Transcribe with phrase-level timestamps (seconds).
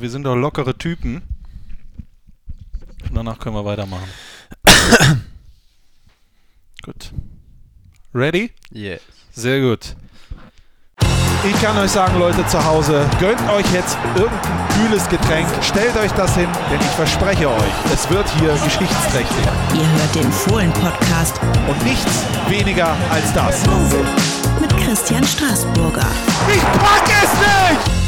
[0.00, 1.22] Wir sind doch lockere Typen.
[3.08, 4.08] Und danach können wir weitermachen.
[6.82, 7.12] gut.
[8.14, 8.50] Ready?
[8.70, 9.00] Yes.
[9.32, 9.96] Sehr gut.
[11.44, 16.12] Ich kann euch sagen, Leute zu Hause, gönnt euch jetzt irgendein kühles Getränk, stellt euch
[16.12, 19.44] das hin, denn ich verspreche euch, es wird hier geschichtsträchtig.
[19.74, 23.62] Ihr hört den Fohlen-Podcast Und nichts weniger als das.
[24.60, 26.06] mit Christian Straßburger.
[26.54, 28.01] Ich pack es nicht!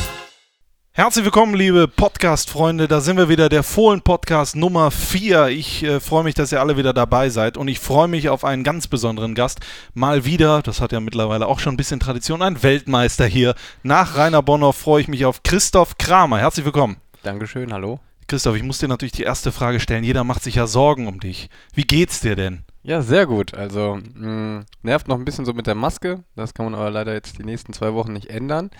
[0.96, 2.86] Herzlich willkommen, liebe Podcast-Freunde.
[2.86, 5.48] Da sind wir wieder, der Fohlen-Podcast Nummer 4.
[5.48, 8.44] Ich äh, freue mich, dass ihr alle wieder dabei seid und ich freue mich auf
[8.44, 9.58] einen ganz besonderen Gast.
[9.94, 13.56] Mal wieder, das hat ja mittlerweile auch schon ein bisschen Tradition, ein Weltmeister hier.
[13.82, 16.38] Nach Rainer Bonhoff freue ich mich auf Christoph Kramer.
[16.38, 16.98] Herzlich willkommen.
[17.24, 17.98] Dankeschön, hallo.
[18.28, 20.04] Christoph, ich muss dir natürlich die erste Frage stellen.
[20.04, 21.50] Jeder macht sich ja Sorgen um dich.
[21.74, 22.62] Wie geht's dir denn?
[22.86, 23.54] Ja, sehr gut.
[23.54, 26.22] Also, mh, nervt noch ein bisschen so mit der Maske.
[26.36, 28.70] Das kann man aber leider jetzt die nächsten zwei Wochen nicht ändern.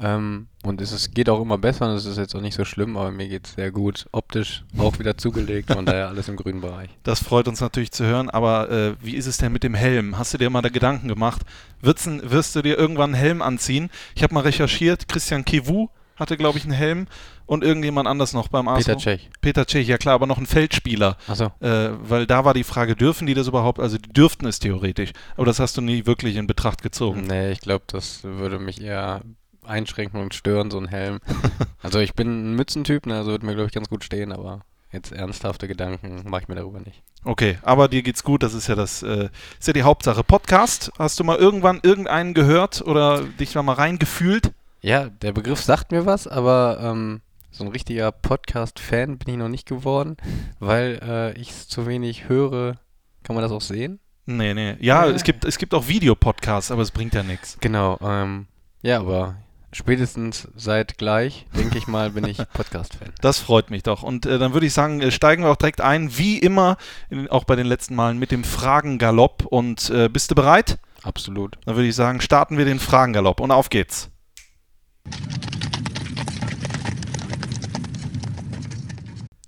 [0.00, 2.64] Ähm, und es ist, geht auch immer besser und es ist jetzt auch nicht so
[2.64, 4.06] schlimm, aber mir geht es sehr gut.
[4.12, 6.88] Optisch auch wieder zugelegt, von daher alles im grünen Bereich.
[7.02, 10.18] Das freut uns natürlich zu hören, aber äh, wie ist es denn mit dem Helm?
[10.18, 11.42] Hast du dir mal da Gedanken gemacht?
[11.80, 13.90] Wird's ein, wirst du dir irgendwann einen Helm anziehen?
[14.14, 17.06] Ich habe mal recherchiert, Christian Kivu hatte, glaube ich, einen Helm
[17.46, 18.84] und irgendjemand anders noch beim ASO.
[18.84, 19.30] Peter Cech.
[19.40, 21.16] Peter Cech, ja klar, aber noch ein Feldspieler.
[21.26, 21.52] Achso.
[21.60, 23.80] Äh, weil da war die Frage, dürfen die das überhaupt?
[23.80, 27.22] Also die dürften es theoretisch, aber das hast du nie wirklich in Betracht gezogen.
[27.26, 29.22] Nee, ich glaube, das würde mich eher
[29.64, 31.20] einschränken und stören, so ein Helm.
[31.82, 34.62] also ich bin ein Mützentyp, ne, also würde mir, glaube ich, ganz gut stehen, aber
[34.92, 37.02] jetzt ernsthafte Gedanken mache ich mir darüber nicht.
[37.24, 40.24] Okay, aber dir geht's gut, das ist ja das, äh, ist ja die Hauptsache.
[40.24, 44.52] Podcast, hast du mal irgendwann irgendeinen gehört oder dich da mal reingefühlt?
[44.80, 49.48] Ja, der Begriff sagt mir was, aber ähm, so ein richtiger Podcast-Fan bin ich noch
[49.48, 50.16] nicht geworden,
[50.60, 52.76] weil äh, ich es zu wenig höre.
[53.24, 53.98] Kann man das auch sehen?
[54.26, 54.76] Nee, nee.
[54.80, 55.10] Ja, Ja.
[55.10, 57.56] es gibt, es gibt auch Videopodcasts, aber es bringt ja nichts.
[57.60, 57.98] Genau.
[58.00, 58.46] Ähm,
[58.82, 59.36] ja, aber
[59.72, 63.12] spätestens seit gleich, denke ich mal, bin ich Podcast-Fan.
[63.20, 64.02] Das freut mich doch.
[64.02, 66.76] Und äh, dann würde ich sagen, äh, steigen wir auch direkt ein, wie immer,
[67.10, 69.44] in, auch bei den letzten Malen, mit dem Fragengalopp.
[69.46, 70.78] Und äh, bist du bereit?
[71.02, 71.56] Absolut.
[71.64, 73.40] Dann würde ich sagen, starten wir den Fragengalopp.
[73.40, 74.10] Und auf geht's.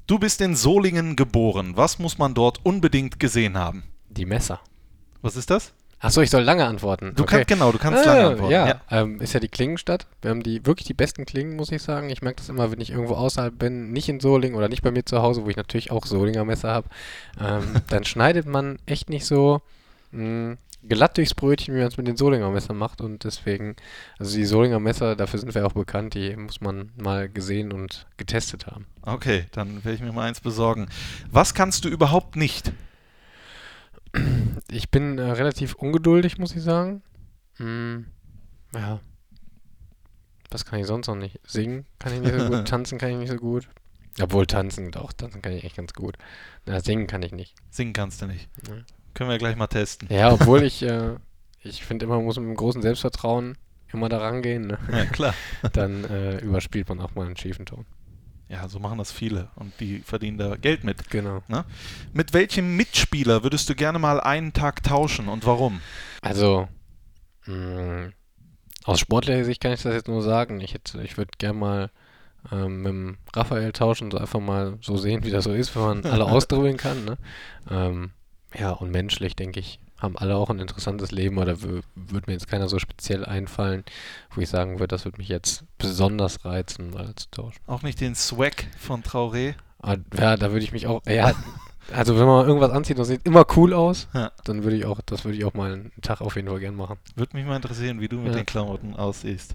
[0.07, 1.77] Du bist in Solingen geboren.
[1.77, 3.85] Was muss man dort unbedingt gesehen haben?
[4.09, 4.61] Die Messer.
[5.23, 5.73] Was ist das?
[6.01, 7.13] Achso, ich soll lange antworten.
[7.15, 7.37] Du okay.
[7.37, 8.53] kannst genau, du kannst Ah, lange antworten.
[8.53, 10.07] Ja, Ähm, ist ja die Klingenstadt.
[10.23, 12.09] Wir haben die wirklich die besten Klingen, muss ich sagen.
[12.09, 14.91] Ich merke das immer, wenn ich irgendwo außerhalb bin, nicht in Solingen oder nicht bei
[14.91, 16.89] mir zu Hause, wo ich natürlich auch Solinger Messer habe.
[17.39, 19.61] Ähm, dann schneidet man echt nicht so
[20.13, 20.57] mh,
[20.89, 23.01] glatt durchs Brötchen, wie man es mit den Solinger Messern macht.
[23.01, 23.77] Und deswegen,
[24.19, 28.07] also die Solinger Messer, dafür sind wir auch bekannt, die muss man mal gesehen und
[28.17, 28.87] getestet haben.
[29.03, 30.89] Okay, dann werde ich mir mal eins besorgen.
[31.31, 32.73] Was kannst du überhaupt nicht?
[34.71, 37.03] Ich bin äh, relativ ungeduldig, muss ich sagen.
[37.57, 38.07] Hm,
[38.75, 39.01] ja.
[40.51, 41.39] Was kann ich sonst noch nicht?
[41.45, 43.69] Singen kann ich nicht so gut, tanzen kann ich nicht so gut.
[44.21, 46.17] Obwohl tanzen, doch, tanzen kann ich echt ganz gut.
[46.67, 47.55] Na, singen kann ich nicht.
[47.71, 48.49] Singen kannst du nicht.
[49.21, 50.09] Können wir gleich mal testen.
[50.11, 51.17] Ja, obwohl ich, äh,
[51.63, 53.59] ich finde immer, man muss mit einem großen Selbstvertrauen
[53.93, 54.67] immer da rangehen.
[54.67, 54.79] Ne?
[54.91, 55.35] Ja, klar.
[55.75, 57.85] Dann äh, überspielt man auch mal einen schiefen Ton.
[58.49, 61.11] Ja, so machen das viele und die verdienen da Geld mit.
[61.11, 61.43] Genau.
[62.15, 65.83] Mit welchem Mitspieler würdest du gerne mal einen Tag tauschen und warum?
[66.23, 66.67] Also,
[67.45, 68.13] mh,
[68.85, 70.63] aus sportlicher Sicht kann ich das jetzt nur sagen.
[70.63, 71.91] Ich, hätte- ich würde gerne mal
[72.51, 75.83] ähm, mit dem Raphael tauschen, so einfach mal so sehen, wie das so ist, wenn
[75.83, 77.05] man alle ausdribbeln kann.
[77.05, 77.19] Ne?
[77.71, 78.13] Ähm,
[78.59, 82.33] ja, und menschlich, denke ich, haben alle auch ein interessantes Leben, oder wü- würde mir
[82.33, 83.85] jetzt keiner so speziell einfallen,
[84.35, 87.61] wo ich sagen würde, das würde mich jetzt besonders reizen, mal zu tauschen.
[87.67, 89.55] Auch nicht den Swag von Traoré?
[89.79, 91.33] Aber, ja, da würde ich mich auch, ja,
[91.93, 94.31] also wenn man irgendwas anzieht und sieht immer cool aus, Ja.
[94.45, 96.77] dann würde ich auch, das würde ich auch mal einen Tag auf jeden Fall gern
[96.77, 96.97] machen.
[97.17, 98.39] Würde mich mal interessieren, wie du mit Ja.
[98.41, 99.55] den Klamotten aussiehst.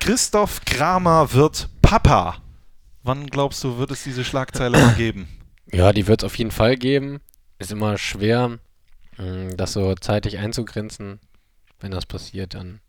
[0.00, 2.36] Christoph Kramer wird Papa.
[3.02, 5.28] Wann glaubst du, wird es diese Schlagzeile geben?
[5.72, 7.20] Ja, die wird es auf jeden Fall geben.
[7.62, 8.58] Ist immer schwer,
[9.18, 11.20] mh, das so zeitlich einzugrenzen.
[11.78, 12.80] Wenn das passiert, dann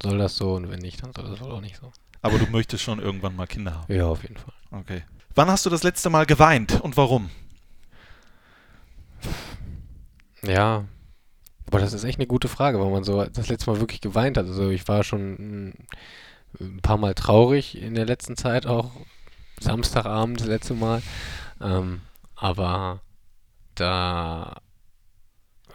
[0.00, 1.92] soll das so und wenn nicht, dann soll das wohl auch nicht so.
[2.22, 3.92] Aber du möchtest schon irgendwann mal Kinder haben.
[3.92, 4.54] Ja, auf jeden Fall.
[4.70, 5.02] Okay.
[5.34, 7.28] Wann hast du das letzte Mal geweint und warum?
[10.42, 10.84] Ja,
[11.66, 14.36] aber das ist echt eine gute Frage, weil man so das letzte Mal wirklich geweint
[14.36, 14.46] hat.
[14.46, 15.72] Also ich war schon mh,
[16.60, 18.92] ein paar Mal traurig in der letzten Zeit, auch
[19.58, 21.02] Samstagabend das letzte Mal.
[21.60, 22.02] Ähm,
[22.36, 23.00] aber
[23.74, 24.60] da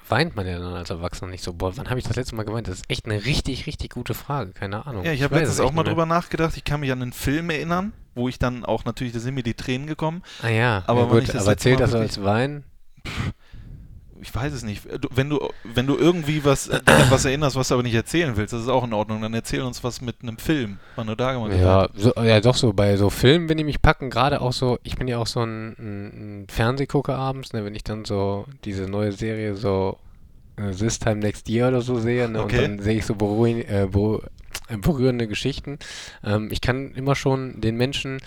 [0.08, 1.54] weint man ja dann als Erwachsener nicht so.
[1.54, 2.68] Boah, wann habe ich das letzte Mal geweint?
[2.68, 4.52] Das ist echt eine richtig, richtig gute Frage.
[4.52, 5.06] Keine Ahnung.
[5.06, 6.58] Ja, ich habe letztens auch mal drüber nachgedacht.
[6.58, 9.44] Ich kann mich an einen Film erinnern, wo ich dann auch natürlich, da sind mir
[9.44, 10.24] die Tränen gekommen.
[10.42, 12.64] Ah ja, Aber ja, gut, ich das aber zählt das als Wein?
[14.22, 16.80] Ich weiß es nicht, du, wenn du, wenn du irgendwie was, äh,
[17.10, 19.22] was erinnerst, was du aber nicht erzählen willst, das ist auch in Ordnung.
[19.22, 22.56] Dann erzähl uns was mit einem Film, wann du da gemacht Ja, so, ja, doch
[22.56, 22.74] so.
[22.74, 25.42] Bei so Filmen, wenn die mich packen, gerade auch so, ich bin ja auch so
[25.42, 29.98] ein, ein, ein Fernsehgucker abends, ne, wenn ich dann so diese neue Serie so
[30.58, 32.58] äh, This Time Next Year oder so sehe, ne, Okay.
[32.58, 35.80] und dann sehe ich so beruhig, äh, äh, berührende Geschichten.
[36.24, 38.20] Ähm, ich kann immer schon den Menschen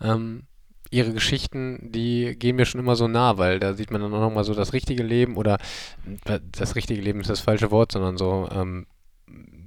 [0.00, 0.44] ähm,
[0.90, 4.20] ihre Geschichten, die gehen mir schon immer so nah, weil da sieht man dann auch
[4.20, 5.58] nochmal so das richtige Leben oder
[6.24, 8.86] äh, das richtige Leben ist das falsche Wort, sondern so ähm,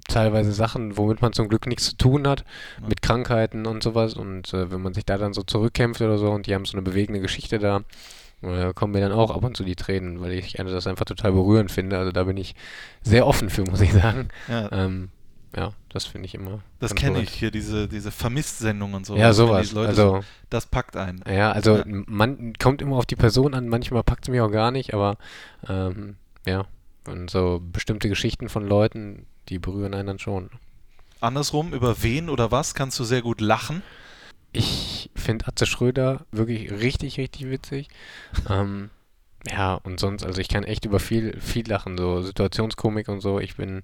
[0.10, 2.44] teilweise Sachen, womit man zum Glück nichts zu tun hat,
[2.82, 2.88] Ja.
[2.90, 4.16] mit Krankheiten und sowas.
[4.16, 6.74] Und äh, wenn man sich da dann so zurückkämpft oder so und die haben so
[6.74, 7.82] eine bewegende Geschichte da,
[8.42, 11.06] äh, kommen mir dann auch ab und zu die Tränen, weil ich äh, das einfach
[11.06, 11.98] total berührend finde.
[11.98, 12.54] Also da bin ich
[13.02, 14.28] sehr offen für, muss ich sagen.
[14.50, 15.10] Ja, Ähm,
[15.56, 16.60] ja, das finde ich immer.
[16.80, 19.16] das kenne ich hier, diese, diese Vermisst-Sendung und so.
[19.16, 19.72] Ja, sowas.
[19.72, 21.24] Leute Also, so, das packt einen.
[21.28, 21.84] ja, also Ja.
[21.86, 25.18] man kommt immer auf die Person an, manchmal packt es mich auch gar nicht, aber
[25.68, 26.16] ähm,
[26.46, 26.66] ja,
[27.08, 30.50] und so bestimmte Geschichten von Leuten, die berühren einen dann schon.
[31.20, 33.82] Andersrum, über wen oder was kannst du sehr gut lachen?
[34.52, 37.88] Ich finde Atze Schröder wirklich richtig, richtig witzig.
[38.50, 38.90] ähm,
[39.50, 43.40] ja, und sonst, also ich kann echt über viel, viel lachen, so Situationskomik und so.
[43.40, 43.82] Ich bin,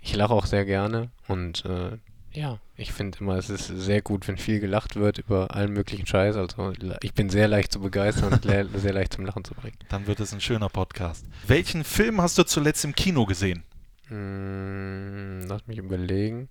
[0.00, 1.98] ich lache auch sehr gerne und äh,
[2.34, 6.06] ja, ich finde immer, es ist sehr gut, wenn viel gelacht wird über allen möglichen
[6.06, 6.34] Scheiß.
[6.36, 6.72] Also
[7.02, 9.76] ich bin sehr leicht zu begeistern und le- sehr leicht zum Lachen zu bringen.
[9.90, 11.26] Dann wird es ein schöner Podcast.
[11.46, 13.64] Welchen Film hast du zuletzt im Kino gesehen?
[14.08, 16.48] Mm, lass mich überlegen.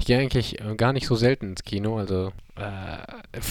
[0.00, 2.98] Ich gehe eigentlich äh, gar nicht so selten ins Kino, also äh,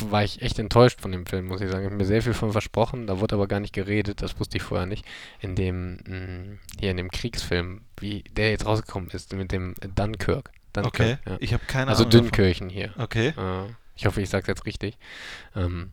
[0.09, 1.81] war ich echt enttäuscht von dem Film, muss ich sagen.
[1.83, 4.57] Ich habe mir sehr viel von versprochen, da wurde aber gar nicht geredet, das wusste
[4.57, 5.05] ich vorher nicht.
[5.41, 10.51] In dem, mh, hier in dem Kriegsfilm, wie der jetzt rausgekommen ist, mit dem Dunkirk.
[10.73, 11.38] Dunkirk Okay, ja.
[11.39, 12.11] ich habe keine Also Ahnung.
[12.11, 12.25] davon.
[12.31, 12.94] Dünkirchen hier.
[12.97, 13.33] Okay.
[13.38, 13.65] Äh,
[13.95, 14.97] ich hoffe, ich sage es jetzt richtig.
[15.55, 15.91] Ähm,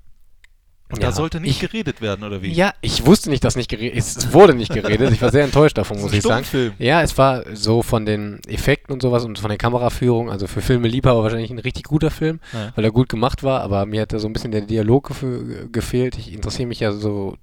[0.90, 2.52] Und ja, da sollte nicht ich, geredet werden, oder wie?
[2.52, 5.10] Ja, ich wusste nicht, dass nicht geredet Es wurde nicht geredet.
[5.12, 6.44] Ich war sehr enttäuscht davon, muss ich sagen.
[6.44, 6.74] Stummfilm.
[6.78, 10.60] Ja, es war so von den Effekten und sowas und von der Kameraführung, also für
[10.60, 12.72] Filmeliebhaber wahrscheinlich ein richtig guter Film, Ja.
[12.76, 15.24] weil er gut gemacht war, aber mir hat da so ein bisschen der Dialog gef
[15.72, 16.18] gefehlt.
[16.18, 17.36] Ich interessiere mich ja so,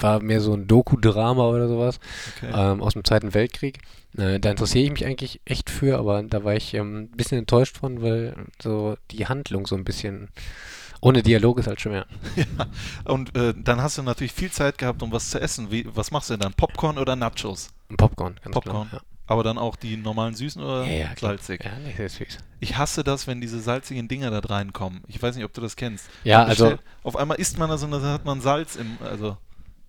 [0.00, 2.00] war mehr so ein Doku-Drama oder sowas
[2.38, 2.52] Okay.
[2.54, 3.78] ähm, aus dem Zweiten Weltkrieg.
[4.18, 7.38] Äh, da interessiere ich mich eigentlich echt für, aber da war ich ähm, ein bisschen
[7.38, 10.28] enttäuscht von, weil so die Handlung so ein bisschen
[11.00, 12.06] ohne Dialog ist halt schwer.
[12.36, 12.44] Ja.
[13.04, 15.70] Und äh, dann hast du natürlich viel Zeit gehabt, um was zu essen.
[15.70, 16.54] Wie, was machst du denn dann?
[16.54, 17.70] Popcorn oder Nachos?
[17.96, 18.88] Popcorn, ganz Popcorn.
[18.88, 19.02] klar.
[19.26, 21.62] Aber dann auch die normalen süßen oder Ja, ja, ja salzig?
[21.64, 22.38] Ja, das ist süß.
[22.58, 25.02] Ich hasse das, wenn diese salzigen Dinger da reinkommen.
[25.06, 26.08] Ich weiß nicht, ob du das kennst.
[26.24, 28.98] Ja, also bestellt- Auf einmal isst man das und dann hat man Salz im.
[29.04, 29.36] Also,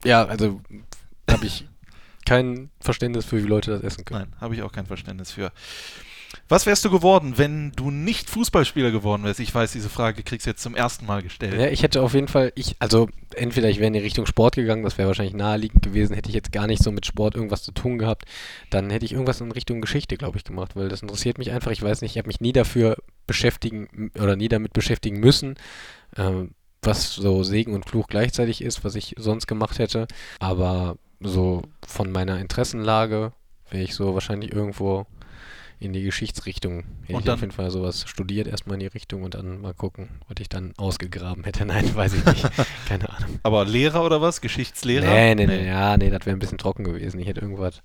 [0.05, 0.61] Ja, also
[1.29, 1.67] habe ich
[2.25, 4.29] kein Verständnis für, wie Leute das essen können.
[4.29, 5.51] nein, habe ich auch kein Verständnis für.
[6.47, 9.39] Was wärst du geworden, wenn du nicht Fußballspieler geworden wärst?
[9.39, 11.53] Ich weiß, diese Frage kriegst du jetzt zum ersten Mal gestellt.
[11.53, 14.55] Ja, ich hätte auf jeden Fall, ich, also entweder ich wäre in die Richtung Sport
[14.55, 17.63] gegangen, das wäre wahrscheinlich naheliegend gewesen, hätte ich jetzt gar nicht so mit Sport irgendwas
[17.63, 18.25] zu tun gehabt,
[18.69, 21.71] dann hätte ich irgendwas in Richtung Geschichte, glaube ich, gemacht, weil das interessiert mich einfach.
[21.71, 22.97] Ich weiß nicht, ich habe mich nie dafür
[23.27, 25.55] beschäftigen oder nie damit beschäftigen müssen,
[26.17, 26.51] ähm,
[26.81, 30.07] was so Segen und Fluch gleichzeitig ist, was ich sonst gemacht hätte.
[30.39, 33.31] Aber so von meiner Interessenlage
[33.69, 35.05] wäre ich so wahrscheinlich irgendwo
[35.81, 36.83] in die Geschichtsrichtung.
[37.01, 39.59] Hätte Und ich dann- auf jeden Fall sowas studiert, erstmal in die Richtung und dann
[39.61, 41.65] mal gucken, was ich dann ausgegraben hätte.
[41.65, 42.47] Nein, weiß ich nicht.
[42.87, 43.39] Keine Ahnung.
[43.43, 44.41] Aber Lehrer oder was?
[44.41, 45.05] Geschichtslehrer?
[45.05, 47.19] Nee, nee, nee, ja, nee, das wäre ein bisschen trocken gewesen.
[47.19, 47.81] Ich hätte irgendwas,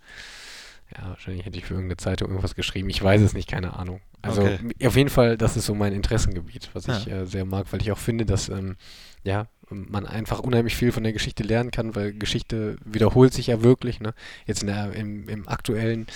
[0.96, 2.90] ja, wahrscheinlich hätte ich für irgendeine Zeitung irgendwas geschrieben.
[2.90, 4.00] Ich weiß es nicht, keine Ahnung.
[4.22, 4.58] Also Okay.
[4.86, 7.22] auf jeden Fall, das ist so mein Interessengebiet, was ich Ja.
[7.22, 8.76] äh, sehr mag, weil ich auch finde, dass ähm,
[9.24, 13.62] ja, man einfach unheimlich viel von der Geschichte lernen kann, weil Geschichte wiederholt sich ja
[13.62, 14.00] wirklich.
[14.00, 14.14] Ne?
[14.46, 16.06] Jetzt in der, im, im aktuellen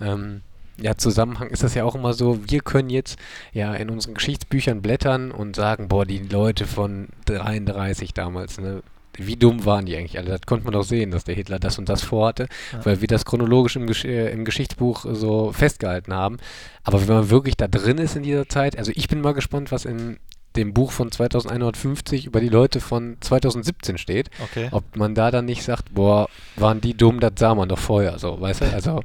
[0.00, 0.42] ähm,
[0.80, 3.18] ja, Zusammenhang ist das ja auch immer so, wir können jetzt
[3.52, 8.82] ja in unseren Geschichtsbüchern blättern und sagen, boah, die Leute von 33 damals, ne,
[9.18, 10.30] wie dumm waren die eigentlich alle?
[10.30, 12.84] Das konnte man doch sehen, dass der Hitler das und das vorhatte, Ja.
[12.86, 16.38] weil wir das chronologisch im, Gesch äh, im Geschichtsbuch so festgehalten haben.
[16.84, 19.72] Aber wenn man wirklich da drin ist in dieser Zeit, also ich bin mal gespannt,
[19.72, 20.18] was in
[20.56, 24.68] dem Buch von 2150 über die Leute von 2017 steht, Okay.
[24.72, 28.18] ob man da dann nicht sagt, boah, waren die dumm, das sah man doch vorher,
[28.18, 28.64] so, weißt du?
[28.72, 29.02] Also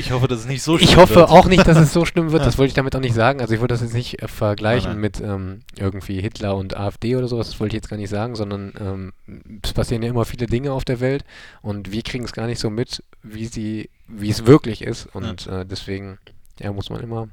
[0.00, 1.30] Ich hoffe, dass es nicht so ich schlimm hoffe wird.
[1.30, 2.42] auch nicht, dass es so schlimm wird.
[2.42, 2.46] Ja.
[2.50, 3.40] Das wollte ich damit auch nicht sagen.
[3.40, 7.14] Also ich wollte das jetzt nicht äh, vergleichen Nein, mit ähm, irgendwie Hitler und AfD
[7.14, 7.48] oder sowas.
[7.48, 9.12] Das wollte ich jetzt gar nicht sagen, sondern ähm,
[9.62, 11.24] es passieren ja immer viele Dinge auf der Welt
[11.62, 15.06] und wir kriegen es gar nicht so mit, wie sie, wie es wirklich ist.
[15.14, 16.18] Und äh, deswegen,
[16.58, 17.28] ja, muss man immer.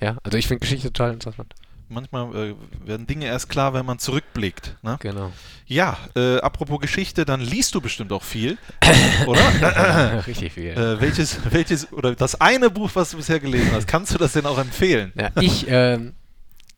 [0.00, 1.54] Ja, also ich finde Geschichte total interessant.
[1.88, 4.76] Manchmal äh, werden Dinge erst klar, wenn man zurückblickt.
[4.82, 4.96] Ne?
[5.00, 5.32] Genau.
[5.66, 8.58] Ja, äh, apropos Geschichte, dann liest du bestimmt auch viel,
[9.26, 10.22] oder?
[10.26, 10.70] Richtig viel.
[10.70, 14.32] äh, welches, welches, oder das eine Buch, was du bisher gelesen hast, kannst du das
[14.32, 15.12] denn auch empfehlen?
[15.16, 16.14] Ja, ich ähm,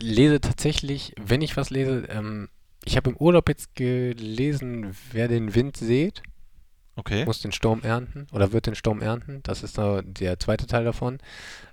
[0.00, 2.48] lese tatsächlich, wenn ich was lese, ähm,
[2.84, 6.22] ich habe im Urlaub jetzt gelesen, wer den Wind sät.
[6.96, 7.24] Okay.
[7.24, 9.38] muss den Sturm ernten oder wird den Sturm ernten.
[9.44, 11.18] Das ist so der zweite Teil davon.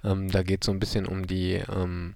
[0.04, 2.14] Ähm, da geht es so ein bisschen um die ähm,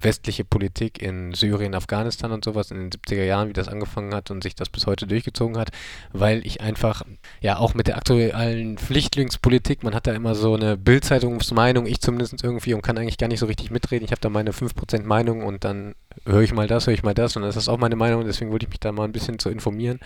[0.00, 4.30] westliche Politik in Syrien, Afghanistan und sowas in den 70er Jahren, wie das angefangen hat
[4.30, 5.70] und sich das bis heute durchgezogen hat,
[6.12, 7.02] weil ich einfach,
[7.40, 12.42] ja, auch mit der aktuellen Flüchtlingspolitik, man hat da immer so eine Bildzeitungsmeinung, ich zumindest
[12.42, 14.04] irgendwie und kann eigentlich gar nicht so richtig mitreden.
[14.04, 15.94] Ich habe da meine 5% Meinung und dann
[16.26, 18.26] höre ich mal das, höre ich mal das und das ist auch meine Meinung und
[18.26, 20.00] deswegen wollte ich mich da mal ein bisschen zu informieren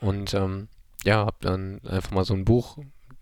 [0.00, 0.68] und ähm,
[1.04, 2.78] ja, habe dann einfach mal so ein Buch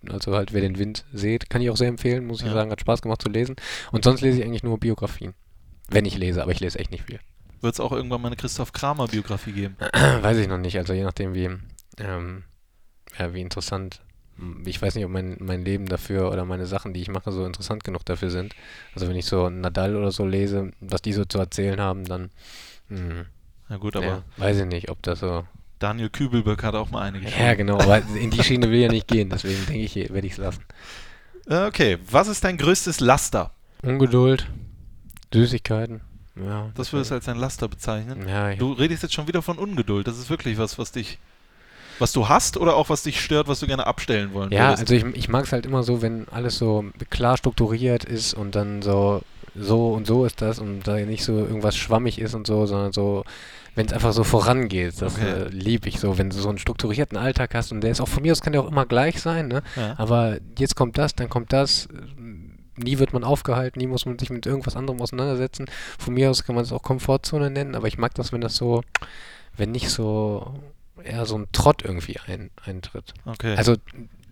[0.08, 2.54] also halt, wer den Wind seht, kann ich auch sehr empfehlen, muss ich Ja.
[2.54, 3.54] sagen, hat Spaß gemacht zu lesen.
[3.92, 5.34] Und sonst lese ich eigentlich nur Biografien.
[5.88, 7.20] Wenn ich lese, aber ich lese echt nicht viel.
[7.60, 9.76] Wird es auch irgendwann mal eine Christoph Kramer-Biografie geben?
[10.20, 11.50] Weiß ich noch nicht, also je nachdem, wie,
[11.98, 12.44] ähm,
[13.18, 14.00] ja, wie interessant.
[14.64, 17.44] Ich weiß nicht, ob mein, mein Leben dafür oder meine Sachen, die ich mache, so
[17.44, 18.54] interessant genug dafür sind.
[18.94, 22.30] Also wenn ich so Nadal oder so lese, was die so zu erzählen haben, dann
[22.88, 23.26] hm,
[23.68, 25.46] Na gut, aber ja, weiß ich nicht, ob das so.
[25.78, 27.44] Daniel Kübelböck hat auch mal eine geschrieben.
[27.44, 30.26] Ja, genau, aber in die Schiene will ich ja nicht gehen, deswegen denke ich, werde
[30.26, 30.64] ich es lassen.
[31.46, 33.52] Äh, Okay, was ist dein größtes Laster?
[33.82, 34.48] Ungeduld,
[35.32, 36.00] Süßigkeiten,
[36.36, 36.70] ja.
[36.74, 38.26] Das würdest du als ein Laster bezeichnen?
[38.28, 40.06] Ja, Du redest jetzt schon wieder von Ungeduld.
[40.06, 41.18] Das ist wirklich was, was dich,
[41.98, 44.80] was du hast oder auch was dich stört, was du gerne abstellen wollen ja, würdest?
[44.90, 48.54] also ich, ich mag es halt immer so, wenn alles so klar strukturiert ist und
[48.54, 49.20] dann so,
[49.54, 52.92] so und so ist das und da nicht so irgendwas schwammig ist und so, sondern
[52.92, 53.24] so,
[53.74, 55.30] wenn es einfach so vorangeht, das Okay.
[55.30, 58.08] äh, liebe ich so, wenn du so einen strukturierten Alltag hast und der ist auch
[58.08, 59.62] von mir aus, kann der auch immer gleich sein, ne?
[59.76, 59.94] ja.
[59.98, 61.88] Aber jetzt kommt das, dann kommt das.
[62.76, 65.66] Nie wird man aufgehalten, nie muss man sich mit irgendwas anderem auseinandersetzen.
[65.98, 68.56] Von mir aus kann man es auch Komfortzone nennen, aber ich mag das, wenn das
[68.56, 68.82] so,
[69.56, 70.54] wenn nicht so
[71.02, 73.12] eher so ein Trott irgendwie ein, eintritt.
[73.26, 73.54] Okay.
[73.56, 73.76] Also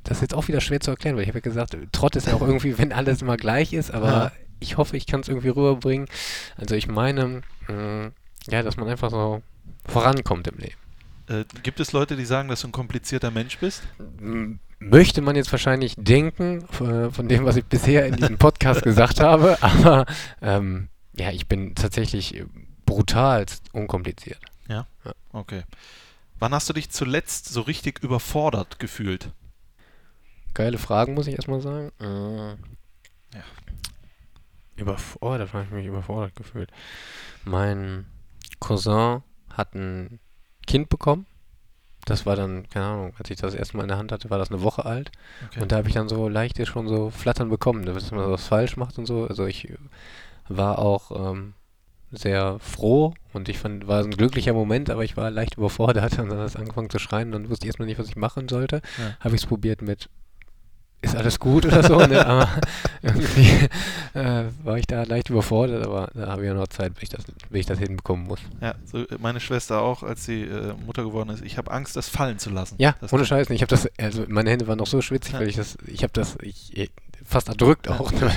[0.04, 2.26] das ist jetzt auch wieder schwer zu erklären, weil ich habe ja gesagt, Trott ist
[2.28, 4.32] ja auch irgendwie, wenn alles immer gleich ist, aber Ja.
[4.60, 6.06] ich hoffe, ich kann es irgendwie rüberbringen.
[6.56, 8.12] Also ich meine, mh,
[8.48, 9.42] ja, dass man einfach so
[9.86, 10.76] vorankommt im Leben.
[11.28, 13.82] äh, gibt es Leute, die sagen, dass du ein komplizierter Mensch bist?
[14.20, 18.82] M- möchte man jetzt wahrscheinlich denken, äh, von dem, was ich bisher in diesem Podcast
[18.82, 20.06] gesagt habe, aber
[20.42, 22.42] ähm, ja, ich bin tatsächlich
[22.86, 24.40] brutalst unkompliziert.
[25.32, 25.62] Okay.
[26.40, 29.30] Wann hast du dich zuletzt so richtig überfordert gefühlt?
[30.54, 31.92] Geile Fragen, muss ich erstmal sagen.
[32.00, 33.44] Äh, Ja.
[34.76, 36.70] Überfordert, habe ich mich überfordert gefühlt.
[37.44, 38.06] Mein
[38.58, 40.18] Cousin hat ein
[40.66, 41.26] Kind bekommen.
[42.06, 44.38] Das war dann, keine Ahnung, als ich das erste Mal in der Hand hatte, war
[44.38, 45.10] das eine Woche alt.
[45.48, 45.60] Okay.
[45.60, 48.76] Und da habe ich dann so leichte schon so Flattern bekommen, dass man was falsch
[48.76, 49.26] macht und so.
[49.26, 49.72] Also ich
[50.48, 51.54] war auch ähm,
[52.10, 56.30] sehr froh und ich fand, war ein glücklicher Moment, aber ich war leicht überfordert und
[56.30, 58.48] dann hat es angefangen zu schreien und dann wusste ich erstmal nicht, was ich machen
[58.48, 58.82] sollte.
[58.98, 59.16] Ja.
[59.20, 60.08] Habe ich es probiert mit
[61.02, 62.26] ist alles gut oder so, ne?
[62.26, 62.48] aber
[63.02, 63.68] irgendwie
[64.14, 67.08] äh, war ich da leicht überfordert, aber da habe ich ja noch Zeit, bis ich
[67.08, 68.40] das, bis ich das hinbekommen muss.
[68.60, 71.42] Ja, so äh, meine Schwester auch, als sie äh, Mutter geworden ist.
[71.42, 72.74] Ich habe Angst, das fallen zu lassen.
[72.78, 73.48] Ja, das ohne Scheiß.
[73.50, 75.40] Ich habe das, also meine Hände waren noch so schwitzig, Ja.
[75.40, 76.90] weil ich das, ich habe das, ich, ich
[77.24, 78.10] fast erdrückt auch.
[78.12, 78.30] Ne?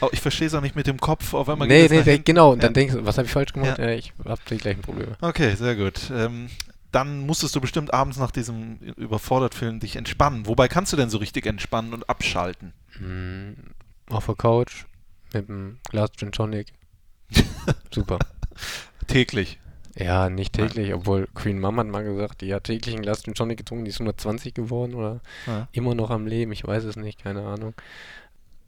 [0.00, 1.34] Oh, ich verstehe es auch nicht mit dem Kopf.
[1.34, 2.52] Auf einmal Nee, geht es nee, nee, genau.
[2.52, 2.68] Und Ja.
[2.68, 3.78] dann denkst du, was habe ich falsch gemacht?
[3.78, 3.88] Ja.
[3.90, 3.94] Ja.
[3.94, 5.16] ich habe die gleichen Probleme.
[5.20, 5.94] Okay, sehr gut.
[6.14, 6.48] Ähm,
[6.92, 10.46] dann musstest du bestimmt abends nach diesem überfordert Film dich entspannen.
[10.46, 12.72] Wobei kannst du denn so richtig entspannen und abschalten?
[12.98, 13.56] Hm,
[14.08, 14.84] auf der Couch
[15.32, 16.72] mit einem Glas Gin Tonic.
[17.94, 18.18] Super.
[19.06, 19.58] Täglich.
[19.96, 23.34] Ja, nicht täglich, obwohl Queen Mom hat mal gesagt, die hat täglich ein Glas Gin
[23.34, 25.68] Tonic getrunken, die ist 120 geworden oder Ja.
[25.72, 27.74] immer noch am Leben, ich weiß es nicht, keine Ahnung.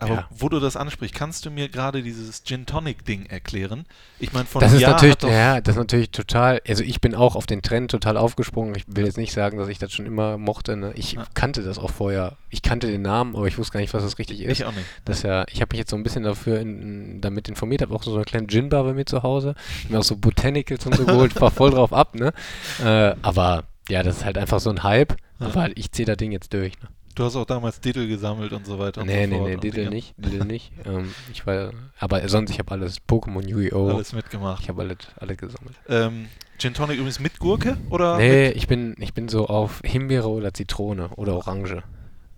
[0.02, 0.26] Aber Ja.
[0.30, 3.84] wo du das ansprichst, kannst du mir gerade dieses Gin Tonic Ding erklären?
[4.18, 7.14] Ich meine, von Das ist Jahr natürlich, ja, das ist natürlich total, also ich bin
[7.14, 8.74] auch auf den Trend total aufgesprungen.
[8.74, 10.76] Ich will jetzt nicht sagen, dass ich das schon immer mochte.
[10.76, 10.92] Ne?
[10.96, 11.24] Ich Ja.
[11.34, 12.36] kannte das auch vorher.
[12.50, 14.52] Ich kannte den Namen, aber ich wusste gar nicht, was das richtig ist.
[14.58, 14.86] ich auch nicht.
[15.04, 18.02] Das ja, ich habe mich jetzt so ein bisschen dafür in, damit informiert, habe auch
[18.02, 19.54] so eine kleine Gin-Bar bei mir zu Hause.
[19.84, 22.32] Hab mir auch so Botanicals und so geholt, war voll drauf ab, ne?
[22.84, 25.16] Äh, aber ja, das ist halt einfach so ein Hype.
[25.40, 25.46] Ja.
[25.46, 26.72] Aber ich ziehe das Ding jetzt durch.
[26.80, 26.88] Ne?
[27.14, 29.04] Du hast auch damals Titel gesammelt und so weiter.
[29.04, 29.90] Nee, und so nee, fort nee, Dinge.
[29.90, 30.72] nicht, Diddle nicht.
[30.84, 33.90] Ähm, ich war, aber sonst, ich habe alles, Pokémon, Yu-Gi-Oh!
[33.90, 34.62] Alles mitgemacht.
[34.62, 35.74] Ich habe alles, alles gesammelt.
[35.88, 36.28] Ähm,
[36.58, 38.16] Gin Tonic übrigens mit Gurke oder?
[38.16, 41.82] Nee, ich bin, ich bin so auf Himbeere oder Zitrone oder Orange.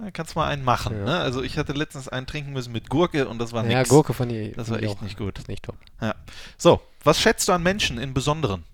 [0.00, 0.97] Ja, kannst mal einen machen.
[0.97, 1.04] Ja.
[1.04, 1.19] Ne?
[1.21, 3.88] Also ich hatte letztens einen trinken müssen mit Gurke und das war Ja, nix.
[3.90, 5.37] Gurke fand ich, Das war echt nicht gut.
[5.37, 5.76] Das ist nicht top.
[6.59, 8.64] So, was schätzt du an Menschen im Besonderen?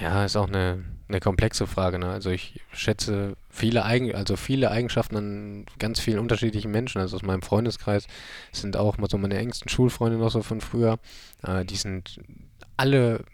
[0.00, 1.98] Ja, ist auch eine, eine komplexe Frage.
[1.98, 2.08] Ne?
[2.10, 7.00] Also ich schätze viele Eigen, also viele Eigenschaften an ganz vielen unterschiedlichen Menschen.
[7.00, 8.06] Also aus meinem Freundeskreis
[8.52, 10.98] sind auch mal so meine engsten Schulfreunde noch so von früher.
[11.42, 12.20] Äh, die sind
[12.76, 13.24] alle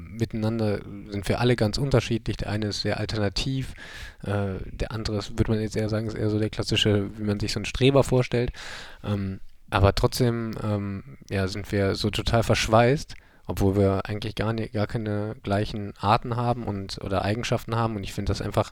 [0.00, 2.36] miteinander, sind wir alle ganz unterschiedlich.
[2.36, 3.74] Der eine ist sehr alternativ,
[4.22, 7.24] äh, der andere ist, würde man jetzt eher sagen, ist eher so der klassische, wie
[7.24, 8.52] man sich so einen Streber vorstellt.
[9.02, 9.40] Ähm,
[9.70, 13.14] aber trotzdem, ähm, ja, sind wir so total verschweißt
[13.48, 17.96] obwohl wir eigentlich gar, nicht, gar keine gleichen Arten haben und oder Eigenschaften haben.
[17.96, 18.70] Und ich finde das einfach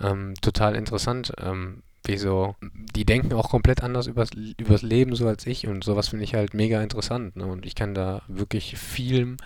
[0.00, 1.32] ähm, total interessant.
[1.38, 5.84] Ähm, wie so, die denken auch komplett anders übers, übers Leben so als ich und
[5.84, 7.36] sowas finde ich halt mega interessant.
[7.36, 7.46] Ne?
[7.46, 9.36] Und ich kann da wirklich viel,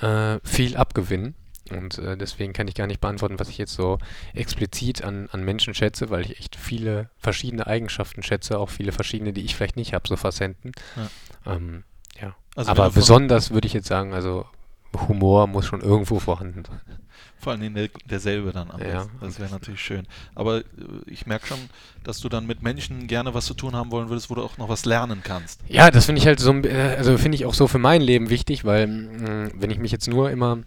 [0.00, 1.34] äh, viel abgewinnen.
[1.70, 3.98] Und äh, deswegen kann ich gar nicht beantworten, was ich jetzt so
[4.34, 9.32] explizit an, an Menschen schätze, weil ich echt viele verschiedene Eigenschaften schätze, auch viele verschiedene,
[9.32, 10.72] die ich vielleicht nicht habe, so Facenten.
[10.96, 11.54] Ja.
[11.54, 11.84] Ähm.
[12.56, 14.46] Also Aber besonders würde ich jetzt sagen, also
[15.08, 16.80] Humor muss schon irgendwo vorhanden sein.
[17.38, 19.04] Vor allem der, derselbe dann am ja.
[19.04, 19.18] besten.
[19.20, 20.06] Das wäre natürlich schön.
[20.34, 20.62] Aber äh,
[21.06, 21.58] ich merke schon,
[22.02, 24.56] dass du dann mit Menschen gerne was zu tun haben wollen würdest, wo du auch
[24.56, 25.60] noch was lernen kannst.
[25.68, 28.30] Ja, das finde ich halt so, äh, also finde ich auch so für mein Leben
[28.30, 30.60] wichtig, weil mh, wenn ich mich jetzt nur immer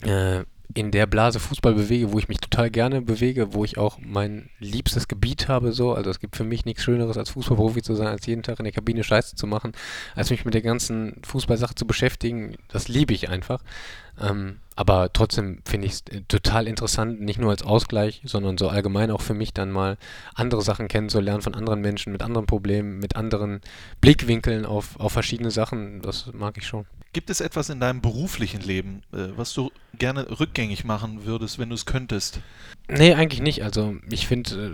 [0.00, 0.44] äh,
[0.74, 4.50] in der Blase Fußball bewege, wo ich mich total gerne bewege, wo ich auch mein
[4.58, 5.94] liebstes Gebiet habe, so.
[5.94, 8.64] Also es gibt für mich nichts Schöneres als Fußballprofi zu sein, als jeden Tag in
[8.64, 9.72] der Kabine Scheiße zu machen,
[10.14, 12.56] als mich mit der ganzen Fußballsache zu beschäftigen.
[12.68, 13.62] Das liebe ich einfach.
[14.20, 18.68] Ähm, aber trotzdem finde ich es äh, total interessant, nicht nur als Ausgleich, sondern so
[18.68, 19.98] allgemein auch für mich dann mal
[20.36, 23.60] andere Sachen kennenzulernen von anderen Menschen, mit anderen Problemen, mit anderen
[24.00, 26.00] Blickwinkeln auf, auf verschiedene Sachen.
[26.00, 26.86] Das mag ich schon.
[27.12, 31.70] Gibt es etwas in deinem beruflichen Leben, äh, was du gerne rückgängig machen würdest, wenn
[31.70, 32.38] du es könntest?
[32.86, 33.64] Nee, eigentlich nicht.
[33.64, 34.70] Also ich finde, äh,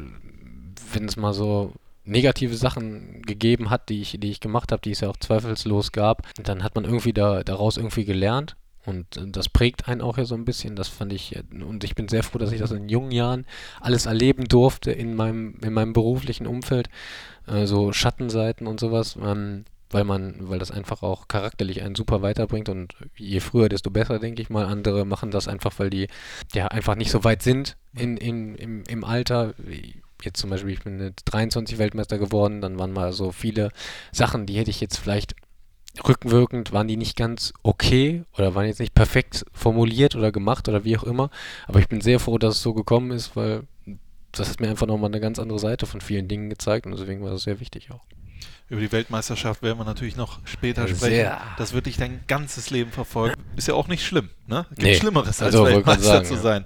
[0.92, 1.72] wenn es mal so
[2.04, 5.92] negative Sachen gegeben hat, die ich, die ich gemacht habe, die es ja auch zweifelslos
[5.92, 8.54] gab, dann hat man irgendwie da, daraus irgendwie gelernt.
[8.86, 10.76] Und äh, das prägt einen auch ja so ein bisschen.
[10.76, 13.46] Das fand ich, und ich bin sehr froh, dass ich das in jungen Jahren
[13.80, 16.88] alles erleben durfte in meinem, in meinem beruflichen Umfeld.
[17.46, 19.16] Äh, so Schattenseiten und sowas.
[19.22, 19.64] Ähm,
[19.94, 24.18] weil man, weil das einfach auch charakterlich einen super weiterbringt und je früher, desto besser,
[24.18, 24.66] denke ich mal.
[24.66, 26.08] Andere machen das einfach, weil die
[26.52, 29.54] ja einfach nicht so weit sind in, in, im, im Alter.
[30.20, 33.70] Jetzt zum Beispiel, ich bin mit 23 Weltmeister geworden, dann waren mal so viele
[34.10, 35.36] Sachen, die hätte ich jetzt vielleicht
[36.06, 40.84] rückwirkend, waren die nicht ganz okay oder waren jetzt nicht perfekt formuliert oder gemacht oder
[40.84, 41.30] wie auch immer.
[41.66, 43.62] Aber ich bin sehr froh, dass es so gekommen ist, weil
[44.32, 47.22] das hat mir einfach nochmal eine ganz andere Seite von vielen Dingen gezeigt und deswegen
[47.22, 48.04] war das sehr wichtig auch.
[48.68, 50.96] Über die Weltmeisterschaft werden wir natürlich noch später Sehr.
[50.96, 51.54] sprechen.
[51.58, 53.40] Das wird dich dein ganzes Leben verfolgen.
[53.56, 54.66] Ist ja auch nicht schlimm, ne?
[54.70, 54.94] Gibt nee.
[54.94, 56.64] Schlimmeres, als also, Weltmeister sagen, zu sein.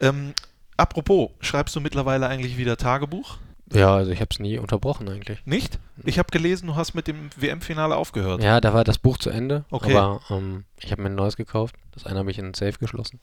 [0.00, 0.10] Ja.
[0.10, 0.32] Ähm,
[0.76, 3.38] apropos, schreibst du mittlerweile eigentlich wieder Tagebuch?
[3.72, 5.44] Ja, also ich habe es nie unterbrochen eigentlich.
[5.46, 5.78] Nicht?
[6.04, 8.42] Ich habe gelesen, du hast mit dem WM-Finale aufgehört.
[8.42, 9.64] Ja, da war das Buch zu Ende.
[9.70, 9.96] Okay.
[9.96, 11.74] Aber ähm, ich habe mir ein neues gekauft.
[11.92, 13.20] Das eine habe ich in ein Safe geschlossen.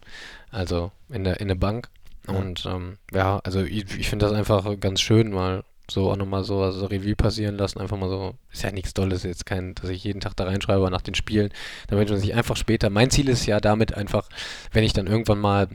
[0.49, 1.89] Also in der in der Bank.
[2.27, 6.43] Und ähm, ja, also ich, ich finde das einfach ganz schön, mal so auch nochmal
[6.43, 9.89] so also Revue passieren lassen, einfach mal so, ist ja nichts Tolles, jetzt kein, dass
[9.89, 11.49] ich jeden Tag da reinschreibe nach den Spielen,
[11.87, 14.29] damit man sich einfach später, mein Ziel ist ja damit einfach,
[14.71, 15.67] wenn ich dann irgendwann mal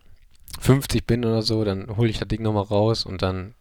[0.61, 3.55] 50 bin oder so, dann hole ich das Ding nochmal raus und dann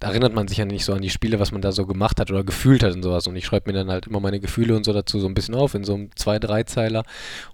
[0.00, 2.30] erinnert man sich ja nicht so an die Spiele, was man da so gemacht hat
[2.30, 3.26] oder gefühlt hat und sowas.
[3.26, 5.54] Und ich schreibe mir dann halt immer meine Gefühle und so dazu so ein bisschen
[5.54, 7.04] auf in so einem zwei, drei Zeiler.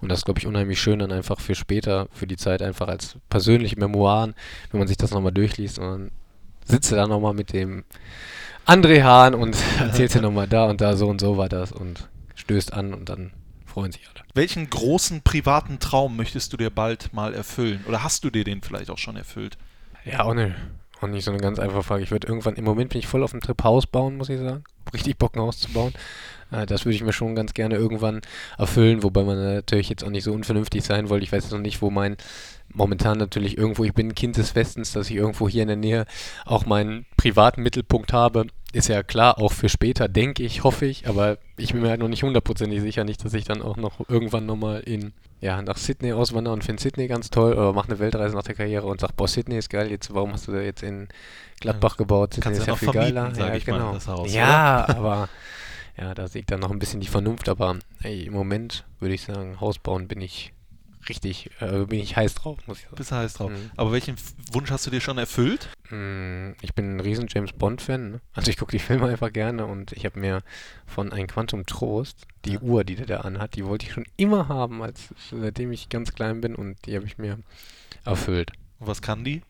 [0.01, 2.89] Und das ist, glaube ich, unheimlich schön dann einfach für später, für die Zeit einfach
[2.89, 4.35] als persönliche Memoiren,
[4.71, 6.11] wenn man sich das nochmal durchliest und dann
[6.67, 7.85] sitze da nochmal mit dem
[8.67, 12.09] André Hahn und erzählt dir nochmal da und da so und so war das und
[12.35, 13.33] stößt an und dann
[13.67, 14.25] freuen sich alle.
[14.35, 17.85] Welchen großen privaten Traum möchtest du dir bald mal erfüllen?
[17.89, 19.57] Oder hast du dir den vielleicht auch schon erfüllt?
[20.05, 20.55] Ja, auch eine,
[21.05, 22.03] auch nicht so eine ganz einfache Frage.
[22.03, 24.41] Ich würde irgendwann, im Moment bin ich voll auf dem Trip Haus bauen, muss ich
[24.41, 24.65] sagen.
[24.93, 25.93] Richtig Bock, ein Haus zu bauen.
[26.51, 28.21] Äh, das würde ich mir schon ganz gerne irgendwann
[28.59, 31.25] erfüllen, wobei man natürlich jetzt auch nicht so unvernünftig sein wollte.
[31.25, 32.17] Ich weiß jetzt noch nicht, wo mein
[32.73, 35.77] momentan natürlich irgendwo, ich bin ein Kind des Westens, dass ich irgendwo hier in der
[35.77, 36.07] Nähe
[36.45, 38.47] auch meinen privaten Mittelpunkt habe.
[38.75, 42.01] Ist ja klar, auch für später, denke ich, hoffe ich, aber ich bin mir halt
[42.01, 45.77] noch nicht hundertprozentig sicher, nicht, dass ich dann auch noch irgendwann nochmal in, ja, nach
[45.77, 49.01] Sydney auswandere und finde Sydney ganz toll oder mache eine Weltreise nach der Karriere und
[49.01, 51.07] sage, boah, Sydney ist geil, jetzt, warum hast du da jetzt in
[51.61, 52.35] Gladbach gebaut?
[52.35, 53.33] Sydney ist ja, viel geiler.
[53.37, 53.93] Ja, genau.
[53.93, 55.29] Mal, Haus, ja, aber
[55.97, 59.15] ja, da sehe ich dann noch ein bisschen die Vernunft, aber ey, im Moment würde
[59.15, 60.54] ich sagen, Haus bauen bin ich
[61.09, 62.97] richtig, äh, bin ich heiß drauf, muss ich sagen.
[62.97, 63.51] Bist du heiß drauf.
[63.51, 63.71] Mhm.
[63.77, 64.17] Aber welchen
[64.53, 65.69] Wunsch hast du dir schon erfüllt?
[65.91, 68.11] Mhm, ich bin ein riesen James Bond-Fan.
[68.13, 68.21] Ne?
[68.33, 70.43] Also ich gucke die Filme einfach gerne und ich habe mir
[70.87, 72.61] von Ein Quantum Trost die ja.
[72.61, 76.15] Uhr, die der da anhat, die wollte ich schon immer haben, als seitdem ich ganz
[76.15, 77.39] klein bin und die habe ich mir
[78.05, 78.53] erfüllt.
[78.79, 79.43] Und was kann die?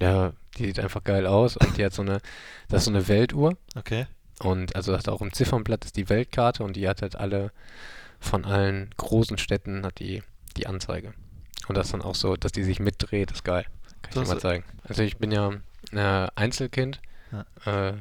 [0.00, 2.20] Ja, die sieht einfach geil aus und die hat so eine,
[2.68, 3.56] das ist so eine Weltuhr.
[3.76, 4.06] Okay.
[4.40, 7.52] Und also hat auch im Ziffernblatt ist die Weltkarte und die hat halt alle
[8.18, 10.22] von allen großen Städten hat die
[10.54, 11.14] die Anzeige.
[11.68, 13.64] Und das dann auch so, dass die sich mitdreht, ist geil.
[14.02, 14.64] Kann ich dir mal zeigen.
[14.84, 15.52] Also ich bin ja
[15.92, 17.00] äh, Einzelkind.
[17.30, 17.90] Ja.
[17.90, 17.94] Äh,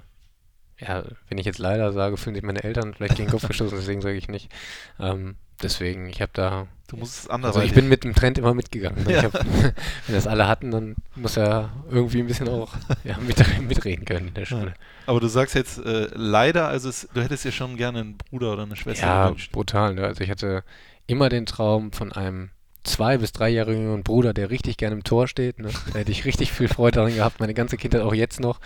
[0.80, 3.78] ja, wenn ich jetzt leider sage, fühlen sich meine Eltern vielleicht gegen den Kopf gestoßen,
[3.78, 4.52] deswegen sage ich nicht.
[5.00, 6.68] Ähm, deswegen, ich habe da.
[6.88, 7.56] Du musst es anders.
[7.56, 9.04] Also ich bin mit dem Trend immer mitgegangen.
[9.04, 9.14] Ne?
[9.14, 9.24] Ja.
[9.24, 9.34] Hab,
[10.08, 14.30] wenn das alle hatten, dann muss er irgendwie ein bisschen auch ja, mit, mitreden können
[14.30, 14.74] in der Schule.
[15.06, 18.54] Aber du sagst jetzt äh, leider, also es, du hättest ja schon gerne einen Bruder
[18.54, 19.52] oder eine Schwester ja, gewünscht.
[19.52, 19.94] brutal.
[19.94, 20.06] Ne?
[20.06, 20.64] Also ich hatte
[21.08, 22.50] immer den Traum von einem
[22.84, 25.60] zwei- bis dreijährigen Bruder, der richtig gerne im Tor steht.
[25.60, 25.70] Ne?
[25.94, 28.60] Da hätte ich richtig viel Freude daran gehabt, meine ganze Kindheit auch jetzt noch.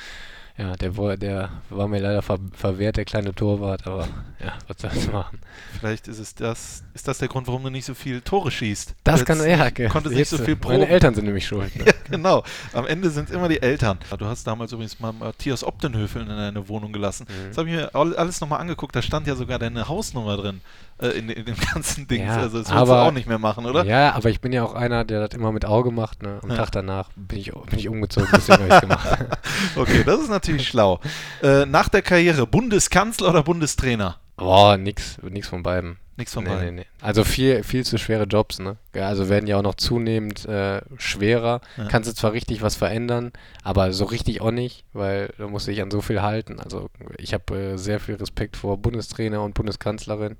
[0.57, 4.07] Ja, der, war- der war mir leider ver verwehrt, der kleine Torwart, aber
[4.41, 5.41] ja, was soll's machen.
[5.77, 8.95] Vielleicht ist es das, ist das der Grund, warum du nicht so viel Tore schießt.
[9.03, 10.83] Das Jetzt kann ja, ge- Konntest nicht so viel Meine proben.
[10.93, 11.75] Eltern sind nämlich schuld.
[11.75, 11.83] Ne?
[11.87, 12.43] Ja, genau.
[12.71, 13.99] Am Ende sind es immer die Eltern.
[14.17, 17.27] Du hast damals übrigens mal Matthias Obdenhöfel in deine Wohnung gelassen.
[17.27, 17.47] Mhm.
[17.49, 18.95] Das habe ich mir all- alles nochmal angeguckt.
[18.95, 20.61] Da stand ja sogar deine Hausnummer drin
[21.01, 22.23] äh, in, in dem ganzen Ding.
[22.25, 23.83] Ja, also das willst du aber- auch nicht mehr machen, oder?
[23.85, 26.23] Ja, aber ich bin ja auch einer, der das immer mit Auge macht.
[26.23, 26.39] Ne?
[26.43, 26.57] Am Ja.
[26.57, 29.07] Tag danach bin ich, bin ich umgezogen, deswegen habe ich gemacht.
[29.75, 30.99] Okay, das ist natürlich schlau.
[31.41, 34.17] Äh, nach der Karriere, Bundeskanzler oder Bundestrainer?
[34.37, 35.97] Boah, nix, nix von beiden.
[36.17, 36.75] Nichts von Nee, beiden.
[36.75, 36.87] nee, nee.
[37.01, 38.77] Also viel, viel zu schwere Jobs, ne?
[38.93, 41.59] Also werden ja auch noch zunehmend äh, schwerer.
[41.75, 41.85] Ja.
[41.89, 45.81] Kannst du zwar richtig was verändern, aber so richtig auch nicht, weil du musst dich
[45.81, 46.59] an so viel halten.
[46.61, 50.37] Also ich habe äh, sehr viel Respekt vor Bundestrainer und Bundeskanzlerin,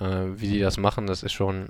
[0.00, 0.04] äh,
[0.34, 1.06] wie die das machen.
[1.06, 1.68] Das ist schon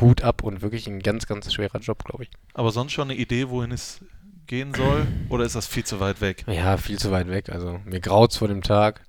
[0.00, 2.30] Hut ab und wirklich ein ganz, ganz schwerer Job, glaube ich.
[2.52, 4.00] Aber sonst schon eine Idee, wohin es
[4.46, 5.06] gehen soll?
[5.30, 6.44] Oder ist das viel zu weit weg?
[6.48, 7.48] Ja, viel zu weit weg.
[7.48, 9.00] Also mir graut's vor dem Tag,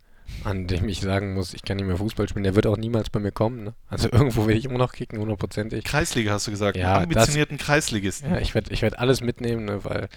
[0.43, 2.43] an dem ich sagen muss, ich kann nicht mehr Fußball spielen.
[2.43, 3.63] Der wird auch niemals bei mir kommen.
[3.63, 3.73] Ne?
[3.89, 5.83] Also irgendwo will ich immer noch kicken, hundertprozentig.
[5.83, 6.77] Kreisliga hast du gesagt.
[6.77, 8.31] Ja, ambitionierten Kreisligisten.
[8.31, 10.09] Ja, ich werde ich werd alles mitnehmen, ne, weil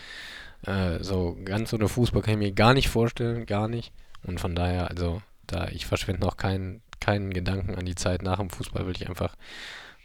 [0.66, 3.92] äh, so ganz ohne Fußball kann ich mir gar nicht vorstellen, gar nicht.
[4.22, 8.38] Und von daher, also da ich verschwende noch keinen keinen Gedanken an die Zeit nach
[8.38, 9.36] dem Fußball, will ich einfach,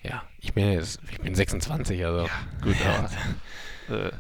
[0.04, 2.30] ja, ich bin jetzt, ich bin 26, also
[2.62, 3.10] Gut, ja,
[3.90, 4.12] aber, äh,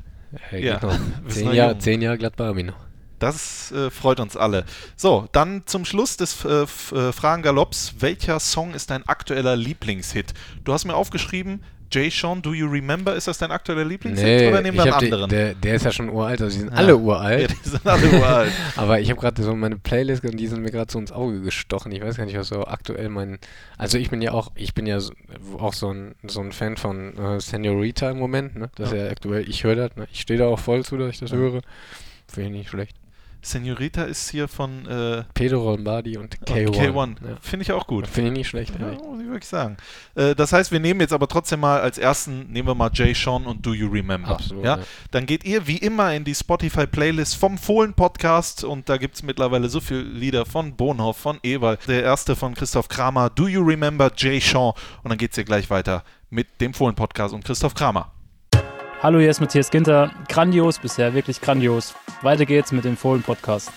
[0.52, 1.00] äh, ja, noch.
[1.28, 1.80] Zehn Jahre, jung.
[1.80, 2.86] zehn Jahre Gladbach hab ich noch.
[3.24, 4.66] Das äh, freut uns alle.
[4.96, 6.66] So, dann zum Schluss des äh, äh,
[7.12, 7.96] Fragengalopps.
[8.00, 10.34] Welcher Song ist dein aktueller Lieblingshit?
[10.64, 13.14] Du hast mir aufgeschrieben, Jay Sean, Do You Remember?
[13.16, 15.30] Ist das dein aktueller Lieblingshit oder nehmen wir einen hab die- anderen?
[15.30, 16.78] Der, der ist ja schon uralt, also die sind Ja.
[16.80, 17.56] alle ja, uralt.
[17.64, 18.52] die sind alle uralt.
[18.78, 21.42] Aber ich habe gerade so meine Playlist und die sind mir gerade so ins Auge
[21.42, 21.92] gestochen.
[21.92, 23.38] Ich weiß gar nicht, was so aktuell mein.
[23.78, 25.14] Also ich bin ja auch, ich bin ja so,
[25.60, 28.70] auch so ein, so ein Fan von äh, Senorita im Moment, ne?
[28.76, 30.08] Das ist ja aktuell, ich höre das, ne?
[30.12, 31.38] Ich stehe da auch voll zu, dass ich das Ja.
[31.38, 31.62] höre.
[32.28, 32.98] Finde ich nicht schlecht.
[33.46, 36.70] Senorita ist hier von äh, Pedro Lombardi und K1.
[36.70, 37.16] K1.
[37.28, 37.38] Ja.
[37.42, 38.08] Finde ich auch gut.
[38.08, 38.74] Finde ich nicht schlecht.
[38.80, 39.78] Ja, muss ich wirklich sagen.
[40.16, 43.14] Äh, das heißt, wir nehmen jetzt aber trotzdem mal als ersten, nehmen wir mal Jay
[43.14, 44.30] Sean und Do You Remember.
[44.30, 44.64] Absolut.
[44.64, 44.78] Ja?
[44.78, 44.84] Ja.
[45.12, 49.70] Dann geht ihr wie immer in die Spotify-Playlist vom Fohlen-Podcast und da gibt es mittlerweile
[49.70, 54.12] so viele Lieder von Bonhoff, von Ewald, der erste von Christoph Kramer, Do You Remember
[54.16, 58.13] Jay Sean und dann geht es hier gleich weiter mit dem Fohlen-Podcast und Christoph Kramer.
[59.04, 60.12] Hallo, hier ist Matthias Ginter.
[60.30, 61.94] Grandios bisher, wirklich grandios.
[62.22, 63.70] Weiter geht's mit dem Fohlen-Podcast.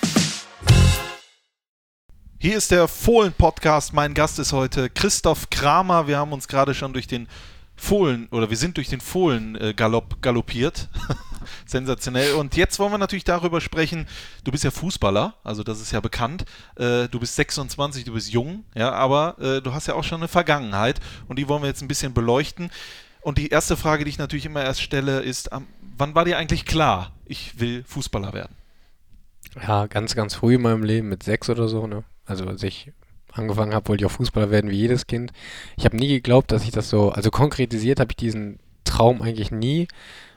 [2.38, 3.92] Hier ist der Fohlen-Podcast.
[3.92, 6.06] Mein Gast ist heute Christoph Kramer.
[6.06, 7.26] Wir haben uns gerade schon durch den
[7.74, 10.88] Fohlen oder wir sind durch den Fohlen-Galopp galoppiert.
[11.66, 12.34] Sensationell.
[12.34, 14.06] Und jetzt wollen wir natürlich darüber sprechen.
[14.44, 16.44] Du bist ja Fußballer, also das ist ja bekannt.
[16.76, 20.20] Äh, du bist 26, du bist jung, ja, aber äh, du hast ja auch schon
[20.20, 22.70] eine Vergangenheit und die wollen wir jetzt ein bisschen beleuchten.
[23.20, 25.50] Und die erste Frage, die ich natürlich immer erst stelle, ist:
[25.96, 28.54] Wann war dir eigentlich klar, ich will Fußballer werden?
[29.66, 32.04] Ja, ganz, ganz früh in meinem Leben, mit sechs oder so, ne?
[32.26, 32.92] Also als ich
[33.32, 35.32] angefangen habe, wollte ich auch Fußballer werden wie jedes Kind.
[35.76, 39.50] Ich habe nie geglaubt, dass ich das so, also konkretisiert habe ich diesen Traum eigentlich
[39.50, 39.88] nie,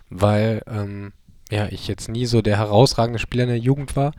[0.09, 1.13] weil ähm,
[1.51, 4.13] ja, ich jetzt nie so der herausragende Spieler in der Jugend war.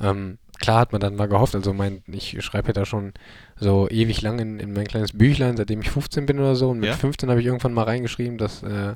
[0.00, 3.12] Ähm, klar hat man dann mal gehofft, also mein, ich schreibe ja da schon
[3.56, 6.70] so ewig lang in, in mein kleines Büchlein, seitdem ich 15 bin oder so.
[6.70, 6.96] Und mit Ja.
[6.96, 8.94] 15 habe ich irgendwann mal reingeschrieben, dass äh,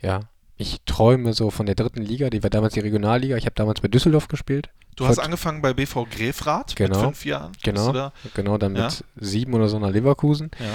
[0.00, 0.20] ja,
[0.56, 3.36] ich träume so von der dritten Liga, die war damals die Regionalliga.
[3.36, 4.70] Ich habe damals bei Düsseldorf gespielt.
[4.96, 6.96] Du hast Vor- angefangen bei BV Grefrath Genau.
[6.96, 7.52] mit fünf Jahren.
[7.62, 7.92] Genau.
[7.92, 8.12] Da?
[8.34, 8.86] Genau, dann Ja.
[8.86, 10.50] mit sieben oder so nach Leverkusen.
[10.58, 10.66] Ja.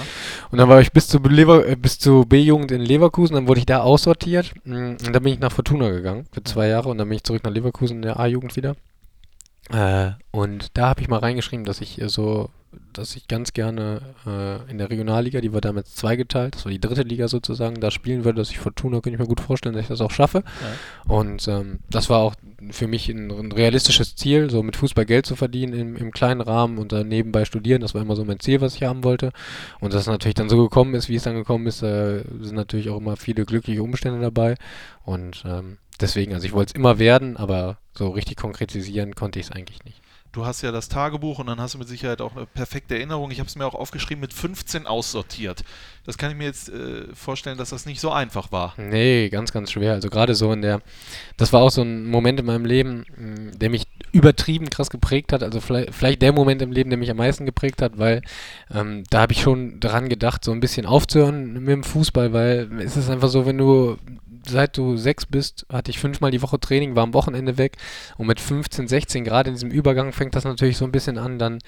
[0.50, 3.60] Und dann war ich bis zu Lever äh, bis zu B-Jugend in Leverkusen, dann wurde
[3.60, 4.54] ich da aussortiert.
[4.64, 4.72] Mm,
[5.04, 7.44] Und dann bin ich nach Fortuna gegangen für zwei Jahre und dann bin ich zurück
[7.44, 8.76] nach Leverkusen in der A-Jugend wieder.
[9.70, 12.50] Äh, und da habe ich mal reingeschrieben, dass ich äh, so,
[12.92, 16.80] dass ich ganz gerne äh, in der Regionalliga, die war damals zweigeteilt, das war die
[16.80, 19.84] dritte Liga sozusagen, da spielen würde, dass ich Fortuna, könnte ich mir gut vorstellen, dass
[19.84, 20.42] ich das auch schaffe.
[21.08, 22.34] Und ähm, das war auch
[22.70, 26.40] für mich ein, ein realistisches Ziel, so mit Fußball Geld zu verdienen im, im kleinen
[26.40, 27.80] Rahmen und dann nebenbei studieren.
[27.80, 29.32] Das war immer so mein Ziel, was ich haben wollte.
[29.80, 32.54] Und dass es natürlich dann so gekommen ist, wie es dann gekommen ist, äh, sind
[32.54, 34.56] natürlich auch immer viele glückliche Umstände dabei.
[35.04, 39.46] Und ähm, deswegen, also ich wollte es immer werden, aber so richtig konkretisieren konnte ich
[39.46, 40.00] es eigentlich nicht.
[40.34, 43.30] Du hast ja das Tagebuch und dann hast du mit Sicherheit auch eine perfekte Erinnerung.
[43.30, 45.62] Ich habe es mir auch aufgeschrieben, mit 15 aussortiert.
[46.04, 48.74] Das kann ich mir jetzt äh, vorstellen, dass das nicht so einfach war.
[48.76, 49.92] Nee, ganz, ganz schwer.
[49.92, 50.82] Also gerade so in der,
[51.36, 55.32] das war auch so ein Moment in meinem Leben, mh, der mich übertrieben krass geprägt
[55.32, 55.42] hat.
[55.42, 58.22] Also vielleicht, vielleicht der Moment im Leben, der mich am meisten geprägt hat, weil
[58.72, 62.70] ähm, da habe ich schon daran gedacht, so ein bisschen aufzuhören mit dem Fußball, weil
[62.80, 63.96] es ist einfach so, wenn du
[64.46, 67.76] seit du sechs bist, hatte ich fünfmal die Woche Training, war am Wochenende weg
[68.18, 71.38] und mit 15, 16 Grad in diesem Übergang fängt das natürlich so ein bisschen an,
[71.38, 71.58] dann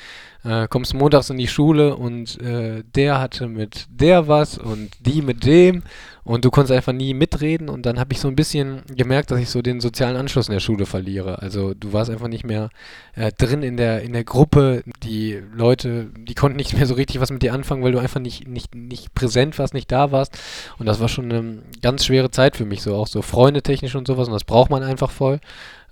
[0.45, 5.23] äh, kommst montags in die Schule und äh, der hatte mit der was und die
[5.23, 5.83] mit dem
[6.27, 9.41] und du konntest einfach nie mitreden und dann habe ich so ein bisschen gemerkt, dass
[9.41, 11.41] ich so den sozialen Anschluss in der Schule verliere.
[11.41, 12.69] Also du warst einfach nicht mehr
[13.15, 17.21] äh, drin in der, in der Gruppe, die Leute, die konnten nicht mehr so richtig
[17.21, 20.37] was mit dir anfangen, weil du einfach nicht, nicht, nicht präsent warst, nicht da warst
[20.79, 24.07] und das war schon eine ganz schwere Zeit für mich, so auch so freundetechnisch und
[24.07, 25.39] sowas und das braucht man einfach voll.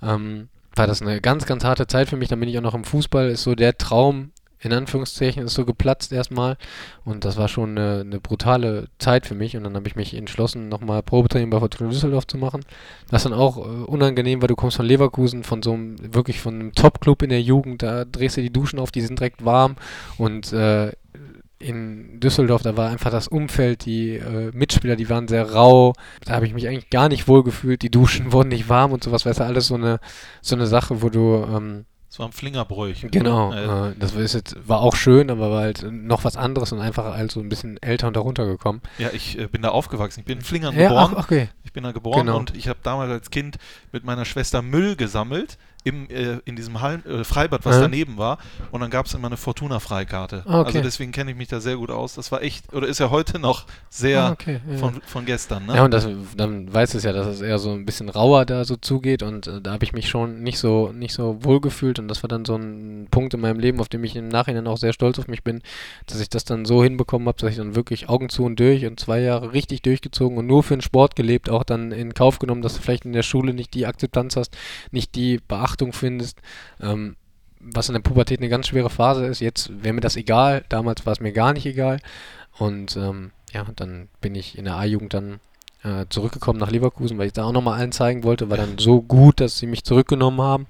[0.02, 2.28] Ähm, war das eine ganz, ganz harte Zeit für mich.
[2.28, 4.32] Dann bin ich auch noch im Fußball, ist so der Traum,
[4.64, 6.56] in Anführungszeichen, ist so geplatzt erstmal.
[7.04, 9.56] Und das war schon eine, eine brutale Zeit für mich.
[9.56, 12.64] Und dann habe ich mich entschlossen, nochmal Probetraining bei Fortuna Düsseldorf zu machen.
[13.10, 16.54] Das dann auch äh, unangenehm, weil du kommst von Leverkusen, von so einem, wirklich von
[16.54, 19.76] einem Top-Club in der Jugend, da drehst du die Duschen auf, die sind direkt warm.
[20.18, 20.92] Und äh,
[21.58, 25.94] in Düsseldorf, da war einfach das Umfeld, die äh, Mitspieler, die waren sehr rau.
[26.24, 27.82] Da habe ich mich eigentlich gar nicht wohl gefühlt.
[27.82, 29.24] Die Duschen wurden nicht warm und sowas.
[29.24, 29.98] Weißt du, alles so eine,
[30.42, 33.06] so eine Sache, wo du ähm, Das war am Flingerbräuch.
[33.10, 36.70] Genau, Äh, äh, das ist jetzt, war auch schön, aber war halt noch was anderes
[36.70, 38.82] und einfach halt so ein bisschen älter und darunter gekommen.
[38.98, 40.20] ja, ich äh, bin da aufgewachsen.
[40.20, 41.14] Ich bin in Flingern Ja, geboren.
[41.16, 41.48] ach, okay.
[41.64, 42.38] Ich bin da geboren Genau.
[42.38, 43.56] und ich habe damals als Kind
[43.90, 47.82] mit meiner Schwester Müll gesammelt im, äh, in diesem Hallen, äh, Freibad, was Ja.
[47.82, 48.38] daneben war.
[48.70, 50.42] Und dann gab es immer eine Fortuna-Freikarte.
[50.46, 50.66] Ah, okay.
[50.68, 52.14] Also deswegen kenne ich mich da sehr gut aus.
[52.14, 54.78] Das war echt, oder ist ja heute noch sehr Ah, okay, ja.
[54.78, 55.66] von, von gestern.
[55.66, 55.76] Ne?
[55.76, 58.64] Ja, und das, dann weiß es ja, dass es eher so ein bisschen rauer da
[58.64, 61.98] so zugeht und äh, da habe ich mich schon nicht so, nicht so wohl gefühlt
[61.98, 64.66] und das war dann so ein Punkt in meinem Leben, auf dem ich im Nachhinein
[64.66, 65.60] auch sehr stolz auf mich bin,
[66.06, 68.86] dass ich das dann so hinbekommen habe, dass ich dann wirklich Augen zu und durch
[68.86, 72.38] und zwei Jahre richtig durchgezogen und nur für den Sport gelebt, auch dann in Kauf
[72.38, 74.56] genommen, dass du vielleicht in der Schule nicht die Akzeptanz hast,
[74.90, 76.40] nicht die Beachtung findest.
[76.80, 77.16] Ähm,
[77.64, 79.40] was in der Pubertät eine ganz schwere Phase ist.
[79.40, 80.64] Jetzt wäre mir das egal.
[80.68, 81.98] Damals war es mir gar nicht egal.
[82.58, 85.40] Und ähm, ja, dann bin ich in der A-Jugend dann
[85.82, 88.50] äh, zurückgekommen nach Leverkusen, weil ich da auch nochmal allen zeigen wollte.
[88.50, 90.66] War dann so gut, dass sie mich zurückgenommen haben.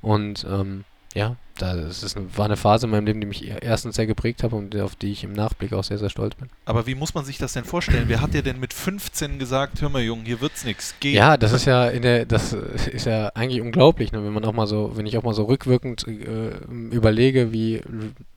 [0.00, 0.84] Und ähm,
[1.16, 4.06] ja, das ist eine, war eine Phase in meinem Leben, die mich e- erstens sehr
[4.06, 6.50] geprägt hat und auf die ich im Nachblick auch sehr, sehr stolz bin.
[6.66, 8.04] Aber wie muss man sich das denn vorstellen?
[8.08, 11.12] Wer hat dir denn mit 15 gesagt, hör mal Jungen, hier wird's nichts, geh.
[11.12, 14.22] Ja, das ist ja in der, das ist ja eigentlich unglaublich, ne?
[14.22, 16.50] wenn man auch mal so, wenn ich auch mal so rückwirkend äh,
[16.94, 17.80] überlege, wie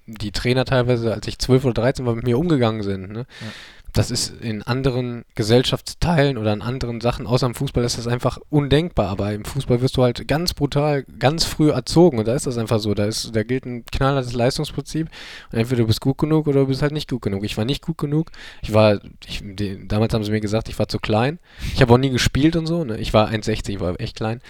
[0.08, 3.12] die Trainer teilweise, als ich 12 oder 13 war, mit mir umgegangen sind.
[3.12, 3.26] Ne?
[3.42, 3.48] Ja.
[3.94, 8.38] Das ist in anderen Gesellschaftsteilen oder in anderen Sachen, außer im Fußball, ist das einfach
[8.50, 9.10] undenkbar.
[9.10, 12.58] Aber im Fußball wirst du halt ganz brutal, ganz früh erzogen und da ist das
[12.58, 12.94] einfach so.
[12.94, 15.10] Da, ist, da gilt ein knallhartes Leistungsprinzip.
[15.52, 17.44] Und entweder du bist gut genug oder du bist halt nicht gut genug.
[17.44, 18.32] Ich war nicht gut genug.
[18.62, 21.40] Ich war, ich, die, damals haben sie mir gesagt, ich war zu klein.
[21.74, 22.84] Ich habe auch nie gespielt und so.
[22.84, 22.98] Ne?
[22.98, 24.42] Ich war 1,60, ich war echt klein.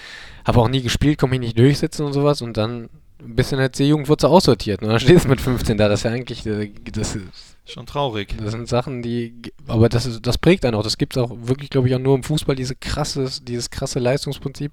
[0.45, 2.41] Habe auch nie gespielt, konnte mich nicht durchsetzen und sowas.
[2.41, 2.89] Und dann
[3.21, 4.81] ein bisschen als C-Jugend wurde sie aussortiert.
[4.81, 5.87] Und dann stehst du mit 15 da.
[5.89, 7.25] Das ist ja eigentlich, äh, das, ist,
[7.65, 8.35] Schon traurig.
[8.41, 9.33] das sind Sachen, die,
[9.67, 10.83] aber das, ist, das prägt einen auch.
[10.83, 13.99] Das gibt es auch wirklich, glaube ich, auch nur im Fußball, diese krasses, dieses krasse
[13.99, 14.71] Leistungsprinzip,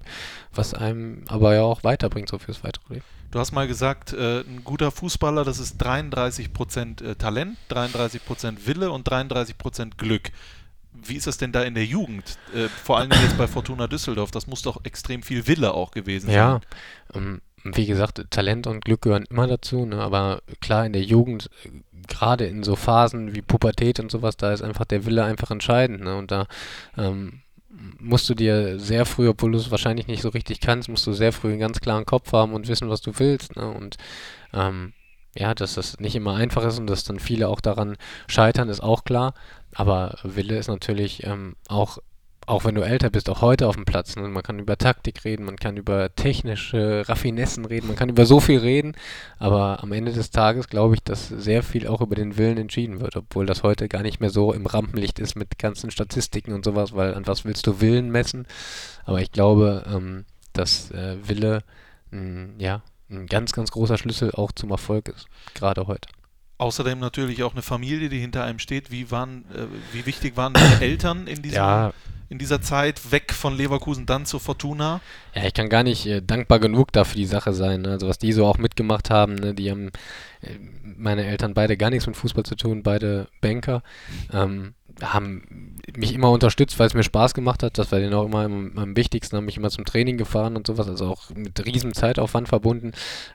[0.53, 3.05] was einem aber ja auch weiterbringt, so fürs weitere Leben.
[3.31, 8.89] Du hast mal gesagt, äh, ein guter Fußballer, das ist 33% äh, Talent, 33% Wille
[8.91, 10.31] und 33% Glück.
[10.93, 12.37] Wie ist das denn da in der Jugend?
[12.55, 16.31] Äh, vor allem jetzt bei Fortuna Düsseldorf, das muss doch extrem viel Wille auch gewesen
[16.31, 16.61] Ja,
[17.13, 17.21] sein.
[17.23, 17.41] ähm,
[17.75, 19.99] wie gesagt, Talent und Glück gehören immer dazu, ne?
[19.99, 21.49] aber klar, in der Jugend,
[22.07, 26.03] gerade in so Phasen wie Pubertät und sowas, da ist einfach der Wille einfach entscheidend.
[26.03, 26.15] Ne?
[26.15, 26.47] Und da
[26.97, 27.41] ähm,
[27.99, 31.13] musst du dir sehr früh, obwohl du es wahrscheinlich nicht so richtig kannst, musst du
[31.13, 33.55] sehr früh einen ganz klaren Kopf haben und wissen, was du willst.
[33.55, 33.67] Ne?
[33.69, 33.97] Und
[34.53, 34.93] ähm,
[35.35, 38.81] ja, dass das nicht immer einfach ist und dass dann viele auch daran scheitern, ist
[38.81, 39.33] auch klar.
[39.73, 41.99] Aber Wille ist natürlich ähm, auch,
[42.47, 44.15] auch wenn du älter bist, auch heute auf dem Platz.
[44.15, 44.27] Ne?
[44.29, 48.39] Man kann über Taktik reden, man kann über technische Raffinessen reden, man kann über so
[48.39, 48.95] viel reden.
[49.37, 53.01] Aber am Ende des Tages glaube ich, dass sehr viel auch über den Willen entschieden
[53.01, 56.63] wird, obwohl das heute gar nicht mehr so im Rampenlicht ist mit ganzen Statistiken und
[56.63, 58.47] sowas, weil an was willst du Willen messen?
[59.03, 61.63] Aber ich glaube, ähm, dass äh, Wille,
[62.11, 66.07] mh, ja, ein ganz, ganz großer Schlüssel auch zum Erfolg ist, gerade heute.
[66.59, 68.89] Außerdem natürlich auch eine Familie, die hinter einem steht.
[68.89, 71.93] Wie, waren, äh, wie wichtig waren deine Eltern in, diesem, Ja,
[72.29, 75.01] in dieser Zeit weg von Leverkusen, dann zu Fortuna?
[75.33, 77.81] Ja, ich kann gar nicht äh, dankbar genug dafür die Sache sein.
[77.81, 77.91] Ne?
[77.91, 79.53] Also was die so auch mitgemacht haben, ne?
[79.53, 79.91] die haben
[80.41, 83.81] äh, meine Eltern beide gar nichts mit Fußball zu tun, beide Banker,
[84.33, 87.77] ähm, haben mich immer unterstützt, weil es mir Spaß gemacht hat.
[87.77, 90.67] Das war denen auch immer am, am wichtigsten, haben mich immer zum Training gefahren und
[90.67, 92.91] sowas, also auch mit riesen Zeitaufwand verbunden.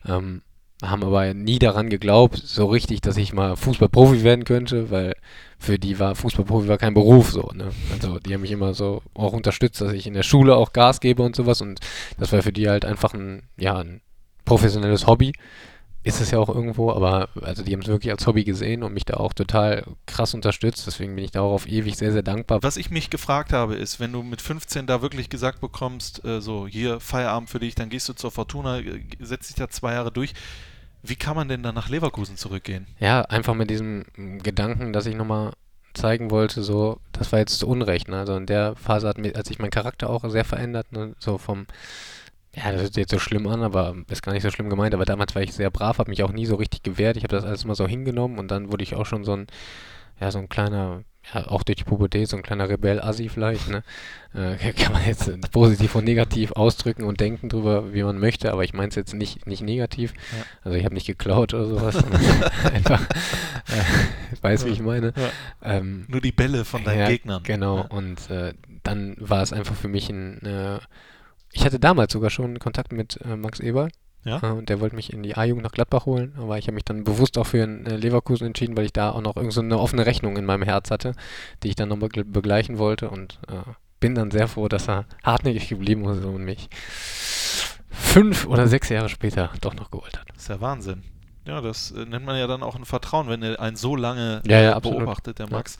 [0.07, 0.42] Ähm,
[0.83, 5.14] haben aber nie daran geglaubt, so richtig, dass ich mal Fußballprofi werden könnte, weil
[5.59, 7.71] für die war Fußballprofi war kein Beruf so, ne?
[7.92, 11.01] Also die haben mich immer so auch unterstützt, dass ich in der Schule auch Gas
[11.01, 11.81] gebe und sowas und
[12.18, 14.01] das war für die halt einfach ein, ja, ein
[14.45, 15.33] professionelles Hobby.
[16.05, 18.92] Ist es ja auch irgendwo, aber also die haben es wirklich als Hobby gesehen und
[18.92, 20.85] mich da auch total krass unterstützt.
[20.85, 22.61] Deswegen bin ich darauf ewig sehr, sehr dankbar.
[22.61, 26.40] Was ich mich gefragt habe, ist, wenn du mit 15 da wirklich gesagt bekommst, äh,
[26.40, 29.92] so hier Feierabend für dich, dann gehst du zur Fortuna, äh, setzt dich da zwei
[29.92, 30.35] Jahre durch.
[31.03, 32.87] Wie kann man denn dann nach Leverkusen zurückgehen?
[33.01, 34.05] Ja, einfach mit diesem
[34.43, 35.53] Gedanken, dass ich nochmal
[35.95, 38.09] zeigen wollte, so, das war jetzt zu Unrecht.
[38.09, 38.19] Ne?
[38.19, 41.15] Also in der Phase hat, mir, hat sich mein Charakter auch sehr verändert, ne?
[41.19, 41.67] so vom
[42.55, 44.95] ja, das hört sich jetzt so schlimm an, aber ist gar nicht so schlimm gemeint.
[44.95, 47.17] Aber damals war ich sehr brav, habe mich auch nie so richtig gewehrt.
[47.17, 49.47] Ich habe das alles immer so hingenommen und dann wurde ich auch schon so ein,
[50.21, 53.82] ja, so ein kleiner, ja, auch durch die Pubertät, so ein kleiner Rebell-Assi vielleicht, ne?
[54.35, 58.64] Äh, kann man jetzt positiv und negativ ausdrücken und denken drüber, wie man möchte, aber
[58.64, 60.14] ich meine es jetzt nicht, nicht negativ.
[60.37, 60.44] Ja.
[60.62, 62.20] Also ich habe nicht geklaut oder sowas, sondern
[62.74, 65.12] einfach, äh, weiß, wie ich meine.
[65.16, 65.30] Ja.
[65.76, 67.42] Ähm, Nur die Bälle von deinen ja, Gegnern.
[67.44, 67.82] Genau, Ja.
[67.85, 70.42] und äh, dann war es einfach für mich ein.
[70.44, 70.78] Äh,
[71.52, 73.90] ich hatte damals sogar schon Kontakt mit äh, Max Eberl.
[74.24, 74.40] Ja?
[74.42, 76.85] Äh, und der wollte mich in die A-Jugend nach Gladbach holen, aber ich habe mich
[76.85, 79.61] dann bewusst auch für einen, äh, Leverkusen entschieden, weil ich da auch noch irgend so
[79.61, 81.14] eine offene Rechnung in meinem Herz hatte,
[81.62, 85.04] die ich dann noch begle- begleichen wollte und äh, bin dann sehr froh, dass er
[85.22, 86.68] hartnäckig geblieben ist und mich
[87.90, 90.28] fünf oder sechs Jahre später doch noch geholt hat.
[90.30, 91.02] Das ist ja Wahnsinn.
[91.46, 94.42] Ja, das äh, nennt man ja dann auch ein Vertrauen, wenn er einen so lange
[94.46, 95.78] Ja, ja, äh, beobachtet, der Max.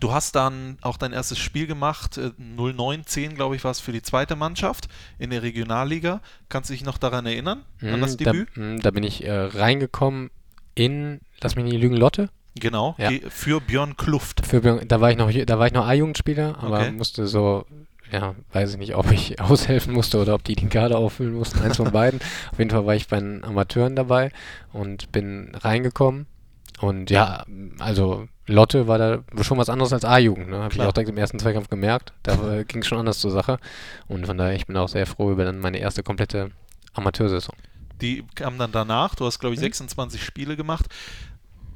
[0.00, 3.92] Du hast dann auch dein erstes Spiel gemacht, äh, 09-10, glaube ich, war es für
[3.92, 6.20] die zweite Mannschaft in der Regionalliga.
[6.48, 8.48] Kannst du dich noch daran erinnern, an das Mm, da, Debüt?
[8.56, 10.30] mm, da bin ich äh, reingekommen
[10.74, 12.30] in, lass mich nicht lügen, Lotte.
[12.54, 13.10] Genau, Ja.
[13.28, 14.44] für Björn Kluft.
[14.46, 16.90] Für, Björn- da war ich noch, da war ich noch A-Jugendspieler, aber Okay.
[16.92, 17.66] musste so,
[18.10, 21.60] ja, weiß ich nicht, ob ich aushelfen musste oder ob die den Kader auffüllen mussten,
[21.60, 22.20] eins von beiden.
[22.52, 24.32] Auf jeden Fall war ich bei den Amateuren dabei
[24.72, 26.26] und bin reingekommen.
[26.80, 27.44] Und ja,
[27.78, 30.58] also Lotte war da schon was anderes als A-Jugend, ne?
[30.62, 32.12] Habe ich auch direkt im ersten Zweikampf gemerkt.
[32.22, 33.58] Da ging es schon anders zur Sache.
[34.08, 36.50] Und von daher, ich bin auch sehr froh über dann meine erste komplette
[36.94, 37.54] Amateursaison.
[38.00, 39.14] Die kam dann danach.
[39.14, 39.64] Du hast, glaube ich, Mhm.
[39.64, 40.86] 26 Spiele gemacht.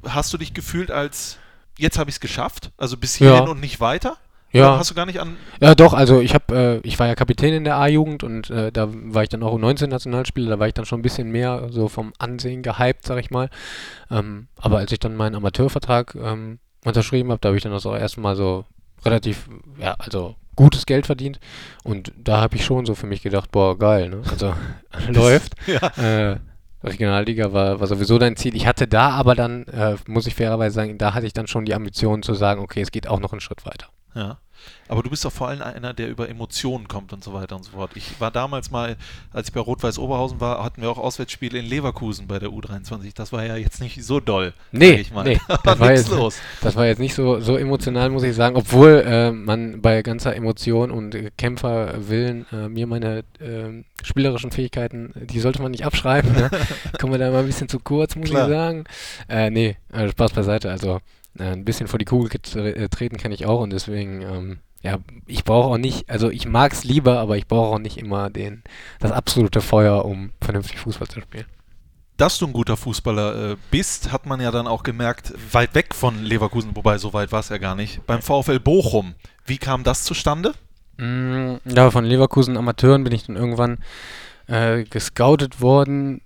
[0.07, 1.37] Hast du dich gefühlt als,
[1.77, 2.71] jetzt habe ich es geschafft?
[2.77, 3.31] Also bis Ja.
[3.31, 4.17] hierhin und nicht weiter?
[4.53, 5.35] Oder Hast du gar nicht an.
[5.59, 8.71] Ja, doch, also ich habe, äh, ich war ja Kapitän in der A-Jugend und äh,
[8.71, 11.67] da war ich dann auch 19 Nationalspieler, da war ich dann schon ein bisschen mehr
[11.71, 13.49] so vom Ansehen gehypt, sag ich mal.
[14.09, 17.85] Ähm, aber als ich dann meinen Amateurvertrag ähm, unterschrieben habe, da habe ich dann das
[17.85, 18.65] auch erstmal so
[19.03, 21.39] relativ, ja, also gutes Geld verdient
[21.83, 24.21] und da habe ich schon so für mich gedacht, boah, geil, ne?
[24.29, 24.53] Also
[25.09, 25.55] läuft.
[25.67, 25.87] Ja.
[25.97, 26.39] Äh,
[26.83, 28.55] Regionalliga war, war sowieso dein Ziel.
[28.55, 31.65] Ich hatte da aber dann, äh, muss ich fairerweise sagen, da hatte ich dann schon
[31.65, 33.87] die Ambition zu sagen, okay, es geht auch noch einen Schritt weiter.
[34.13, 34.37] Ja.
[34.87, 37.63] Aber du bist doch vor allem einer, der über Emotionen kommt und so weiter und
[37.63, 37.91] so fort.
[37.95, 38.97] Ich war damals mal,
[39.33, 43.11] als ich bei Rot-Weiß Oberhausen war, hatten wir auch Auswärtsspiele in Leverkusen bei der U23.
[43.15, 44.53] Das war ja jetzt nicht so doll.
[44.71, 45.23] Nee, ich mal.
[45.23, 46.37] nee, da das war jetzt- los.
[46.61, 50.35] Das war jetzt nicht so, so emotional, muss ich sagen, obwohl äh, man bei ganzer
[50.35, 55.85] Emotion und äh, Kämpferwillen äh, mir meine ähm, spielerischen Fähigkeiten, äh, die sollte man nicht
[55.85, 56.31] abschreiben.
[56.33, 56.49] Ne?
[56.99, 58.47] Kommen wir da mal ein bisschen zu kurz, muss Klar.
[58.47, 58.83] ich sagen.
[59.29, 60.69] Äh, nee, äh, Spaß beiseite.
[60.69, 60.99] Also
[61.39, 64.99] äh, ein bisschen vor die Kugel äh, treten kann ich auch und deswegen, ähm, ja,
[65.25, 68.29] ich brauche auch nicht, also ich mag es lieber, aber ich brauche auch nicht immer
[68.29, 68.63] den,
[68.99, 71.45] das absolute Feuer, um vernünftig Fußball zu spielen.
[72.17, 75.93] Dass du ein guter Fußballer äh, bist, hat man ja dann auch gemerkt, weit weg
[75.93, 79.15] von Leverkusen, wobei so weit war es ja gar nicht, beim VfL Bochum.
[79.45, 80.53] Wie kam das zustande?
[80.97, 83.79] Mm, Ja, von Leverkusen Amateuren bin ich dann irgendwann
[84.47, 86.21] äh, gescoutet worden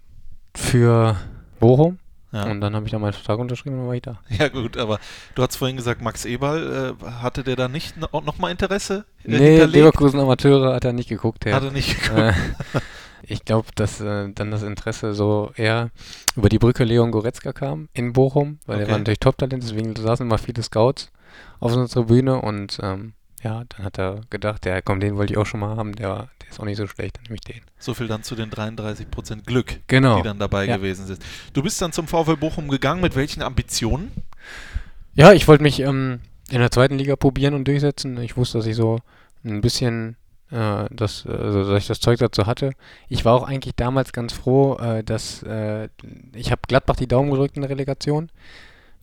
[0.56, 1.16] für
[1.60, 1.98] Bochum.
[2.32, 2.44] Ja.
[2.44, 4.20] Und dann habe ich da meinen Vertrag unterschrieben und dann war ich da.
[4.38, 5.00] Ja gut, aber
[5.36, 9.06] du hast vorhin gesagt, Max Eberl, äh, hatte der da nicht no noch mal Interesse
[9.24, 9.74] äh, nee, hinterlegt?
[9.74, 11.46] Leverkusen Amateure hat er nicht geguckt.
[11.46, 12.20] Der, Hat er nicht geguckt.
[12.20, 12.34] äh,
[13.24, 15.90] ich glaube, dass äh, dann das Interesse so eher
[16.36, 18.86] über die Brücke Leon Goretzka kam in Bochum, weil Okay.
[18.86, 21.12] er war natürlich Top-Talent, deswegen saßen immer viele Scouts
[21.60, 23.14] auf einer Tribüne und ähm,
[23.44, 26.30] ja, dann hat er gedacht, ja komm, den wollte ich auch schon mal haben, der,
[26.42, 27.62] der ist auch nicht so schlecht, dann nehme ich den.
[27.78, 30.18] So viel dann zu den 33% Glück, Genau.
[30.18, 30.78] die dann dabei Ja.
[30.78, 31.20] gewesen sind.
[31.54, 34.12] Du bist dann zum VfL Bochum gegangen, mit welchen Ambitionen?
[35.14, 38.20] Ja, ich wollte mich ähm, in der zweiten Liga probieren und durchsetzen.
[38.22, 39.00] Ich wusste, dass ich so
[39.44, 40.16] ein bisschen
[40.52, 42.72] äh, das, also, dass ich das Zeug dazu hatte.
[43.08, 45.90] Ich war auch eigentlich damals ganz froh, äh, dass äh,
[46.34, 48.30] ich habe Gladbach die Daumen gedrückt in der Relegation,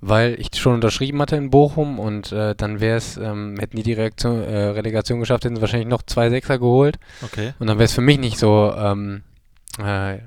[0.00, 3.82] weil ich schon unterschrieben hatte in Bochum und äh, dann wäre es, ähm, hätten die
[3.82, 7.78] die Reaktion, äh, Relegation geschafft, hätten sie wahrscheinlich noch zwei Sechser geholt Okay, und dann
[7.78, 9.22] wäre es für mich nicht so, ähm,
[9.78, 10.18] äh,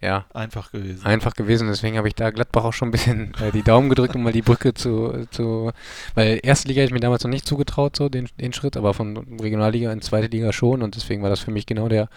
[0.00, 1.04] ja, einfach gewesen.
[1.06, 1.68] einfach gewesen.
[1.68, 4.32] Deswegen habe ich da Gladbach auch schon ein bisschen äh, die Daumen gedrückt, um mal
[4.32, 5.72] die Brücke zu, zu
[6.14, 8.92] weil erste Liga hätte ich mir damals noch nicht zugetraut, so den, den Schritt, aber
[8.94, 12.08] von Regionalliga in zweite Liga schon und deswegen war das für mich genau der,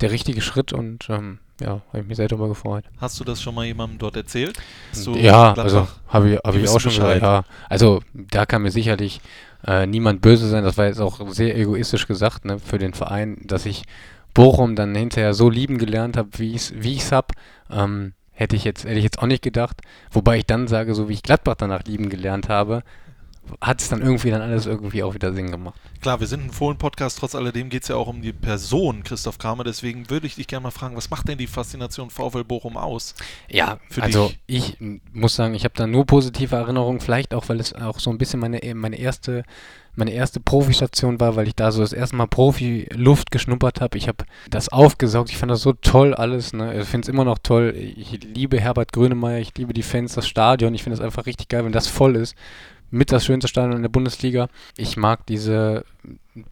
[0.00, 2.84] der richtige Schritt und ähm, ja, habe ich mich sehr darüber gefreut.
[2.98, 4.58] Hast du das schon mal jemandem dort erzählt?
[5.14, 7.20] Ja, also habe ich, hab ich auch schon Bescheid.
[7.20, 7.44] gesagt, ja.
[7.68, 9.20] Also da kann mir sicherlich
[9.66, 13.38] äh, niemand böse sein, das war jetzt auch sehr egoistisch gesagt, ne, für den Verein,
[13.44, 13.84] dass ich
[14.34, 17.32] Bochum dann hinterher so lieben gelernt habe, wie ich es wie ich's hab,
[17.70, 19.82] ähm, hätte ich jetzt hätte ich jetzt auch nicht gedacht.
[20.10, 22.82] Wobei ich dann sage, so wie ich Gladbach danach lieben gelernt habe,
[23.60, 25.78] hat es dann irgendwie dann alles irgendwie auch wieder Sinn gemacht.
[26.00, 29.38] Klar, wir sind ein Fohlen-Podcast, trotz alledem geht es ja auch um die Person Christoph
[29.38, 32.76] Kramer, deswegen würde ich dich gerne mal fragen, was macht denn die Faszination VfL Bochum
[32.76, 33.14] aus?
[33.48, 34.78] Ja, also dich?
[34.80, 38.10] ich muss sagen, ich habe da nur positive Erinnerungen, vielleicht auch, weil es auch so
[38.10, 39.44] ein bisschen meine, meine erste
[39.96, 43.98] meine erste Profistation war, weil ich da so das erste Mal Profi-Luft geschnuppert habe.
[43.98, 45.30] Ich habe das aufgesaugt.
[45.30, 46.52] Ich fand das so toll alles.
[46.52, 46.80] Ne?
[46.80, 47.74] Ich finde es immer noch toll.
[47.76, 49.40] Ich liebe Herbert Grönemeyer.
[49.40, 50.74] Ich liebe die Fans, das Stadion.
[50.74, 52.36] Ich finde es einfach richtig geil, wenn das voll ist.
[52.90, 54.48] Mit das schönste Stadion in der Bundesliga.
[54.76, 55.84] Ich mag diese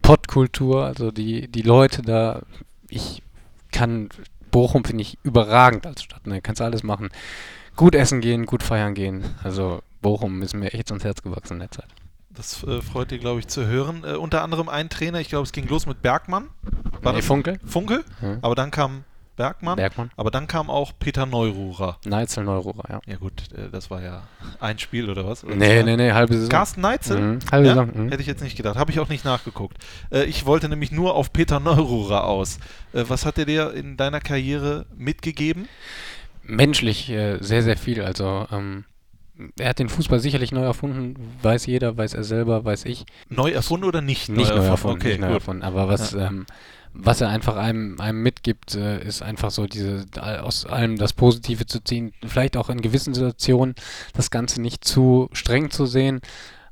[0.01, 2.43] Pottkultur, also die, die Leute da.
[2.89, 3.21] Ich
[3.71, 4.09] kann
[4.51, 6.25] Bochum finde ich überragend als Stadt.
[6.25, 6.41] Ne?
[6.41, 7.09] Kannst alles machen.
[7.75, 9.23] Gut essen gehen, gut feiern gehen.
[9.43, 11.87] Also Bochum ist mir echt ans Herz gewachsen in der Zeit.
[12.31, 14.03] Das äh, freut dich, glaube ich, zu hören.
[14.05, 16.49] Äh, unter anderem ein Trainer, ich glaube, es ging los mit Bergmann.
[17.01, 17.59] War Nee, das Funkel?
[17.65, 18.03] Funkel?
[18.21, 18.39] Hm.
[18.41, 19.03] Aber dann kam
[19.39, 19.77] Bergmann.
[19.77, 20.11] Bergmann?
[20.17, 21.97] Aber dann kam auch Peter Neururer.
[22.05, 23.01] Neitzel Neururer, ja.
[23.07, 24.23] Ja gut, äh, das war ja
[24.59, 25.45] ein Spiel oder was?
[25.45, 26.49] Oder Nee, nee, nee, halbe Saison.
[26.49, 27.19] Carsten Neitzel?
[27.21, 27.73] Mhm, halbe Ja?
[27.73, 27.91] Saison.
[27.95, 28.09] Mhm.
[28.09, 28.75] Hätte ich jetzt nicht gedacht.
[28.77, 29.77] Habe ich auch nicht nachgeguckt.
[30.11, 32.57] Äh, ich wollte nämlich nur auf Peter Neururer aus.
[32.91, 35.69] Äh, was hat er dir in deiner Karriere mitgegeben?
[36.43, 38.01] Menschlich sehr, sehr viel.
[38.01, 38.83] Also, ähm,
[39.57, 41.15] er hat den Fußball sicherlich neu erfunden.
[41.41, 43.05] Weiß jeder, weiß er selber, weiß ich.
[43.29, 45.63] Neu erfunden oder nicht, Nicht neu erfunden, Okay, nicht neu erfunden.
[45.63, 46.45] Aber was, ähm,
[46.93, 50.05] was er einfach einem, einem mitgibt, äh, ist einfach so diese,
[50.41, 52.13] aus allem das Positive zu ziehen.
[52.25, 53.75] Vielleicht auch in gewissen Situationen
[54.13, 56.21] das Ganze nicht zu streng zu sehen.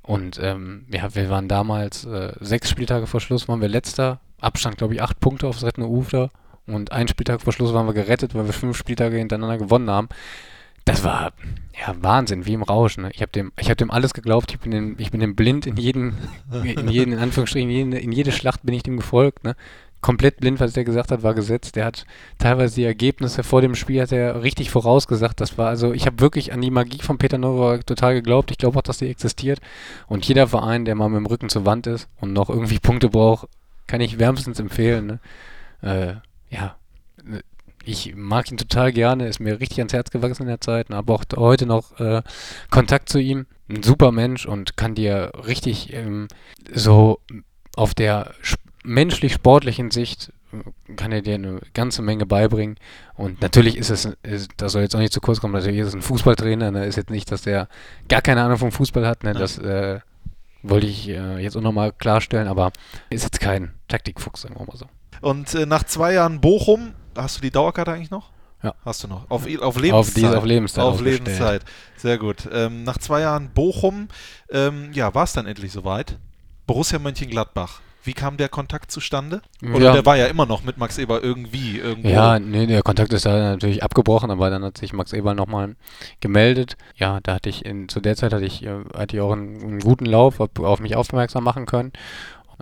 [0.02, 4.20] Und ähm, ja, wir waren damals äh, sechs Spieltage vor Schluss, waren wir letzter.
[4.40, 6.32] Abstand, glaube ich, acht Punkte aufs rettende Ufer.
[6.66, 10.10] Und ein Spieltag vor Schluss waren wir gerettet, weil wir fünf Spieltage hintereinander gewonnen haben.
[10.86, 11.34] Das war
[11.78, 12.98] ja Wahnsinn, wie im Rausch.
[12.98, 13.12] Ne?
[13.14, 14.52] Ich habe dem, ich hab dem alles geglaubt.
[14.52, 16.16] Ich bin dem, ich bin dem blind in jeden,
[16.64, 19.44] in jeden, in Anführungsstrichen, in jede, in jede Schlacht bin ich dem gefolgt.
[19.44, 19.56] Ne?
[20.08, 21.76] Komplett blind, was der gesagt hat, war gesetzt.
[21.76, 22.06] Der hat
[22.38, 25.42] teilweise die Ergebnisse vor dem Spiel hat er richtig vorausgesagt.
[25.42, 28.50] Das war also, ich habe wirklich an die Magie von Peter Neurohr total geglaubt.
[28.50, 29.60] Ich glaube auch, dass die existiert.
[30.08, 33.10] Und jeder Verein, der mal mit dem Rücken zur Wand ist und noch irgendwie Punkte
[33.10, 33.50] braucht,
[33.86, 35.08] kann ich wärmstens empfehlen.
[35.08, 35.20] Ne?
[35.82, 36.78] Äh, ja,
[37.84, 41.12] ich mag ihn total gerne, ist mir richtig ans Herz gewachsen in der Zeit, habe
[41.12, 42.22] auch heute noch äh,
[42.70, 43.46] Kontakt zu ihm.
[43.68, 46.30] Ein super Mensch und kann dir richtig ähm,
[46.74, 47.20] so
[47.76, 48.32] auf der
[48.84, 50.32] menschlich-sportlichen Sicht
[50.96, 52.78] kann er dir eine ganze Menge beibringen.
[53.16, 55.88] Und natürlich ist es, ist, das soll jetzt auch nicht zu kurz kommen, natürlich ist
[55.88, 56.86] es ein Fußballtrainer, ne?
[56.86, 57.68] ist jetzt nicht, dass der
[58.08, 59.34] gar keine Ahnung vom Fußball hat, ne?
[59.34, 60.00] das äh,
[60.64, 62.72] wollte ich äh, jetzt auch nochmal klarstellen, aber
[63.10, 64.86] ist jetzt kein Taktikfuchs, sagen wir mal so.
[65.22, 68.30] Und äh, nach zwei Jahren Bochum, hast du die Dauerkarte eigentlich noch?
[68.64, 68.74] Ja.
[68.86, 69.30] Hast du noch.
[69.30, 69.94] Auf, auf Lebenszeit.
[69.94, 71.02] Auf diese- auf Lebenszeit Auf.
[71.02, 71.64] Lebenszeit.
[71.96, 72.48] Sehr gut.
[72.52, 74.08] Ähm, nach zwei Jahren Bochum,
[74.50, 76.18] ähm, ja, war es dann endlich soweit.
[76.66, 77.82] Borussia Mönchengladbach.
[78.08, 79.42] Wie kam der Kontakt zustande?
[79.62, 79.92] Oder Ja.
[79.94, 82.08] der war ja immer noch mit Max Eber irgendwie irgendwo.
[82.10, 85.76] Ja, nee, der Kontakt ist da natürlich abgebrochen, aber dann hat sich Max Eberl nochmal
[86.22, 86.78] gemeldet.
[86.96, 89.62] Ja, da hatte ich in, zu der Zeit hatte ich, äh, hatte ich auch einen,
[89.62, 91.92] einen guten Lauf, hab auf mich aufmerksam machen können.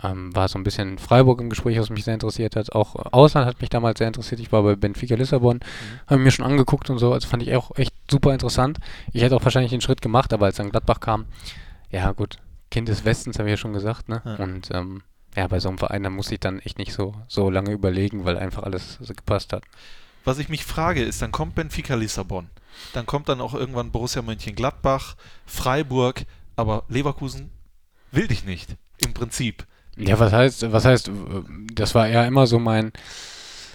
[0.03, 2.73] Ähm, war so ein bisschen Freiburg im Gespräch, was mich sehr interessiert hat.
[2.73, 4.41] Auch Ausland hat mich damals sehr interessiert.
[4.41, 5.61] Ich war bei Benfica Lissabon,
[6.07, 7.13] habe mir schon angeguckt und so.
[7.13, 8.79] Also fand ich auch echt super interessant.
[9.13, 11.25] Ich hätte auch wahrscheinlich den Schritt gemacht, aber als dann Gladbach kam,
[11.91, 12.37] ja gut,
[12.71, 14.21] Kind des Westens, habe ich ja schon gesagt, ne?
[14.25, 14.35] Ja.
[14.43, 15.01] Und ähm,
[15.35, 18.25] ja, bei so einem Verein, da muss ich dann echt nicht so, so lange überlegen,
[18.25, 19.63] weil einfach alles so gepasst hat.
[20.23, 22.49] Was ich mich frage, ist, dann kommt Benfica Lissabon.
[22.93, 25.15] Dann kommt dann auch irgendwann Borussia Mönchengladbach,
[25.45, 26.25] Freiburg,
[26.55, 27.51] aber Leverkusen
[28.11, 28.75] will dich nicht.
[29.05, 29.65] Im Prinzip.
[29.97, 31.11] Ja, was heißt, was heißt,
[31.73, 32.91] das war eher immer so mein,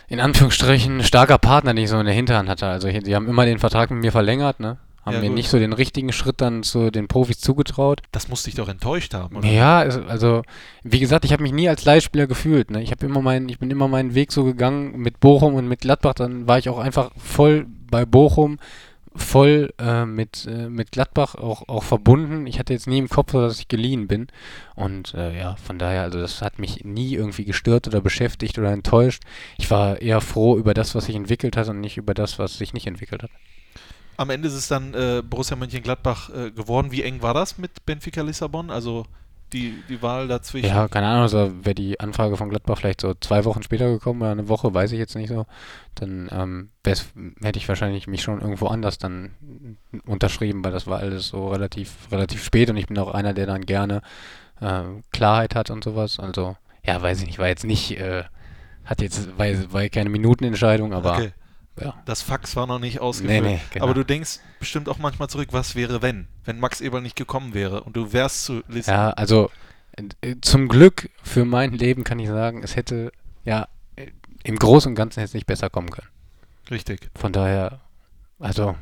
[0.08, 2.66] in Anführungsstrichen, starker Partner, den ich so in der Hinterhand hatte.
[2.66, 4.78] Also die haben immer den Vertrag mit mir verlängert, ne?
[5.03, 5.36] Haben Ja, mir gut.
[5.36, 8.03] nicht so den richtigen Schritt dann zu den Profis zugetraut.
[8.12, 9.48] Das muss dich doch enttäuscht haben, oder?
[9.48, 10.42] Ja, also
[10.82, 12.70] wie gesagt, ich habe mich nie als Leihspieler gefühlt.
[12.70, 12.82] Ne?
[12.82, 16.14] Ich immer meinen, ich bin immer meinen Weg so gegangen mit Bochum und mit Gladbach.
[16.14, 18.59] Dann war ich auch einfach voll bei Bochum,
[19.16, 22.46] voll äh, mit, äh, mit Gladbach auch, auch verbunden.
[22.46, 24.28] Ich hatte jetzt nie im Kopf, dass ich geliehen bin.
[24.74, 28.70] Und äh, ja, von daher, also das hat mich nie irgendwie gestört oder beschäftigt oder
[28.70, 29.22] enttäuscht.
[29.59, 32.59] Ich war eher froh über das, was sich entwickelt hat und nicht über das, was
[32.59, 33.30] sich nicht entwickelt hat.
[34.20, 36.92] Am Ende ist es dann äh, Borussia Mönchengladbach äh, geworden.
[36.92, 38.70] Wie eng war das mit Benfica Lissabon?
[38.70, 39.06] Also
[39.54, 40.68] die, die Wahl dazwischen?
[40.68, 44.20] Ja, keine Ahnung, also wäre die Anfrage von Gladbach vielleicht so zwei Wochen später gekommen
[44.20, 45.46] oder eine Woche, weiß ich jetzt nicht so,
[45.94, 51.28] dann ähm, hätte ich wahrscheinlich mich schon irgendwo anders dann unterschrieben, weil das war alles
[51.28, 54.02] so relativ, relativ spät und ich bin auch einer, der dann gerne
[54.60, 56.20] äh, Klarheit hat und sowas.
[56.20, 58.24] Also, ja, weiß ich nicht, war jetzt nicht, äh,
[58.84, 61.32] hat jetzt, war, war keine Minutenentscheidung, aber okay.
[61.78, 61.94] Ja.
[62.04, 63.42] Das Fax war noch nicht ausgefüllt.
[63.42, 63.84] Nee, nee, genau.
[63.84, 66.28] Aber du denkst bestimmt auch manchmal zurück, was wäre, wenn?
[66.44, 69.00] Wenn Max Eberl nicht gekommen wäre und du wärst zu Lissabon.
[69.00, 69.50] Ja, also
[70.20, 73.12] äh, zum Glück für mein Leben kann ich sagen, es hätte
[73.44, 74.08] ja äh,
[74.42, 76.08] im Großen und Ganzen hätte es nicht besser kommen können.
[76.70, 77.10] Richtig.
[77.14, 77.80] Von daher,
[78.41, 78.74] also,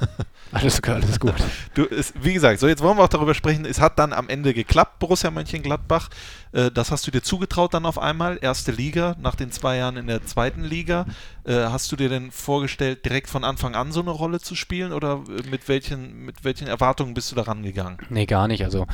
[0.52, 1.34] alles, alles gut.
[1.74, 3.64] Du, es, wie gesagt, so jetzt wollen wir auch darüber sprechen.
[3.64, 6.10] Es hat dann am Ende geklappt, Borussia Mönchengladbach.
[6.50, 8.38] Äh, das hast du dir zugetraut dann auf einmal.
[8.42, 11.06] Erste Liga, nach den zwei Jahren in der zweiten Liga.
[11.44, 14.92] Äh, hast du dir denn vorgestellt, direkt von Anfang an so eine Rolle zu spielen
[14.92, 17.98] oder äh, mit welchen, mit welchen Erwartungen bist du da rangegangen?
[18.08, 18.64] Nee, gar nicht.
[18.64, 18.86] Also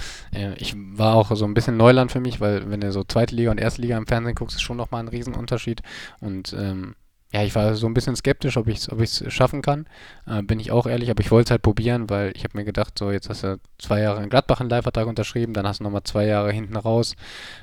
[0.56, 3.50] ich war auch so ein bisschen Neuland für mich, weil wenn du so zweite Liga
[3.50, 5.82] und erste Liga im Fernsehen guckst, ist schon nochmal ein Riesenunterschied.
[6.20, 6.94] Und ähm,
[7.32, 9.86] ja, ich war so ein bisschen skeptisch, ob ich es ob ich's schaffen kann.
[10.26, 12.64] Äh, bin ich auch ehrlich, aber ich wollte es halt probieren, weil ich habe mir
[12.64, 15.84] gedacht, so jetzt hast du zwei Jahre in Gladbach einen Leihvertrag unterschrieben, dann hast du
[15.84, 17.14] nochmal zwei Jahre hinten raus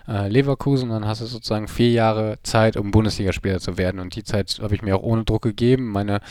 [0.07, 3.99] äh, Leverkusen, dann hast du sozusagen vier Jahre Zeit, um Bundesligaspieler zu werden.
[3.99, 5.91] Und die Zeit habe ich mir auch ohne Druck gegeben.
[5.91, 6.21] Meine,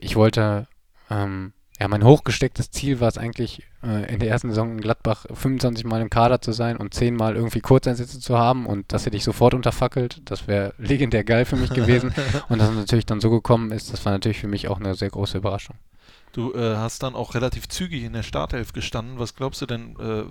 [0.00, 0.66] ich wollte
[1.10, 1.52] ähm,
[1.82, 5.84] ja, mein hochgestecktes Ziel war es eigentlich, äh, in der ersten Saison in Gladbach 25
[5.84, 9.16] Mal im Kader zu sein und 10 Mal irgendwie Kurzeinsätze zu haben und das hätte
[9.16, 10.22] ich sofort unterfackelt.
[10.26, 12.14] Das wäre legendär geil für mich gewesen.
[12.48, 14.94] und dass es natürlich dann so gekommen ist, das war natürlich für mich auch eine
[14.94, 15.74] sehr große Überraschung.
[16.32, 19.18] Du äh, hast dann auch relativ zügig in der Startelf gestanden.
[19.18, 20.22] Was glaubst du denn, äh,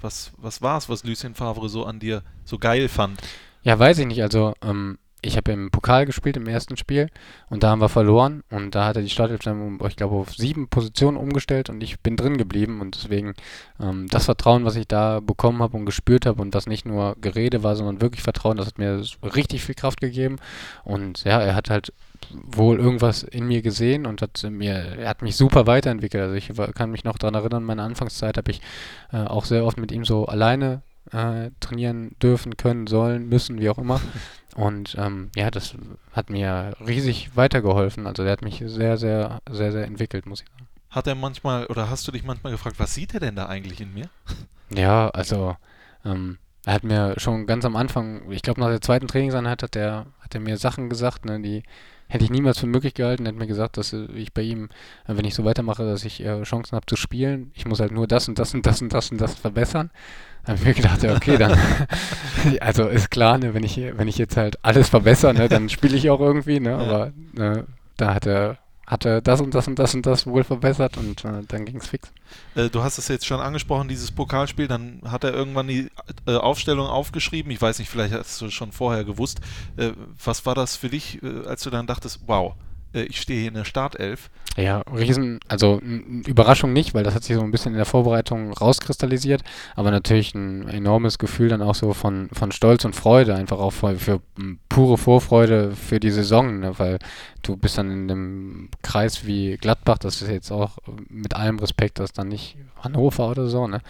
[0.00, 3.20] was, was war es, was Lucien Favre so an dir so geil fand?
[3.64, 4.22] Ja, weiß ich nicht.
[4.22, 7.08] Also, ähm, ich habe im Pokal gespielt im ersten Spiel
[7.48, 10.34] und da haben wir verloren und da hat er die Startelf dann, ich glaube, auf
[10.34, 13.34] sieben Positionen umgestellt und ich bin drin geblieben und deswegen
[13.80, 17.16] ähm, das Vertrauen, was ich da bekommen habe und gespürt habe und das nicht nur
[17.20, 20.36] Gerede war, sondern wirklich Vertrauen, das hat mir richtig viel Kraft gegeben
[20.84, 21.92] und ja, er hat halt
[22.30, 26.22] wohl irgendwas in mir gesehen und hat mir, er hat mich super weiterentwickelt.
[26.22, 28.60] Also ich kann mich noch daran erinnern, meine Anfangszeit habe ich
[29.12, 30.82] äh, auch sehr oft mit ihm so alleine
[31.12, 34.00] äh, trainieren dürfen, können, sollen, müssen, wie auch immer.
[34.56, 35.74] Und ähm, ja, das
[36.12, 38.06] hat mir riesig weitergeholfen.
[38.06, 40.68] Also der hat mich sehr, sehr, sehr, sehr entwickelt, muss ich sagen.
[40.90, 43.80] Hat er manchmal oder hast du dich manchmal gefragt, was sieht er denn da eigentlich
[43.80, 44.08] in mir?
[44.72, 45.56] Ja, also
[46.04, 49.74] ähm, er hat mir schon ganz am Anfang, ich glaube nach der zweiten Trainingseinheit hat
[49.74, 51.64] er, hat er mir Sachen gesagt, ne, die
[52.10, 53.26] hätte ich niemals für möglich gehalten.
[53.26, 54.68] Hat mir gesagt, dass ich bei ihm,
[55.06, 57.52] wenn ich so weitermache, dass ich äh, Chancen habe zu spielen.
[57.54, 59.90] Ich muss halt nur das und das und das und das und das verbessern.
[60.44, 61.56] Da habe ich mir gedacht, ja, okay, dann,
[62.60, 65.96] also ist klar, ne, wenn ich, wenn ich jetzt halt alles verbessere, ne, dann spiele
[65.96, 68.58] ich auch irgendwie, ne, aber ne, da hat er,
[68.90, 71.76] hat er das und das und das und das wohl verbessert und äh, dann ging
[71.76, 72.12] es fix.
[72.56, 75.88] Äh, du hast es jetzt schon angesprochen, dieses Pokalspiel, dann hat er irgendwann die
[76.26, 77.52] äh, Aufstellung aufgeschrieben.
[77.52, 79.40] Ich weiß nicht, vielleicht hast du schon vorher gewusst.
[79.76, 79.92] Äh,
[80.24, 82.56] was war das für dich, äh, als du dann dachtest, wow,
[82.94, 84.30] äh, ich stehe hier in der Startelf.
[84.56, 85.80] Ja, riesen, also
[86.26, 89.42] Überraschung nicht, weil das hat sich so ein bisschen in der Vorbereitung rauskristallisiert,
[89.76, 93.70] aber natürlich ein enormes Gefühl dann auch so von, von Stolz und Freude, einfach auch
[93.70, 94.20] für, für
[94.68, 96.78] pure Vorfreude für die Saison, ne?
[96.78, 96.98] weil
[97.42, 100.78] du bist dann in einem Kreis wie Gladbach, das ist jetzt auch
[101.08, 103.80] mit allem Respekt, das ist dann nicht Hannover oder so, ne?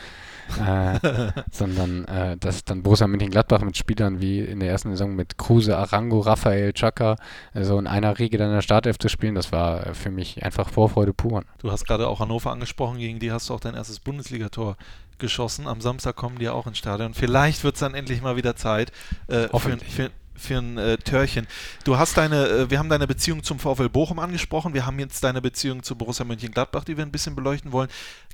[0.59, 5.39] äh, sondern äh, dass dann Borussia Mönchengladbach mit Spielern wie in der ersten Saison mit
[5.39, 7.17] Kruse, Arango, Raphael, Chaka
[7.55, 10.43] äh, so in einer Riege dann in der Startelf zu spielen, das war für mich
[10.45, 11.45] einfach Vorfreude pur.
[11.59, 14.77] Du hast gerade auch Hannover angesprochen, gegen die hast du auch dein erstes Bundesligator
[15.19, 15.67] geschossen.
[15.67, 17.15] Am Samstag kommen die ja auch ins Stadion.
[17.15, 18.91] Vielleicht wird es dann endlich mal wieder Zeit
[19.29, 21.47] äh, für, für, für ein äh, Törchen.
[21.85, 24.75] Du hast deine, äh, wir haben deine Beziehung zum VfL Bochum angesprochen.
[24.75, 27.91] Wir haben jetzt deine Beziehung zu Borussia Mönchengladbach, die wir ein bisschen beleuchten wollen.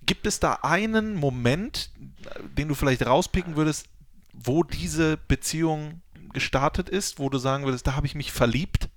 [0.07, 1.91] Gibt es da einen Moment,
[2.57, 3.87] den du vielleicht rauspicken würdest,
[4.33, 6.01] wo diese Beziehung
[6.33, 8.89] gestartet ist, wo du sagen würdest, da habe ich mich verliebt?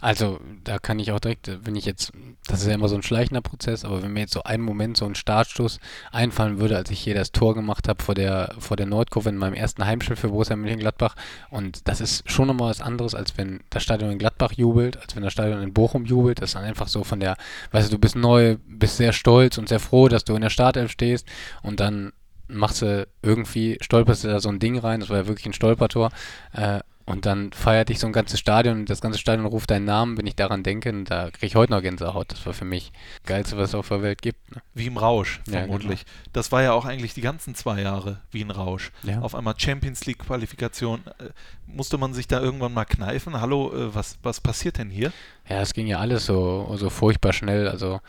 [0.00, 2.12] Also, da kann ich auch direkt, wenn ich jetzt,
[2.46, 4.96] das ist ja immer so ein schleichender Prozess, aber wenn mir jetzt so ein Moment,
[4.96, 5.80] so ein Startstoß
[6.12, 9.36] einfallen würde, als ich hier das Tor gemacht habe vor der, vor der Nordkurve in
[9.36, 11.16] meinem ersten Heimspiel für Borussia Mönchengladbach
[11.50, 15.16] und das ist schon nochmal was anderes, als wenn das Stadion in Gladbach jubelt, als
[15.16, 17.36] wenn das Stadion in Bochum jubelt, das ist dann einfach so von der,
[17.72, 20.50] weißt du, du bist neu, bist sehr stolz und sehr froh, dass du in der
[20.50, 21.26] Startelf stehst
[21.62, 22.12] und dann
[22.46, 25.52] machst du irgendwie, stolperst du da so ein Ding rein, das war ja wirklich ein
[25.52, 26.10] Stolpertor,
[26.52, 29.84] äh, und dann feiert dich so ein ganzes Stadion und das ganze Stadion ruft deinen
[29.84, 30.88] Namen, wenn ich daran denke.
[30.88, 32.32] Und da kriege ich heute noch Gänsehaut.
[32.32, 34.54] Das war für mich das Geilste, was es auf der Welt gibt.
[34.54, 34.62] Ne?
[34.72, 36.00] Wie im Rausch, vermutlich.
[36.00, 36.30] Ja, genau.
[36.32, 38.90] Das war ja auch eigentlich die ganzen zwei Jahre wie ein Rausch.
[39.02, 39.20] Ja.
[39.20, 41.02] Auf einmal Champions League-Qualifikation.
[41.18, 41.30] Äh,
[41.66, 43.38] musste man sich da irgendwann mal kneifen?
[43.38, 45.12] Hallo, äh, was, was passiert denn hier?
[45.46, 47.68] Ja, es ging ja alles so, so furchtbar schnell.
[47.68, 48.00] Also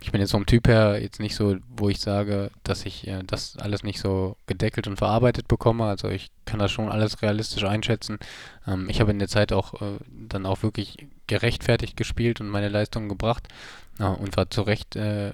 [0.00, 3.22] ich bin jetzt vom Typ her jetzt nicht so, wo ich sage, dass ich äh,
[3.24, 5.84] das alles nicht so gedeckelt und verarbeitet bekomme.
[5.84, 8.18] Also ich kann das schon alles realistisch einschätzen.
[8.66, 12.68] Ähm, ich habe in der Zeit auch äh, dann auch wirklich gerechtfertigt gespielt und meine
[12.68, 13.48] Leistungen gebracht
[13.98, 15.32] und war zu Recht äh,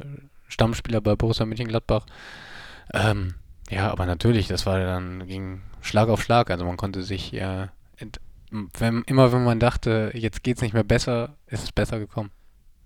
[0.49, 2.07] Stammspieler bei Borussia Mönchengladbach.
[2.95, 3.35] Ähm,
[3.69, 6.51] ja, aber natürlich, das war dann ging Schlag auf Schlag.
[6.51, 11.37] Also man konnte sich wenn, immer wenn man dachte, jetzt geht es nicht mehr besser,
[11.47, 12.31] ist es besser gekommen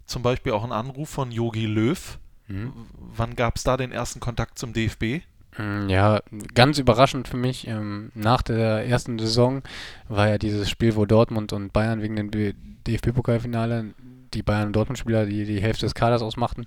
[0.09, 2.19] zum Beispiel auch ein Anruf von Yogi Löw.
[2.49, 2.73] Mhm.
[3.17, 5.23] Wann gab es da den ersten Kontakt zum DFB?
[5.59, 6.21] Mm, Ja,
[6.55, 7.67] ganz überraschend für mich.
[7.69, 9.63] Ähm, nach der ersten Saison
[10.09, 12.31] war ja dieses Spiel, wo Dortmund und Bayern wegen dem
[12.87, 13.95] DFB-Pokalfinale,
[14.35, 16.67] die Bayern- und Dortmund-Spieler, die die Hälfte des Kaders ausmachten,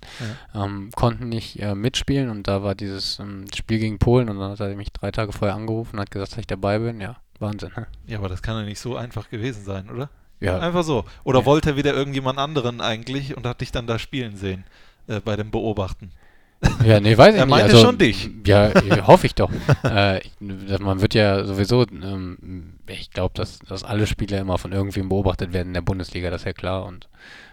[0.56, 4.52] ähm, konnten nicht äh, mitspielen und da war dieses ähm, Spiel gegen Polen und dann
[4.52, 7.00] hat er mich drei Tage vorher angerufen und hat gesagt, dass ich dabei bin.
[7.02, 7.72] Ja, Wahnsinn.
[7.76, 7.88] ne?
[8.08, 10.10] Ja, aber das kann ja nicht so einfach gewesen sein, oder?
[10.42, 11.06] Ja, Einfach so.
[11.24, 11.46] Oder Ja.
[11.46, 14.64] wollte er wieder irgendjemand anderen eigentlich und hat dich dann da spielen sehen
[15.08, 16.12] äh, bei dem Beobachten?
[16.86, 17.50] Ja, nee, weiß ich Er nicht.
[17.52, 18.30] meinte also, schon dich.
[18.46, 18.72] Ja,
[19.08, 19.52] hoffe ich doch.
[19.84, 20.20] äh,
[20.80, 25.54] man wird ja sowieso, ähm, ich glaube, dass, dass alle Spieler immer von irgendwem beobachtet
[25.54, 26.86] werden in der Bundesliga, das ist ja klar.
[26.86, 27.08] Und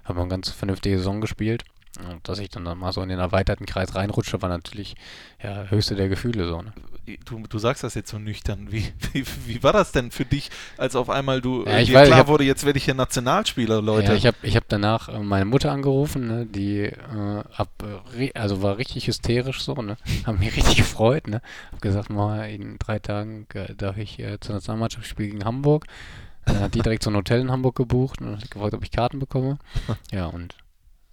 [0.04, 1.64] haben eine ganz vernünftige Saison gespielt.
[1.98, 4.94] Und dass ich dann, dann mal so in den erweiterten Kreis reinrutsche, war natürlich
[5.42, 6.62] ja, höchste der Gefühle so.
[6.62, 6.72] Ne?
[7.24, 8.68] Du, du sagst das jetzt so nüchtern.
[8.70, 11.88] Wie, wie, wie war das denn für dich, als auf einmal du Ja, äh, ich
[11.88, 14.08] dir weiß, klar hab- wurde, jetzt werde ich hier Nationalspieler, Leute?
[14.12, 16.92] Ja, ich habe ich hab danach äh, meine Mutter angerufen, ne, die äh,
[17.40, 17.64] äh,
[18.16, 21.40] ri- also war richtig hysterisch so, ne, haben mich richtig gefreut, ne,
[21.72, 25.86] hab gesagt, mal in drei Tagen äh, darf ich äh, zur Nationalmannschaft spielen gegen Hamburg.
[26.44, 28.90] Dann hat die direkt so ein Hotel in Hamburg gebucht und hat gefragt, ob ich
[28.90, 29.58] Karten bekomme.
[30.12, 30.54] Ja, und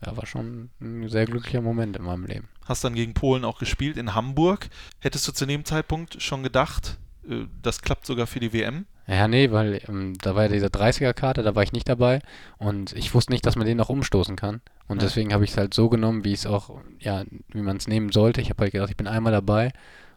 [0.06, 2.48] ja, war schon ein sehr glücklicher Moment in meinem Leben.
[2.66, 4.70] Hast dann gegen Polen auch gespielt in Hamburg.
[5.00, 6.98] Hättest du zu dem Zeitpunkt schon gedacht,
[7.30, 8.86] äh, das klappt sogar für die WM?
[9.08, 12.22] Ja, nee, weil ähm, da war ja diese 30er-Karte, da war ich nicht dabei
[12.58, 14.62] und ich wusste nicht, dass man den noch umstoßen kann.
[14.88, 15.08] Und Ja.
[15.08, 18.12] deswegen habe ich es halt so genommen, wie es auch, ja, wie man es nehmen
[18.12, 18.42] sollte.
[18.42, 19.72] Ich habe halt gedacht, ich bin einmal dabei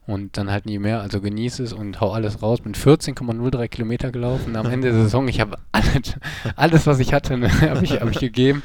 [0.09, 1.03] und dann halt nie mehr.
[1.03, 2.63] Also genieße es und hau alles raus.
[2.63, 4.57] Bin 14,03 Kilometer gelaufen.
[4.57, 6.17] Am Ende der Saison, ich habe alles,
[6.57, 8.63] alles, was ich hatte, ne, habe ich, hab ich gegeben.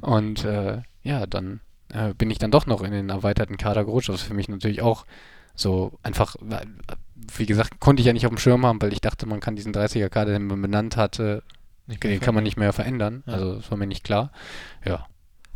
[0.00, 1.60] Und äh, ja, dann
[1.92, 4.82] äh, bin ich dann doch noch in den erweiterten Kader gerutscht, was für mich natürlich
[4.82, 5.04] auch
[5.56, 6.36] so einfach,
[7.36, 9.56] wie gesagt, konnte ich ja nicht auf dem Schirm haben, weil ich dachte, man kann
[9.56, 11.42] diesen 30er-Kader, den man benannt hatte,
[11.88, 13.24] den kann man nicht mehr verändern.
[13.26, 13.32] Ja.
[13.32, 14.30] Also das war mir nicht klar.
[14.84, 15.06] Ja.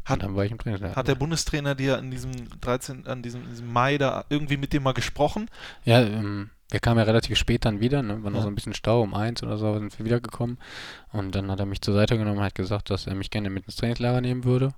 [0.08, 0.96] Hat- dann war ich im Trainingslager.
[0.96, 4.80] Hat der Bundestrainer dir in diesem 13, an diesem, diesem Mai da irgendwie mit dir
[4.80, 5.48] mal gesprochen?
[5.84, 8.22] Ja, ähm, wir kamen ja relativ spät dann wieder, ne?
[8.22, 8.42] War noch Ja.
[8.42, 10.58] so ein bisschen Stau, um eins oder so sind wir wiedergekommen.
[11.12, 13.48] Und dann hat er mich zur Seite genommen und hat gesagt, dass er mich gerne
[13.50, 14.72] mit ins Trainingslager nehmen würde.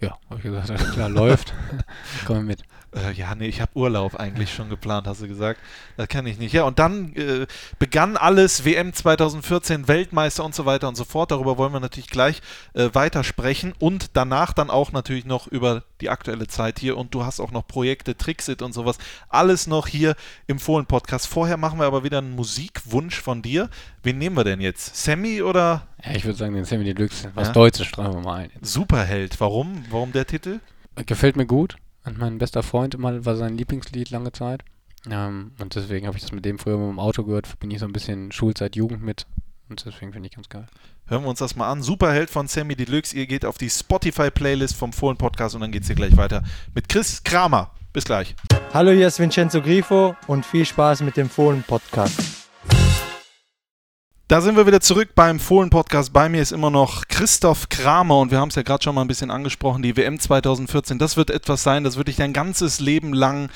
[0.00, 1.54] Ja, habe ich gesagt, klar, läuft.
[2.26, 2.62] Komm mit.
[2.94, 5.60] Äh, ja, nee, ich habe Urlaub eigentlich schon geplant, hast du gesagt.
[5.96, 6.52] Das kann ich nicht.
[6.52, 7.46] Ja, und dann äh,
[7.78, 11.30] begann alles, WM 2014, Weltmeister und so weiter und so fort.
[11.30, 12.40] Darüber wollen wir natürlich gleich
[12.74, 16.96] äh, weitersprechen und danach dann auch natürlich noch über die aktuelle Zeit hier.
[16.96, 18.98] Und du hast auch noch Projekte, Trixit und sowas.
[19.28, 20.14] Alles noch hier
[20.46, 21.26] im Fohlen-Podcast.
[21.26, 23.68] Vorher machen wir aber wieder einen Musikwunsch von dir.
[24.02, 24.96] Wen nehmen wir denn jetzt?
[24.96, 27.52] Sammy oder Ja, ich würde sagen, den Sammy Deluxe, was Ja.
[27.54, 28.50] Deutsches streichen wir mal ein.
[28.62, 29.40] Superheld?
[29.40, 29.84] Warum?
[29.90, 30.60] Warum der Titel?
[31.06, 31.76] Gefällt mir gut.
[32.04, 34.62] Und mein bester Freund immer war sein Lieblingslied lange Zeit.
[35.08, 37.58] Ähm, und deswegen habe ich das mit dem früher mit dem Auto gehört.
[37.60, 39.26] Bin ich so ein bisschen Schulzeit, Jugend mit.
[39.68, 40.66] Und deswegen finde ich ganz geil.
[41.10, 41.82] Hören wir uns das mal an.
[41.82, 43.16] Superheld von Sammy Deluxe.
[43.16, 46.42] Ihr geht auf die Spotify-Playlist vom Fohlen Podcast und dann geht es hier gleich weiter
[46.74, 47.70] mit Chris Kramer.
[47.94, 48.36] Bis gleich.
[48.74, 52.20] Hallo, hier ist Vincenzo Grifo und viel Spaß mit dem Fohlen-Podcast.
[54.28, 56.12] Da sind wir wieder zurück beim Fohlen-Podcast.
[56.12, 59.00] Bei mir ist immer noch Christoph Kramer und wir haben es ja gerade schon mal
[59.00, 59.82] ein bisschen angesprochen.
[59.82, 63.48] Die WM 2014, das wird etwas sein, das wird dich dein ganzes Leben lang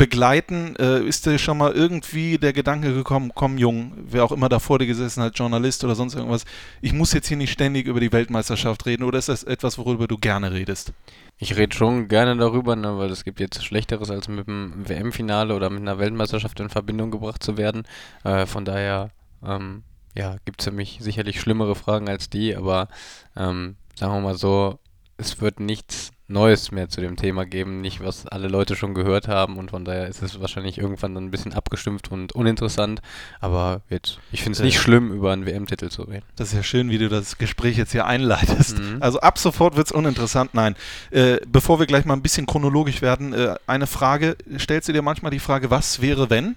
[0.00, 0.76] begleiten.
[0.76, 4.58] Äh, ist dir schon mal irgendwie der Gedanke gekommen, komm Jung, wer auch immer da
[4.58, 6.46] vor dir gesessen hat, Journalist oder sonst irgendwas,
[6.80, 10.08] ich muss jetzt hier nicht ständig über die Weltmeisterschaft reden oder ist das etwas, worüber
[10.08, 10.94] du gerne redest?
[11.36, 15.54] Ich rede schon gerne darüber, ne, weil es gibt jetzt Schlechteres, als mit dem WM-Finale
[15.54, 17.82] oder mit einer Weltmeisterschaft in Verbindung gebracht zu werden.
[18.24, 19.10] Äh, von daher,
[19.46, 19.82] ähm,
[20.16, 22.88] ja, gibt es für mich sicherlich schlimmere Fragen als die, aber
[23.36, 24.78] ähm, sagen wir mal so,
[25.18, 29.28] es wird nichts Neues mehr zu dem Thema geben, nicht was alle Leute schon gehört
[29.28, 33.02] haben und von daher ist es wahrscheinlich irgendwann dann ein bisschen abgestimmt und uninteressant,
[33.40, 36.24] aber jetzt, ich finde es nicht schlimm, über einen WM-Titel zu reden.
[36.36, 38.78] Das ist ja schön, wie du das Gespräch jetzt hier einleitest.
[38.78, 38.98] Mhm.
[39.00, 40.54] Also ab sofort wird es uninteressant.
[40.54, 40.76] Nein,
[41.10, 44.36] äh, bevor wir gleich mal ein bisschen chronologisch werden, äh, eine Frage.
[44.58, 46.56] Stellst du dir manchmal die Frage, was wäre, wenn?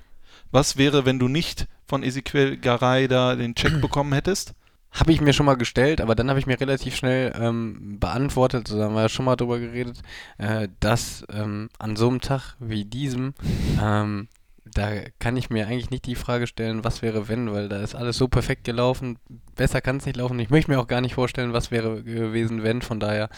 [0.52, 4.54] Was wäre, wenn du nicht von Ezequiel Garay da den Check bekommen hättest?
[4.94, 8.68] Habe ich mir schon mal gestellt, aber dann habe ich mir relativ schnell ähm, beantwortet,
[8.68, 10.02] so haben wir ja schon mal drüber geredet,
[10.38, 13.34] äh, dass ähm, an so einem Tag wie diesem,
[13.82, 14.28] ähm,
[14.66, 17.96] da kann ich mir eigentlich nicht die Frage stellen, was wäre wenn, weil da ist
[17.96, 19.18] alles so perfekt gelaufen,
[19.56, 20.40] besser kann es nicht laufen.
[20.40, 23.30] Ich möchte mir auch gar nicht vorstellen, was wäre gewesen, wenn, von daher,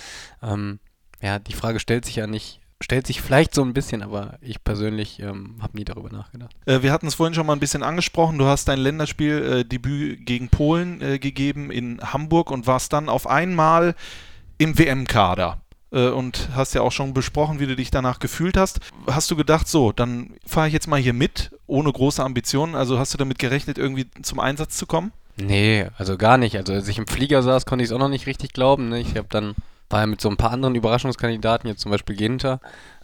[0.44, 0.80] ähm,
[1.22, 4.64] ja, die Frage stellt sich ja nicht, stellt sich vielleicht so ein bisschen, aber ich
[4.64, 6.52] persönlich ähm, habe nie darüber nachgedacht.
[6.66, 8.38] Äh, wir hatten es vorhin schon mal ein bisschen angesprochen.
[8.38, 13.28] Du hast dein Länderspieldebüt äh, gegen Polen äh, gegeben in Hamburg und warst dann auf
[13.28, 13.96] einmal
[14.58, 15.62] im WM-Kader.
[15.92, 18.80] Äh, und hast ja auch schon besprochen, wie du dich danach gefühlt hast.
[19.08, 22.76] Hast du gedacht, so, dann fahre ich jetzt mal hier mit, ohne große Ambitionen?
[22.76, 25.14] Also hast du damit gerechnet, irgendwie zum Einsatz zu kommen?
[25.38, 26.56] Nee, also gar nicht.
[26.58, 28.90] Also als ich im Flieger saß, konnte ich es auch noch nicht richtig glauben.
[28.90, 29.00] Ne?
[29.00, 29.56] Ich habe dann
[29.96, 32.60] war ja mit so ein paar anderen Überraschungskandidaten, jetzt zum Beispiel Ginter,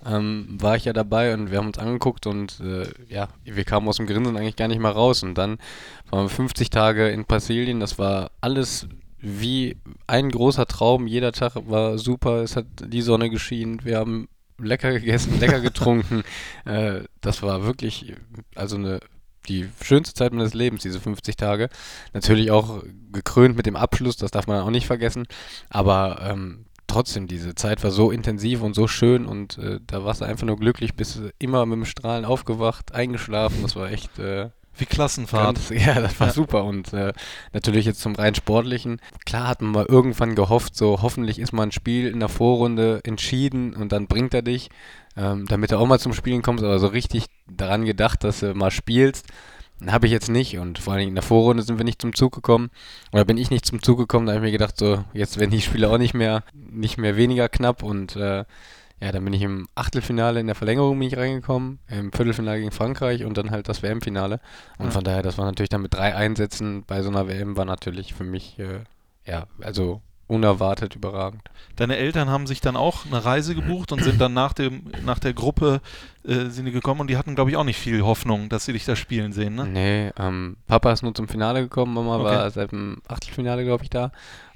[0.05, 3.87] ähm, war ich ja dabei und wir haben uns angeguckt und äh, ja, wir kamen
[3.87, 5.23] aus dem Grinsen eigentlich gar nicht mal raus.
[5.23, 5.57] Und dann
[6.09, 8.89] waren wir 50 Tage in Brasilien, das war alles
[9.19, 11.07] wie ein großer Traum.
[11.07, 14.27] Jeder Tag war super, es hat die Sonne geschienen, wir haben
[14.59, 16.23] lecker gegessen, lecker getrunken.
[16.65, 18.15] Äh, das war wirklich,
[18.53, 18.99] also eine
[19.47, 21.69] die schönste Zeit meines Lebens, diese 50 Tage.
[22.13, 22.83] Natürlich auch
[23.13, 25.25] gekrönt mit dem Abschluss, das darf man auch nicht vergessen.
[25.69, 30.21] Aber ähm, trotzdem, diese Zeit war so intensiv und so schön und äh, da warst
[30.21, 33.61] du einfach nur glücklich, bist immer mit dem Strahlen aufgewacht, eingeschlafen.
[33.61, 34.19] Das war echt.
[34.19, 35.55] Äh, wie Klassenfahrt.
[35.55, 36.33] Ganz, ja, das war ja.
[36.33, 36.63] super.
[36.63, 37.13] Und äh,
[37.53, 39.01] natürlich jetzt zum rein sportlichen.
[39.25, 43.01] Klar hat man mal irgendwann gehofft, so hoffentlich ist mal ein Spiel in der Vorrunde
[43.03, 44.69] entschieden und dann bringt er dich,
[45.17, 46.61] ähm, damit er auch mal zum Spielen kommt.
[46.61, 49.27] Aber so richtig daran gedacht, dass du mal spielst,
[49.87, 50.57] habe ich jetzt nicht.
[50.57, 52.69] Und vor allem in der Vorrunde sind wir nicht zum Zug gekommen.
[53.11, 55.51] Oder bin ich nicht zum Zug gekommen, da habe ich mir gedacht, so jetzt werden
[55.51, 58.45] die Spiele auch nicht mehr, nicht mehr weniger knapp und äh,
[59.01, 62.71] ja, dann bin ich im Achtelfinale in der Verlängerung bin ich reingekommen, im Viertelfinale gegen
[62.71, 64.39] Frankreich und dann halt das WM-Finale.
[64.77, 64.91] Und ja.
[64.91, 68.13] von daher, das war natürlich dann mit drei Einsätzen bei so einer WM war natürlich
[68.13, 68.81] für mich, äh,
[69.25, 70.01] ja, also
[70.31, 71.41] unerwartet überragend.
[71.75, 75.19] Deine Eltern haben sich dann auch eine Reise gebucht und sind dann nach, dem, nach
[75.19, 75.81] der Gruppe
[76.23, 78.71] äh, sind die gekommen und die hatten, glaube ich, auch nicht viel Hoffnung, dass sie
[78.71, 79.67] dich da spielen sehen, ne?
[79.67, 82.23] Nee, ähm, Papa ist nur zum Finale gekommen, Mama okay.
[82.23, 84.13] war seit dem Achtelfinale, glaube ich, da.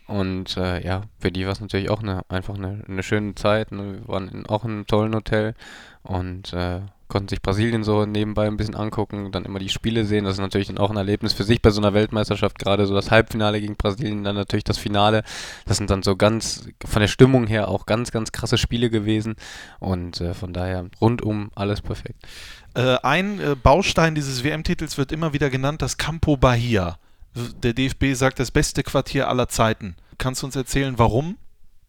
[0.08, 3.72] Und äh, ja, für die war es natürlich auch eine, einfach eine, eine schöne Zeit.
[3.72, 3.96] Ne?
[3.96, 5.56] Wir waren in, auch in einem tollen Hotel
[6.04, 10.26] und äh, konnten sich Brasilien so nebenbei ein bisschen angucken, dann immer die Spiele sehen.
[10.26, 12.94] Das ist natürlich dann auch ein Erlebnis für sich bei so einer Weltmeisterschaft, gerade so
[12.94, 15.24] das Halbfinale gegen Brasilien, dann natürlich das Finale.
[15.66, 19.36] Das sind dann so ganz, von der Stimmung her auch ganz, ganz krasse Spiele gewesen
[19.80, 22.24] und äh, von daher rundum alles perfekt.
[22.74, 26.98] Äh, ein äh, Baustein dieses WM-Titels wird immer wieder genannt, das Campo Bahia
[27.36, 29.96] der DFB sagt, das beste Quartier aller Zeiten.
[30.18, 31.38] Kannst du uns erzählen, warum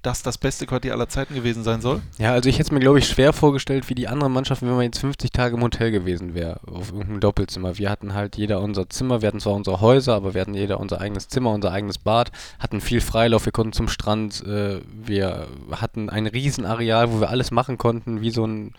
[0.06, 2.00] das das beste Quartier aller Zeiten gewesen sein soll?
[2.18, 4.76] Ja, also ich hätte es mir, glaube ich, schwer vorgestellt, wie die anderen Mannschaften, wenn
[4.76, 7.76] man jetzt 50 Tage im Hotel gewesen wäre, auf irgendeinem Doppelzimmer.
[7.76, 10.78] Wir hatten halt jeder unser Zimmer, wir hatten zwar unsere Häuser, aber wir hatten jeder
[10.78, 12.30] unser eigenes Zimmer, unser eigenes Bad,
[12.60, 17.50] hatten viel Freilauf, wir konnten zum Strand, äh, wir hatten ein Riesenareal, wo wir alles
[17.50, 18.74] machen konnten, wie so ein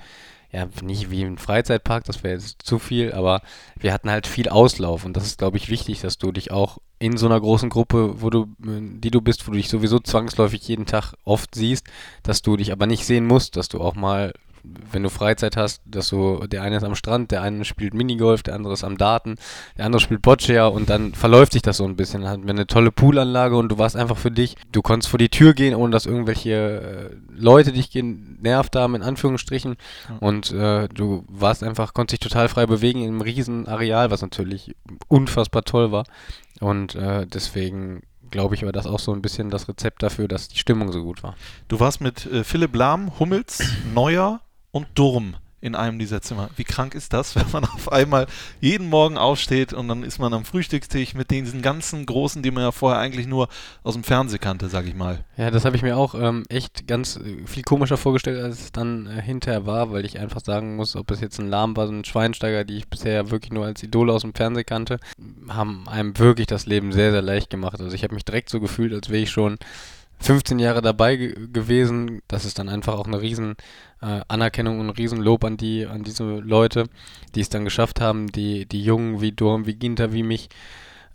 [0.51, 3.41] ja, nicht wie ein Freizeitpark, das wäre jetzt zu viel, aber
[3.77, 6.77] wir hatten halt viel Auslauf und das ist, glaube ich, wichtig, dass du dich auch
[6.99, 10.67] in so einer großen Gruppe, wo du, die du bist, wo du dich sowieso zwangsläufig
[10.67, 11.85] jeden Tag oft siehst,
[12.23, 14.33] dass du dich aber nicht sehen musst, dass du auch mal
[14.91, 18.43] wenn du Freizeit hast, dass du, der eine ist am Strand, der eine spielt Minigolf,
[18.43, 19.35] der andere ist am Daten,
[19.77, 22.21] der andere spielt Boccia und dann verläuft sich das so ein bisschen.
[22.21, 25.19] Dann hatten wir eine tolle Poolanlage und du warst einfach für dich, du konntest vor
[25.19, 29.75] die Tür gehen, ohne dass irgendwelche äh, Leute dich genervt haben, in Anführungsstrichen.
[30.09, 30.17] Ja.
[30.19, 34.21] Und äh, du warst einfach, konntest dich total frei bewegen in einem riesen Areal, was
[34.21, 34.75] natürlich
[35.07, 36.05] unfassbar toll war.
[36.59, 38.01] Und äh, deswegen
[38.31, 41.03] glaube ich, war das auch so ein bisschen das Rezept dafür, dass die Stimmung so
[41.03, 41.35] gut war.
[41.67, 43.63] Du warst mit äh, Philipp Lahm, Hummels,
[43.93, 44.41] Neuer,
[44.77, 46.49] und Durm in einem dieser Zimmer.
[46.55, 48.27] Wie krank ist das, wenn man auf einmal
[48.61, 52.63] jeden Morgen aufsteht und dann ist man am Frühstückstisch mit diesen ganzen Großen, die man
[52.63, 53.47] ja vorher eigentlich nur
[53.83, 55.25] aus dem Fernsehen kannte, sag ich mal.
[55.35, 58.71] Ja, das habe ich mir auch ähm, echt ganz äh, viel komischer vorgestellt, als es
[58.71, 61.87] dann äh, hinterher war, weil ich einfach sagen muss, ob es jetzt ein Lahm war,
[61.87, 64.99] so ein Schweinsteiger, die ich bisher wirklich nur als Idole aus dem Fernsehen kannte,
[65.49, 67.81] haben einem wirklich das Leben sehr, sehr leicht gemacht.
[67.81, 69.57] Also ich habe mich direkt so gefühlt, als wäre ich schon
[70.19, 72.21] 15 Jahre dabei gewesen.
[72.27, 73.55] Das ist dann einfach auch eine riesen
[74.01, 76.85] äh, Anerkennung und ein Riesenlob an die, an diese Leute,
[77.35, 80.49] die es dann geschafft haben, die, die Jungen wie Durm, wie Ginter, wie mich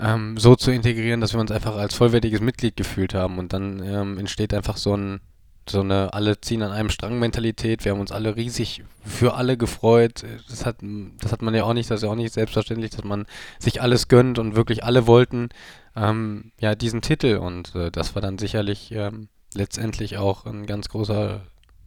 [0.00, 3.38] ähm, so zu integrieren, dass wir uns einfach als vollwertiges Mitglied gefühlt haben.
[3.38, 5.20] Und dann ähm, entsteht einfach so ein
[5.68, 7.84] so eine alle ziehen an einem Strang Mentalität.
[7.84, 10.24] Wir haben uns alle riesig für alle gefreut.
[10.48, 10.76] Das hat,
[11.20, 13.26] das hat man ja auch nicht, das ist ja auch nicht selbstverständlich, dass man
[13.58, 15.50] sich alles gönnt und wirklich alle wollten
[15.96, 20.88] ähm, ja diesen Titel und äh, das war dann sicherlich ähm, letztendlich auch ein ganz
[20.88, 21.42] großer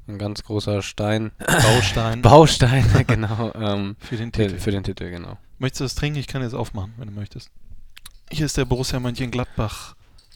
[0.07, 1.32] ein ganz großer Stein.
[1.39, 2.21] Baustein.
[2.21, 3.51] Baustein, genau.
[3.55, 4.59] Ähm, für den Titel.
[4.59, 5.38] Für den Titel, genau.
[5.57, 6.19] Möchtest du das trinken?
[6.19, 7.49] Ich kann jetzt aufmachen, wenn du möchtest.
[8.32, 9.95] Hier ist der Borussia Mönchengladbach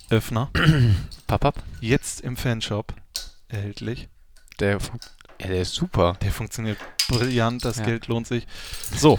[0.09, 0.49] Öffner.
[1.27, 1.61] Papap.
[1.81, 2.95] Jetzt im Fanshop
[3.50, 4.08] erhältlich.
[4.60, 4.80] Der,
[5.41, 6.18] ja, der ist super.
[6.22, 6.78] Der funktioniert
[7.08, 7.86] brillant, das ja.
[7.86, 8.47] Geld lohnt sich.
[8.95, 9.18] So,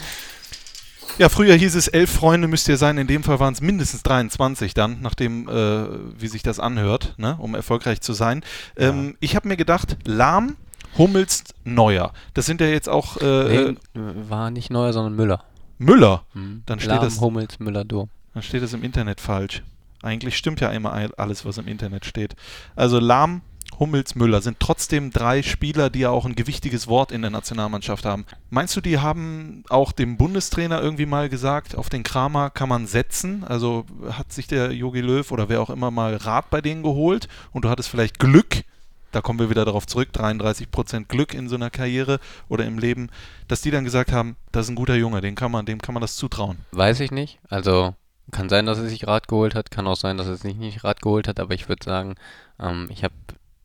[1.17, 2.97] ja, früher hieß es, elf Freunde müsst ihr sein.
[2.97, 5.85] In dem Fall waren es mindestens 23 dann, nachdem, äh,
[6.19, 8.43] wie sich das anhört, ne, um erfolgreich zu sein.
[8.77, 9.13] Ähm, ja.
[9.19, 10.55] Ich habe mir gedacht, Lahm,
[10.97, 12.13] Hummels, Neuer.
[12.33, 13.17] Das sind ja jetzt auch.
[13.17, 15.43] Äh, nee, war nicht Neuer, sondern Müller.
[15.77, 16.25] Müller?
[16.33, 16.63] Mhm.
[16.65, 18.09] Dann steht Lahm, das, Hummels, Müller, Durm.
[18.33, 19.63] Dann steht das im Internet falsch.
[20.03, 22.35] Eigentlich stimmt ja immer alles, was im Internet steht.
[22.75, 23.41] Also Lahm,
[23.81, 28.05] Hummels, Müller sind trotzdem drei Spieler, die ja auch ein gewichtiges Wort in der Nationalmannschaft
[28.05, 28.27] haben.
[28.51, 32.85] Meinst du, die haben auch dem Bundestrainer irgendwie mal gesagt, auf den Kramer kann man
[32.85, 33.43] setzen?
[33.43, 37.27] Also hat sich der Jogi Löw oder wer auch immer mal Rat bei denen geholt
[37.53, 38.63] und du hattest vielleicht Glück,
[39.11, 42.19] da kommen wir wieder darauf zurück, 33% Glück in so einer Karriere
[42.49, 43.09] oder im Leben,
[43.47, 45.95] dass die dann gesagt haben, das ist ein guter Junge, dem kann man, dem kann
[45.95, 46.59] man das zutrauen.
[46.71, 47.39] Weiß ich nicht.
[47.49, 47.95] Also
[48.29, 50.83] kann sein, dass er sich Rat geholt hat, kann auch sein, dass er sich nicht
[50.83, 52.13] Rat geholt hat, aber ich würde sagen,
[52.59, 53.15] ähm, ich habe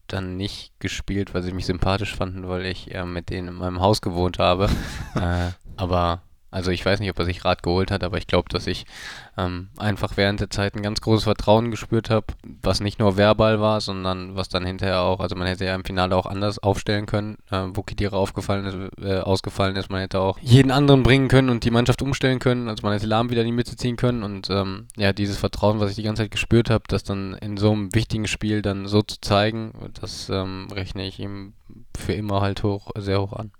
[0.09, 3.80] dann nicht gespielt, weil sie mich sympathisch fanden, weil ich äh, mit denen in meinem
[3.80, 4.68] Haus gewohnt habe.
[5.14, 6.22] äh, aber
[6.57, 8.86] also ich weiß nicht, ob er sich Rat geholt hat, aber ich glaube, dass ich
[9.36, 12.28] ähm, einfach während der Zeit ein ganz großes Vertrauen gespürt habe,
[12.62, 15.84] was nicht nur verbal war, sondern was dann hinterher auch, also man hätte ja im
[15.84, 20.18] Finale auch anders aufstellen können, äh, wo Kidira aufgefallen ist, äh, ausgefallen ist, man hätte
[20.18, 23.42] auch jeden anderen bringen können und die Mannschaft umstellen können, also man hätte Lahm wieder
[23.42, 24.22] in die Mitte ziehen können.
[24.22, 27.59] Und ähm, ja, dieses Vertrauen, was ich die ganze Zeit gespürt habe, das dann in
[27.59, 31.52] so einem wichtigen Spiel dann so zu zeigen, das ähm, rechne ich ihm
[31.94, 33.50] für immer halt hoch, sehr hoch an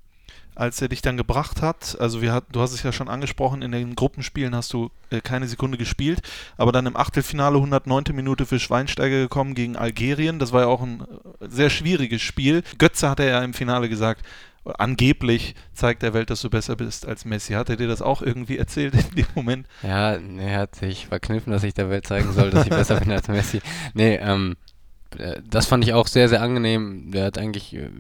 [0.57, 3.63] als er dich dann gebracht hat, also wir hat, du hast es ja schon angesprochen,
[3.63, 6.23] in den Gruppenspielen hast du äh, keine Sekunde gespielt,
[6.57, 8.05] aber dann im Achtelfinale 109.
[8.15, 10.39] Minute für Schweinsteiger gekommen gegen Algerien.
[10.39, 12.63] Das war ja auch ein äh, sehr schwieriges Spiel.
[12.79, 14.23] Götze hat er ja im Finale gesagt,
[14.79, 17.53] angeblich zeigt der Welt, dass du besser bist als Messi.
[17.53, 19.67] Hat er dir das auch irgendwie erzählt in dem Moment?
[19.83, 23.13] Ja, er hat sich verkniffen, dass ich der Welt zeigen soll, dass ich besser bin
[23.13, 23.61] als Messi.
[23.95, 24.66] Nee, ähm, äh,
[25.49, 27.11] das fand ich auch sehr, sehr angenehm.
[27.13, 27.91] Der hat eigentlich, äh,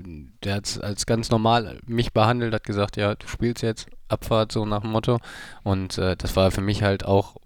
[0.44, 4.64] der hat als ganz normal mich behandelt, hat gesagt, ja, du spielst jetzt Abfahrt, so
[4.64, 5.18] nach dem Motto.
[5.62, 7.36] Und äh, das war für mich halt auch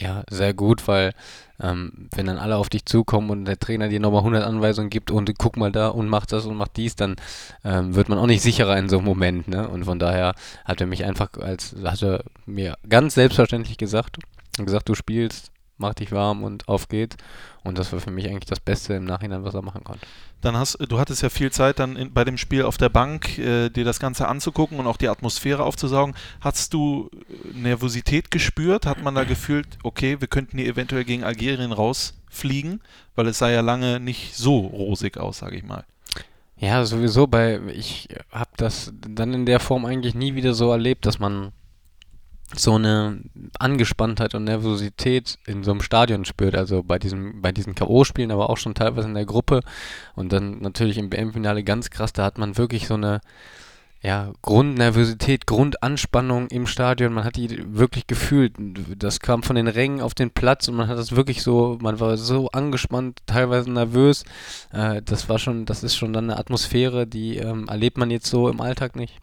[0.00, 1.12] ja, sehr gut, weil
[1.60, 5.10] ähm, wenn dann alle auf dich zukommen und der Trainer dir nochmal 100 Anweisungen gibt
[5.10, 7.16] und guck mal da und mach das und mach dies, dann
[7.64, 9.48] ähm, wird man auch nicht sicherer in so einem Moment.
[9.48, 9.68] Ne?
[9.68, 14.18] Und von daher hat er mich einfach als, hat er mir ganz selbstverständlich gesagt,
[14.56, 17.16] gesagt, du spielst mach dich warm und auf geht's.
[17.64, 20.06] Und das war für mich eigentlich das Beste im Nachhinein, was er machen konnte.
[20.40, 23.38] Dann hast du hattest ja viel Zeit dann in, bei dem Spiel auf der Bank,
[23.38, 26.14] äh, dir das Ganze anzugucken und auch die Atmosphäre aufzusaugen.
[26.40, 28.86] Hast du äh, Nervosität gespürt?
[28.86, 32.80] Hat man da gefühlt, okay, wir könnten hier eventuell gegen Algerien rausfliegen,
[33.14, 35.84] weil es sah ja lange nicht so rosig aus, sage ich mal.
[36.60, 41.06] Ja, sowieso bei ich habe das dann in der Form eigentlich nie wieder so erlebt,
[41.06, 41.52] dass man
[42.54, 43.20] so eine
[43.58, 48.50] Angespanntheit und Nervosität in so einem Stadion spürt, also bei diesem, bei diesen K.O.-Spielen, aber
[48.50, 49.60] auch schon teilweise in der Gruppe
[50.14, 53.20] und dann natürlich im WM-Finale ganz krass, da hat man wirklich so eine
[54.00, 58.54] ja, Grundnervosität, Grundanspannung im Stadion, man hat die wirklich gefühlt,
[58.96, 61.98] das kam von den Rängen auf den Platz und man hat das wirklich so, man
[61.98, 64.24] war so angespannt, teilweise nervös,
[64.72, 68.26] äh, das war schon, das ist schon dann eine Atmosphäre, die ähm, erlebt man jetzt
[68.26, 69.20] so im Alltag nicht.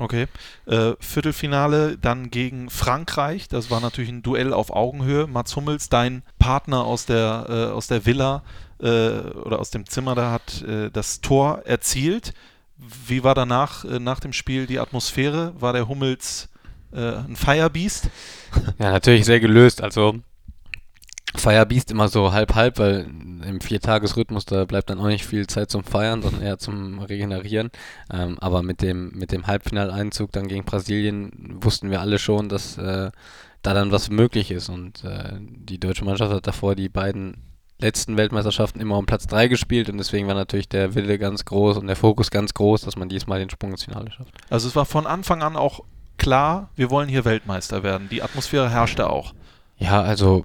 [0.00, 0.28] Okay.
[0.64, 3.48] Äh, Viertelfinale dann gegen Frankreich.
[3.48, 5.26] Das war natürlich ein Duell auf Augenhöhe.
[5.26, 8.42] Mats Hummels, dein Partner aus der, äh, aus der Villa
[8.80, 12.32] äh, oder aus dem Zimmer, da hat äh, das Tor erzielt.
[12.78, 15.52] Wie war danach, äh, nach dem Spiel, die Atmosphäre?
[15.60, 16.48] War der Hummels
[16.92, 18.08] äh, ein Firebeast?
[18.78, 19.82] Ja, natürlich sehr gelöst.
[19.82, 20.20] Also
[21.34, 23.06] Firebeast immer so halb-halb, weil
[23.44, 27.70] im Viertagesrhythmus, da bleibt dann auch nicht viel Zeit zum Feiern, sondern eher zum Regenerieren.
[28.12, 32.76] Ähm, aber mit dem, mit dem Halbfinaleinzug dann gegen Brasilien wussten wir alle schon, dass
[32.78, 33.10] äh,
[33.62, 34.68] da dann was möglich ist.
[34.68, 37.36] Und äh, die deutsche Mannschaft hat davor die beiden
[37.78, 41.78] letzten Weltmeisterschaften immer um Platz 3 gespielt und deswegen war natürlich der Wille ganz groß
[41.78, 44.34] und der Fokus ganz groß, dass man diesmal den Sprung ins Finale schafft.
[44.50, 45.80] Also es war von Anfang an auch
[46.18, 48.08] klar, wir wollen hier Weltmeister werden.
[48.10, 49.32] Die Atmosphäre herrschte auch.
[49.78, 50.44] Ja, also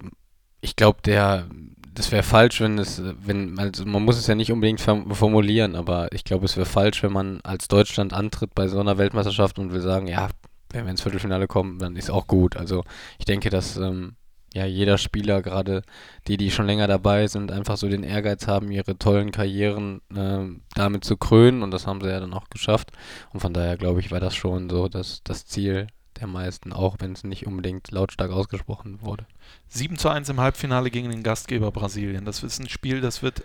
[0.65, 1.47] ich glaube, der,
[1.93, 6.11] das wäre falsch, wenn es, wenn, also man muss es ja nicht unbedingt formulieren, aber
[6.11, 9.71] ich glaube, es wäre falsch, wenn man als Deutschland antritt bei so einer Weltmeisterschaft und
[9.71, 10.29] will sagen, ja,
[10.71, 12.57] wenn wir ins Viertelfinale kommen, dann ist auch gut.
[12.57, 12.83] Also
[13.19, 14.15] ich denke, dass ähm,
[14.55, 15.83] ja jeder Spieler, gerade
[16.27, 20.45] die, die schon länger dabei sind, einfach so den Ehrgeiz haben, ihre tollen Karrieren äh,
[20.73, 22.91] damit zu krönen und das haben sie ja dann auch geschafft.
[23.31, 25.87] Und von daher glaube ich, war das schon so das, das Ziel
[26.19, 29.25] der meisten, auch wenn es nicht unbedingt lautstark ausgesprochen wurde.
[29.67, 32.25] 7 zu 1 im Halbfinale gegen den Gastgeber Brasilien.
[32.25, 33.43] Das ist ein Spiel, das wird,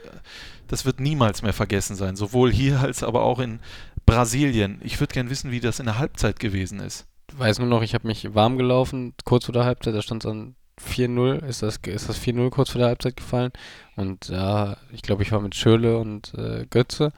[0.69, 2.17] das wird niemals mehr vergessen sein.
[2.17, 3.61] Sowohl hier als aber auch in
[4.07, 4.81] Brasilien.
[4.83, 7.07] Ich würde gerne wissen, wie das in der Halbzeit gewesen ist.
[7.31, 10.25] Ich weiß nur noch, ich habe mich warm gelaufen, kurz vor der Halbzeit, da stand
[10.25, 13.53] es an 4-0, ist das, ist das 4-0 kurz vor der Halbzeit gefallen.
[13.97, 17.13] Und ja, ich glaube, ich war mit Schöle und äh, Götze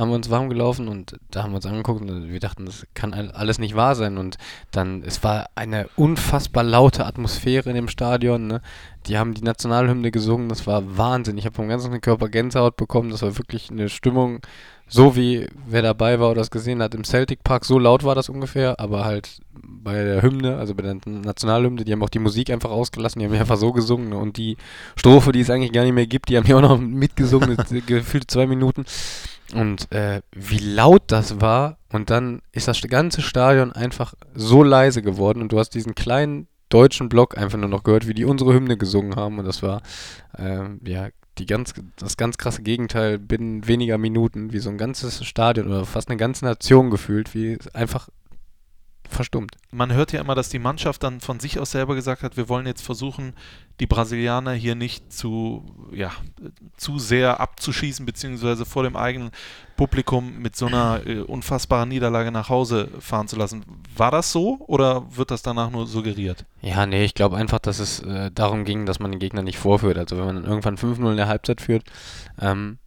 [0.00, 2.86] haben wir uns warm gelaufen und da haben wir uns angeguckt und wir dachten, das
[2.94, 4.18] kann alles nicht wahr sein.
[4.18, 4.38] Und
[4.70, 8.46] dann, es war eine unfassbar laute Atmosphäre in dem Stadion.
[8.46, 8.62] Ne?
[9.06, 11.38] Die haben die Nationalhymne gesungen, das war Wahnsinn.
[11.38, 14.40] Ich habe vom ganzen Körper Gänsehaut bekommen, das war wirklich eine Stimmung,
[14.88, 18.16] so wie wer dabei war oder das gesehen hat im Celtic Park, so laut war
[18.16, 22.18] das ungefähr, aber halt bei der Hymne, also bei der Nationalhymne, die haben auch die
[22.18, 24.16] Musik einfach ausgelassen, die haben einfach so gesungen ne?
[24.16, 24.56] und die
[24.96, 28.30] Strophe, die es eigentlich gar nicht mehr gibt, die haben ja auch noch mitgesungen, gefühlt
[28.30, 28.84] zwei Minuten.
[29.54, 31.78] Und äh, wie laut das war.
[31.92, 35.42] Und dann ist das ganze Stadion einfach so leise geworden.
[35.42, 38.76] Und du hast diesen kleinen deutschen Block einfach nur noch gehört, wie die unsere Hymne
[38.76, 39.38] gesungen haben.
[39.38, 39.82] Und das war,
[40.38, 45.24] äh, ja, die ganz, das ganz krasse Gegenteil binnen weniger Minuten, wie so ein ganzes
[45.24, 48.08] Stadion oder fast eine ganze Nation gefühlt, wie einfach
[49.08, 49.56] verstummt.
[49.70, 52.48] Man hört ja immer, dass die Mannschaft dann von sich aus selber gesagt hat, wir
[52.48, 53.34] wollen jetzt versuchen,
[53.80, 56.12] die Brasilianer hier nicht zu, ja,
[56.76, 59.30] zu sehr abzuschießen, beziehungsweise vor dem eigenen
[59.76, 63.64] Publikum mit so einer äh, unfassbaren Niederlage nach Hause fahren zu lassen.
[63.96, 66.44] War das so oder wird das danach nur suggeriert?
[66.60, 69.58] Ja, nee, ich glaube einfach, dass es äh, darum ging, dass man den Gegner nicht
[69.58, 69.96] vorführt.
[69.96, 71.84] Also wenn man irgendwann 5-0 in der Halbzeit führt,
[72.38, 72.78] ähm,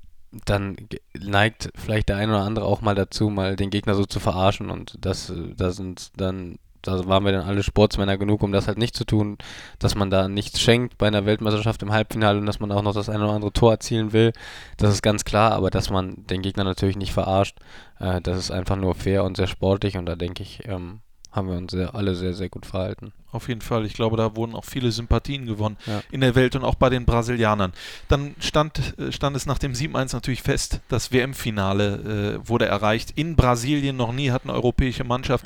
[0.46, 0.78] dann
[1.20, 4.70] neigt vielleicht der eine oder andere auch mal dazu, mal den Gegner so zu verarschen
[4.70, 8.68] und das, äh, da sind dann, da waren wir dann alle Sportsmänner genug, um das
[8.68, 9.38] halt nicht zu tun,
[9.80, 12.94] dass man da nichts schenkt bei einer Weltmeisterschaft im Halbfinale und dass man auch noch
[12.94, 14.34] das eine oder andere Tor erzielen will,
[14.78, 17.58] das ist ganz klar, aber dass man den Gegner natürlich nicht verarscht,
[18.00, 21.00] äh, das ist einfach nur fair und sehr sportlich und da denke ich, ähm,
[21.32, 23.14] haben wir uns sehr, alle sehr, sehr gut verhalten.
[23.34, 23.86] Auf jeden Fall.
[23.86, 26.02] Ich glaube, da wurden auch viele Sympathien gewonnen Ja.
[26.12, 27.74] in der Welt und auch bei den Brasilianern.
[28.08, 33.12] Dann stand, äh, stand es nach dem 7-1 natürlich fest, das WM-Finale äh, wurde erreicht.
[33.16, 35.46] In Brasilien noch nie hat eine europäische Mannschaft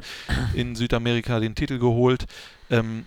[0.53, 2.25] in Südamerika den Titel geholt.
[2.69, 3.05] Ähm,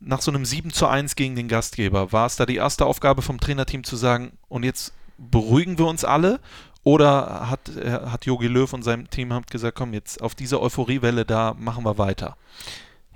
[0.00, 3.22] nach so einem 7 zu 1 gegen den Gastgeber, war es da die erste Aufgabe
[3.22, 6.40] vom Trainerteam zu sagen, und jetzt beruhigen wir uns alle?
[6.82, 11.24] Oder hat, äh, hat Jogi Löw und sein Team gesagt, komm, jetzt auf dieser Euphoriewelle,
[11.24, 12.36] da machen wir weiter?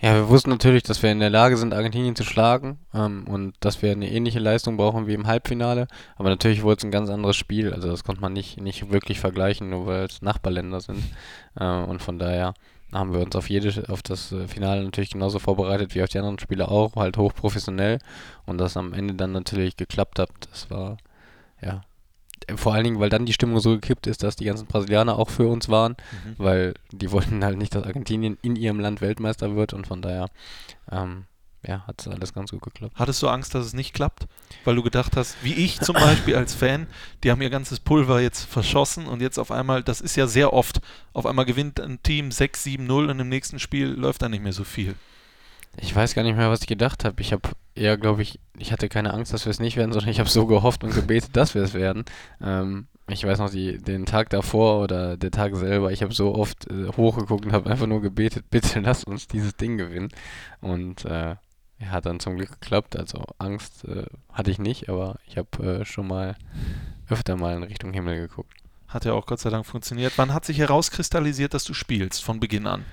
[0.02, 3.54] Ja, wir wussten natürlich, dass wir in der Lage sind, Argentinien zu schlagen ähm, und
[3.60, 5.88] dass wir eine ähnliche Leistung brauchen wie im Halbfinale.
[6.16, 7.74] Aber natürlich wurde es ein ganz anderes Spiel.
[7.74, 11.02] Also das konnte man nicht, nicht wirklich vergleichen, nur weil es Nachbarländer sind.
[11.58, 12.54] Äh, und von daher
[12.92, 16.18] haben wir uns auf jede, auf das äh, Finale natürlich genauso vorbereitet wie auf die
[16.18, 17.98] anderen Spiele auch, halt hochprofessionell.
[18.46, 20.96] Und das am Ende dann natürlich geklappt hat, das war
[21.60, 21.82] ja
[22.56, 25.30] vor allen Dingen, weil dann die Stimmung so gekippt ist, dass die ganzen Brasilianer auch
[25.30, 26.34] für uns waren, Mhm.
[26.38, 30.28] weil die wollten halt nicht, dass Argentinien in ihrem Land Weltmeister wird und von daher,
[30.90, 31.24] ähm,
[31.66, 32.94] ja, hat es alles ganz gut geklappt.
[32.96, 34.26] Hattest du Angst, dass es nicht klappt?
[34.64, 36.86] Weil du gedacht hast, wie ich zum Beispiel als Fan,
[37.22, 40.54] die haben ihr ganzes Pulver jetzt verschossen und jetzt auf einmal, das ist ja sehr
[40.54, 40.80] oft,
[41.12, 44.64] auf einmal gewinnt ein Team 6-7-0 und im nächsten Spiel läuft da nicht mehr so
[44.64, 44.94] viel.
[45.76, 47.20] Ich weiß gar nicht mehr, was ich gedacht habe.
[47.20, 50.10] Ich habe eher, glaube ich, ich hatte keine Angst, dass wir es nicht werden, sondern
[50.10, 52.04] ich habe so gehofft und gebetet, dass wir es werden.
[52.40, 56.34] Ähm, ich weiß noch, die, den Tag davor oder der Tag selber, ich habe so
[56.34, 60.08] oft äh, hochgeguckt und habe einfach nur gebetet, bitte lass uns dieses Ding gewinnen.
[60.60, 61.36] Und äh,
[61.80, 62.96] ja, hat dann zum Glück geklappt.
[62.96, 66.36] Also Angst äh, hatte ich nicht, aber ich habe äh, schon mal
[67.08, 68.52] öfter mal in Richtung Himmel geguckt.
[68.86, 70.14] Hat ja auch Gott sei Dank funktioniert.
[70.16, 72.84] Wann hat sich herauskristallisiert, dass du spielst, von Beginn an?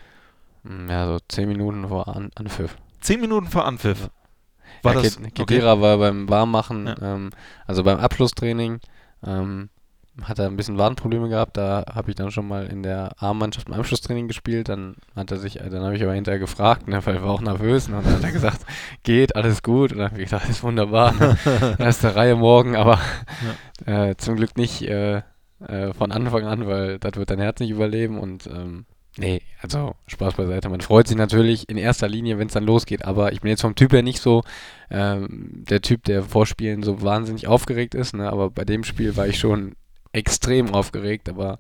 [0.67, 2.75] Mm, Ja, so zehn Minuten vor An Anpfiff.
[3.01, 4.09] Zehn Minuten vor Anpfiff.
[4.83, 6.95] War ja, das, Ke- Kedira war beim Warmmachen, Ja.
[7.01, 7.29] ähm,
[7.65, 8.79] also beim Abschlusstraining,
[9.25, 9.69] ähm,
[10.23, 11.57] hat er ein bisschen Wadenprobleme gehabt.
[11.57, 14.67] Da habe ich dann schon mal in der A-Mannschaft im Abschlusstraining gespielt.
[14.67, 17.41] Dann hat er sich, dann habe ich aber hinterher gefragt, ne, weil er war auch
[17.41, 17.87] nervös.
[17.87, 18.65] Ne, und dann hat er gesagt,
[19.03, 19.91] geht, alles gut.
[19.91, 21.13] Und dann habe ich gedacht, ist wunderbar.
[21.13, 21.37] Ne,
[21.79, 22.99] erste Reihe morgen, aber
[23.85, 25.21] äh, zum Glück nicht äh,
[25.67, 28.17] äh, von Anfang an, weil das wird dein Herz nicht überleben.
[28.19, 28.85] Und ähm,
[29.17, 30.69] nee, also Spaß beiseite.
[30.69, 33.05] Man freut sich natürlich in erster Linie, wenn es dann losgeht.
[33.05, 34.43] Aber ich bin jetzt vom Typ her nicht so
[34.89, 38.13] ähm, der Typ, der vor Spielen so wahnsinnig aufgeregt ist.
[38.13, 38.29] Ne?
[38.31, 39.75] Aber bei dem Spiel war ich schon
[40.13, 41.29] extrem aufgeregt.
[41.29, 41.57] Aber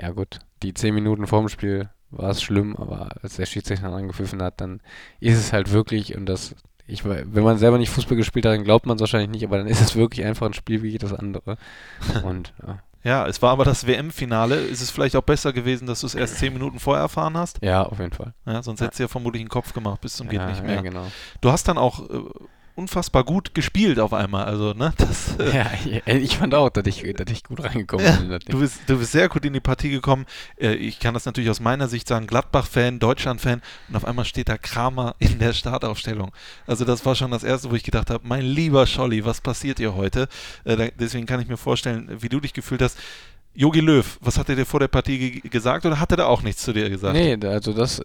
[0.00, 2.76] ja gut, die zehn Minuten vorm Spiel war es schlimm.
[2.76, 4.80] Aber als der Schiedsrichter dann gepfiffen hat, dann
[5.20, 6.54] ist es halt wirklich und das
[6.88, 9.44] ich, we- wenn man selber nicht Fußball gespielt hat, dann glaubt man es wahrscheinlich nicht,
[9.44, 11.58] aber dann ist es wirklich einfach ein Spiel wie jedes andere.
[12.24, 14.56] Und ja, Ja, es war aber das WM-Finale.
[14.56, 17.62] Ist es vielleicht auch besser gewesen, dass du es erst zehn Minuten vorher erfahren hast?
[17.62, 18.34] ja auf jeden Fall.
[18.46, 20.76] Ja, sonst hättest du ja vermutlich einen Kopf gemacht bis zum geht ja, nicht mehr.
[20.76, 21.06] Ja, genau.
[21.40, 22.20] Du hast dann auch äh,
[22.76, 24.44] unfassbar gut gespielt auf einmal.
[24.44, 28.06] Also, ne, das, äh, Ja, ich, ich fand auch, dass ich, dass ich gut reingekommen
[28.06, 28.38] Ja, bin.
[28.48, 30.26] Du bist, du bist sehr gut in die Partie gekommen.
[30.60, 34.48] Äh, ich kann das natürlich aus meiner Sicht sagen, Gladbach-Fan, Deutschland-Fan und auf einmal steht
[34.48, 36.32] da Kramer in der Startaufstellung.
[36.66, 39.78] Also das war schon das Erste, wo ich gedacht habe, mein lieber Scholli, was passiert
[39.78, 40.28] hier heute?
[40.64, 42.98] Äh, deswegen kann ich mir vorstellen, wie du dich gefühlt hast.
[43.56, 46.26] Jogi Löw, was hat er dir vor der Partie ge gesagt oder hat er da
[46.26, 47.14] auch nichts zu dir gesagt?
[47.14, 48.02] Nee, also das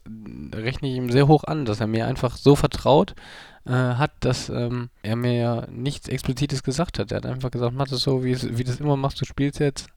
[0.56, 3.16] rechne ich ihm sehr hoch an, dass er mir einfach so vertraut
[3.66, 7.12] äh, hat, dass ähm, er mir ja nichts Explizites gesagt hat.
[7.12, 9.26] Er hat einfach gesagt, mach das so, wie, es, wie du es immer machst, du
[9.26, 9.88] spielst jetzt.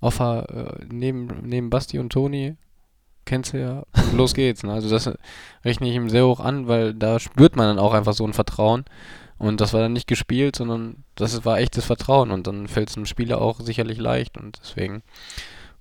[0.00, 0.44] Auf, äh,
[0.90, 2.56] neben, neben Basti und Toni,
[3.26, 4.62] kennst du ja, und los geht's.
[4.62, 4.72] Ne?
[4.72, 5.10] Also das
[5.64, 8.32] rechne ich ihm sehr hoch an, weil da spürt man dann auch einfach so ein
[8.32, 8.84] Vertrauen.
[9.40, 12.30] Und das war dann nicht gespielt, sondern das war echtes Vertrauen.
[12.30, 14.36] Und dann fällt es einem Spieler auch sicherlich leicht.
[14.36, 15.02] Und deswegen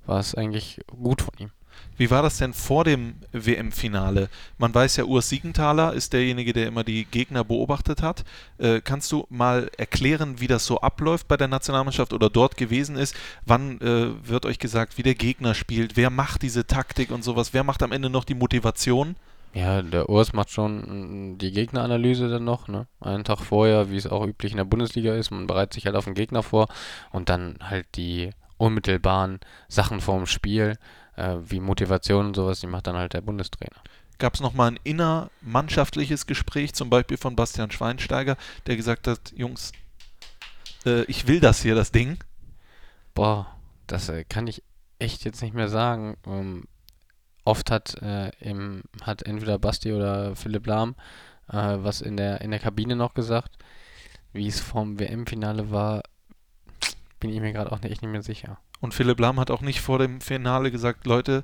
[0.05, 1.51] war es eigentlich gut von ihm.
[1.97, 4.29] Wie war das denn vor dem WM-Finale?
[4.57, 8.23] Man weiß ja, Urs Siegenthaler ist derjenige, der immer die Gegner beobachtet hat.
[8.59, 12.95] Äh, kannst du mal erklären, wie das so abläuft bei der Nationalmannschaft oder dort gewesen
[12.95, 13.13] ist?
[13.45, 15.97] Wann äh, wird euch gesagt, wie der Gegner spielt?
[15.97, 17.53] Wer macht diese Taktik und sowas?
[17.53, 19.17] Wer macht am Ende noch die Motivation?
[19.53, 22.87] Ja, der Urs macht schon mm, die Gegneranalyse dann noch, ne?
[22.99, 25.31] Einen Tag vorher, wie es auch üblich in der Bundesliga ist.
[25.31, 26.67] Man bereitet sich halt auf den Gegner vor
[27.11, 30.77] und dann halt die unmittelbaren Sachen vorm Spiel,
[31.15, 33.81] äh, wie Motivation und sowas, die macht dann halt der Bundestrainer.
[34.19, 38.35] Gab es nochmal ein innermannschaftliches Gespräch, zum Beispiel von Bastian Schweinsteiger,
[38.67, 39.71] der gesagt hat, Jungs,
[40.85, 42.17] äh, ich will das hier, das Ding.
[43.15, 43.47] Boah,
[43.87, 44.61] das äh, kann ich
[44.99, 46.17] echt jetzt nicht mehr sagen.
[46.27, 46.65] Ähm,
[47.49, 50.95] oft hat, äh, im, hat entweder Basti oder Philipp Lahm
[51.51, 53.57] äh, was in der, in der Kabine noch gesagt.
[54.31, 56.03] Wie es vom WM-Finale war,
[57.19, 58.59] bin ich mir gerade auch echt nicht mehr sicher.
[58.79, 61.43] Und Philipp Lahm hat auch nicht vor dem Finale gesagt, Leute,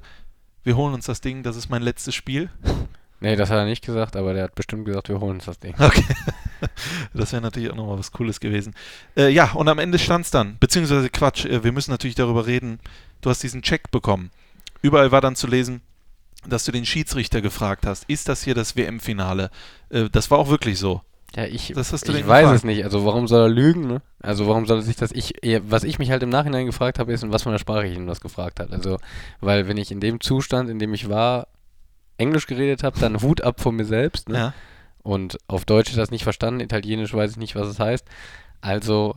[0.64, 2.50] wir holen uns das Ding, das ist mein letztes Spiel.
[3.22, 5.58] Nee, das hat er nicht gesagt, aber der hat bestimmt gesagt, wir holen uns das
[5.58, 5.74] Ding.
[5.80, 6.04] Okay.
[7.14, 8.76] Das wäre natürlich auch nochmal was Cooles gewesen.
[9.16, 10.58] Äh, ja, und am Ende stand es dann.
[10.60, 12.80] Beziehungsweise Quatsch, äh, wir müssen natürlich darüber reden.
[13.22, 14.32] Du hast diesen Check bekommen.
[14.82, 15.82] Überall war dann zu lesen,
[16.48, 19.50] dass du den Schiedsrichter gefragt hast, ist das hier das WM-Finale?
[19.90, 21.02] Äh, das war auch wirklich so.
[21.36, 22.56] Ja, ich, Das ich weiß gefragt.
[22.56, 22.84] es nicht.
[22.86, 24.02] Also warum soll er lügen, ne?
[24.22, 25.12] Also warum soll er sich das...
[25.12, 25.34] Ich,
[25.64, 27.96] was ich mich halt im Nachhinein gefragt habe, ist, in was von der Sprache ich
[27.98, 28.72] ihn was gefragt habe.
[28.72, 28.98] Also,
[29.42, 31.48] weil wenn ich in dem Zustand, in dem ich war,
[32.18, 34.38] Englisch geredet habe, dann Hut ab von mir selbst, ne?
[34.38, 34.54] Ja.
[35.04, 38.06] Und auf Deutsch ist das nicht verstanden, Italienisch weiß ich nicht, was es heißt.
[38.62, 39.16] Also,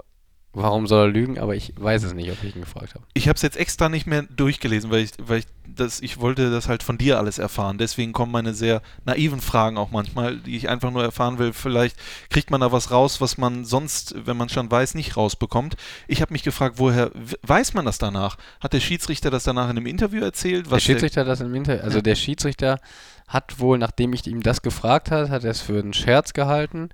[0.52, 1.38] warum soll er lügen?
[1.38, 3.04] Aber ich weiß es nicht, ob ich ihn gefragt habe.
[3.14, 6.50] Ich habe es jetzt extra nicht mehr durchgelesen, weil ich, weil ich das, ich wollte
[6.50, 7.78] das halt von dir alles erfahren.
[7.78, 11.52] Deswegen kommen meine sehr naiven Fragen auch manchmal, die ich einfach nur erfahren will.
[11.52, 11.96] Vielleicht
[12.30, 15.76] kriegt man da was raus, was man sonst, wenn man schon weiß, nicht rausbekommt.
[16.08, 17.10] Ich habe mich gefragt, woher
[17.42, 18.36] weiß man das danach?
[18.60, 20.70] Hat der Schiedsrichter das danach in einem Interview erzählt?
[20.70, 22.02] der Schiedsrichter hat das im Interview, also Ja.
[22.02, 22.80] der Schiedsrichter
[23.28, 26.88] hat wohl, nachdem ich ihm das gefragt hat, hat er es für einen Scherz gehalten.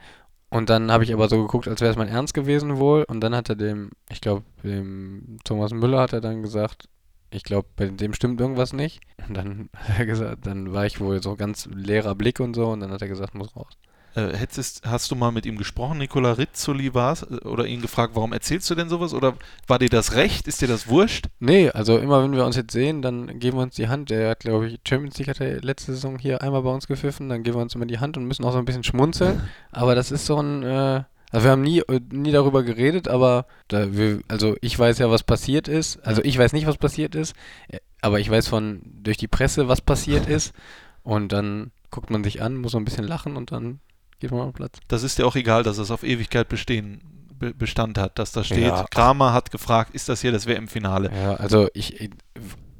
[0.55, 3.03] Und dann habe ich aber so geguckt, als wäre es mein Ernst gewesen wohl.
[3.09, 6.89] Und dann hat er dem, ich glaube, dem Thomas Müller hat er dann gesagt,
[7.31, 9.01] ich glaube, bei dem stimmt irgendwas nicht.
[9.27, 12.69] Und dann hat er gesagt, dann war ich wohl so ganz leerer Blick und so.
[12.69, 13.73] Und dann hat er gesagt, muss raus.
[14.15, 18.15] Äh, hättest, hast du mal mit ihm gesprochen, Nicola Rizzoli war es, oder ihn gefragt,
[18.15, 19.13] warum erzählst du denn sowas?
[19.13, 19.35] Oder
[19.67, 20.47] war dir das recht?
[20.47, 21.27] Ist dir das wurscht?
[21.41, 24.11] Nee, also immer wenn wir uns jetzt sehen, dann geben wir uns die Hand.
[24.11, 27.29] Der hat, glaube ich, Champions League hat er letzte Saison hier einmal bei uns gepfiffen.
[27.29, 29.43] Dann geben wir uns immer die Hand und müssen auch so ein bisschen schmunzeln.
[29.73, 31.03] Aber das ist so ein, äh,
[31.33, 35.11] also wir haben nie, äh, nie darüber geredet, aber da wir, also ich weiß ja,
[35.11, 35.99] was passiert ist.
[36.07, 37.35] Also ich weiß nicht, was passiert ist,
[37.67, 40.55] äh, aber ich weiß von durch die Presse, was passiert ist.
[41.03, 43.81] Und dann guckt man sich an, muss so ein bisschen lachen und dann
[44.21, 44.79] geht man auf den Platz.
[44.89, 47.01] Das ist dir auch egal, dass es auf Ewigkeit bestehen,
[47.39, 48.85] be Bestand hat, dass da steht, Ja.
[48.91, 51.11] Kramer hat gefragt, ist das hier das WM-Finale?
[51.15, 52.11] Ja, also ich,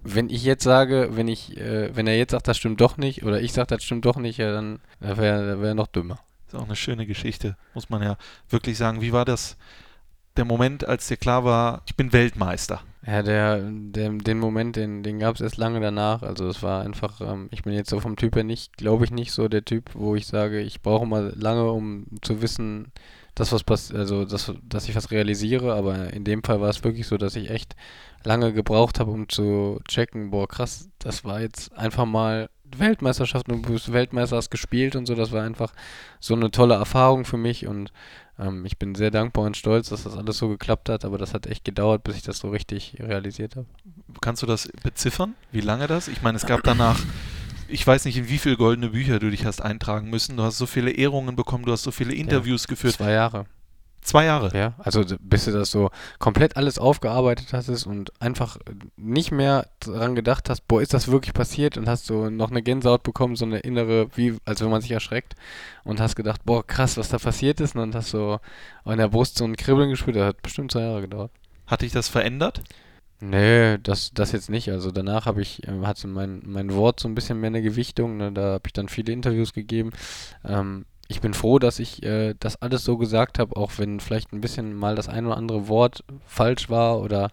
[0.03, 3.25] wenn ich jetzt sage, wenn ich, äh, wenn er jetzt sagt, das stimmt doch nicht,
[3.25, 6.19] oder ich sage, das stimmt doch nicht, ja, dann wäre wär er noch dümmer.
[6.47, 8.17] Ist auch eine schöne Geschichte, muss man ja
[8.49, 9.01] wirklich sagen.
[9.01, 9.57] Wie war das,
[10.37, 12.81] der Moment, als dir klar war, ich bin Weltmeister?
[13.07, 16.23] Ja, der, der, den Moment, den, den gab es erst lange danach.
[16.23, 19.11] Also es war einfach, ähm, ich bin jetzt so vom Typ her nicht, glaube ich
[19.11, 22.93] nicht so der Typ, wo ich sage, ich brauche mal lange, um zu wissen,
[23.35, 25.75] dass was passiert, also dass, dass ich was realisiere.
[25.75, 27.77] Aber in dem Fall war es wirklich so, dass ich echt
[28.25, 33.67] lange gebraucht habe, um zu checken, boah, krass, das war jetzt einfach mal Weltmeisterschaft und
[33.67, 35.15] du bist Weltmeister, hast gespielt und so.
[35.15, 35.73] Das war einfach
[36.21, 37.93] so eine tolle Erfahrung für mich und
[38.39, 41.35] ähm, ich bin sehr dankbar und stolz, dass das alles so geklappt hat, aber das
[41.35, 43.67] hat echt gedauert, bis ich das so richtig realisiert habe.
[44.21, 45.35] Kannst du das beziffern?
[45.53, 46.09] Wie lange das?
[46.09, 47.01] Ich meine, es gab danach,
[47.69, 50.37] ich weiß nicht, in wie viele goldene Bücher du dich hast eintragen müssen.
[50.37, 52.95] Du hast so viele Ehrungen bekommen, du hast so viele Interviews geführt.
[52.95, 53.47] Zwei Jahre.
[54.05, 54.51] Zwei Jahre.
[54.55, 58.59] Ja, also bis du das so komplett alles aufgearbeitet hast und einfach
[58.99, 62.63] nicht mehr daran gedacht hast, boah, ist das wirklich passiert und hast so noch eine
[62.63, 65.37] Gänsehaut bekommen, so eine innere, wie als wenn man sich erschreckt
[65.85, 68.37] und hast gedacht, boah, krass, was da passiert ist und dann hast du
[68.85, 71.31] in der Brust so ein Kribbeln gespürt, das hat bestimmt zwei Jahre gedauert.
[71.67, 72.61] Hat dich das verändert?
[73.21, 74.71] Nee, das, das jetzt nicht.
[74.71, 78.19] Also danach habe ich, ähm, hatte mein, mein Wort so ein bisschen mehr eine Gewichtung.
[78.19, 78.33] Ne?
[78.33, 79.93] Da habe ich dann viele Interviews gegeben.
[80.45, 84.33] Ähm, ich bin froh, dass ich äh, das alles so gesagt habe, auch wenn vielleicht
[84.33, 87.31] ein bisschen mal das ein oder andere Wort falsch war oder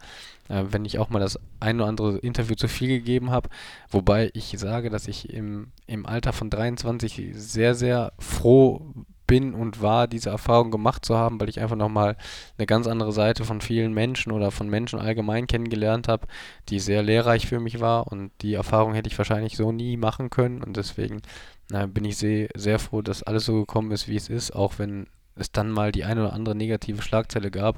[0.50, 3.50] äh, wenn ich auch mal das ein oder andere Interview zu viel gegeben habe.
[3.90, 8.94] Wobei ich sage, dass ich im, im Alter von 23 sehr, sehr froh
[9.32, 12.18] bin und war, diese Erfahrung gemacht zu haben, weil ich einfach nochmal
[12.58, 16.28] eine ganz andere Seite von vielen Menschen oder von Menschen allgemein kennengelernt habe,
[16.68, 18.12] die sehr lehrreich für mich war.
[18.12, 20.62] Und die Erfahrung hätte ich wahrscheinlich so nie machen können.
[20.62, 21.22] Und deswegen
[21.70, 24.80] na, bin ich sehr, sehr froh, dass alles so gekommen ist, wie es ist, auch
[24.80, 27.78] wenn es dann mal die eine oder andere negative Schlagzeile gab,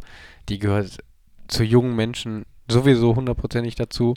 [0.50, 0.98] die gehört
[1.48, 4.16] zu jungen Menschen sowieso hundertprozentig dazu.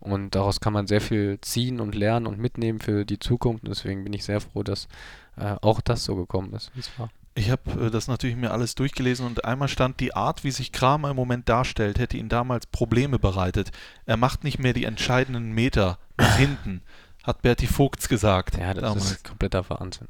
[0.00, 3.62] Und daraus kann man sehr viel ziehen und lernen und mitnehmen für die Zukunft.
[3.62, 4.88] Und deswegen bin ich sehr froh, dass
[5.36, 7.10] äh, auch das so gekommen ist, wie es war.
[7.34, 10.72] Ich habe äh, das natürlich mir alles durchgelesen und einmal stand, die Art, wie sich
[10.72, 13.70] Kramer im Moment darstellt, hätte ihm damals Probleme bereitet.
[14.06, 16.82] Er macht nicht mehr die entscheidenden Meter nach hinten.
[17.22, 18.58] hat Berti Vogts gesagt.
[18.58, 19.10] Ja, das damals.
[19.12, 20.08] ist kompletter Wahnsinn.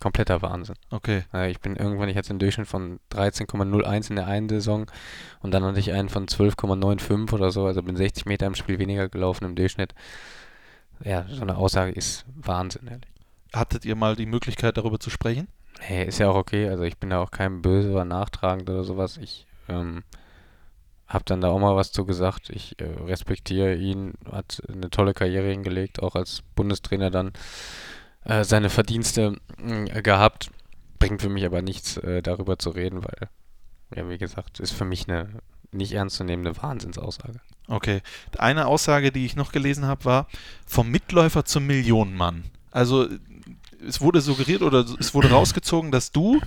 [0.00, 0.76] Kompletter Wahnsinn.
[0.90, 1.24] Okay.
[1.32, 4.86] Äh, Ich bin irgendwann, ich hatte einen Durchschnitt von 13,01 in der einen Saison
[5.40, 8.78] und dann hatte ich einen von 12,95 oder so, also bin 60 Meter im Spiel
[8.78, 9.94] weniger gelaufen im Durchschnitt.
[11.02, 13.10] Ja, so eine Aussage ist Wahnsinn, ehrlich.
[13.54, 15.48] Hattet ihr mal die Möglichkeit, darüber zu sprechen?
[15.78, 18.84] Hey, ist ja auch okay, also ich bin da auch kein böse oder nachtragend oder
[18.84, 19.16] sowas.
[19.16, 20.02] Ich ähm,
[21.06, 22.50] habe dann da auch mal was zu gesagt.
[22.50, 27.32] Ich äh, respektiere ihn, hat eine tolle Karriere hingelegt, auch als Bundestrainer dann
[28.24, 30.50] äh, seine Verdienste mh, gehabt.
[30.98, 33.28] Bringt für mich aber nichts, äh, darüber zu reden, weil,
[33.94, 35.28] ja, wie gesagt, ist für mich eine
[35.70, 37.40] nicht ernstzunehmende Wahnsinnsaussage.
[37.68, 38.00] Okay.
[38.38, 40.28] Eine Aussage, die ich noch gelesen habe, war
[40.66, 42.44] vom Mitläufer zum Millionenmann.
[42.70, 43.08] Also
[43.86, 46.40] es wurde suggeriert oder es wurde rausgezogen, dass du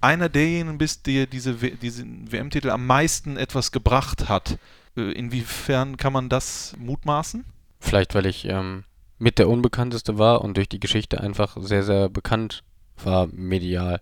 [0.00, 4.58] einer derjenigen bist, der diese diesen WM-Titel am meisten etwas gebracht hat.
[4.96, 7.44] Äh, Inwiefern kann man das mutmaßen?
[7.78, 8.84] Vielleicht, weil ich ähm,
[9.18, 12.62] mit der Unbekannteste war und durch die Geschichte einfach sehr, sehr bekannt
[13.04, 14.00] war medial.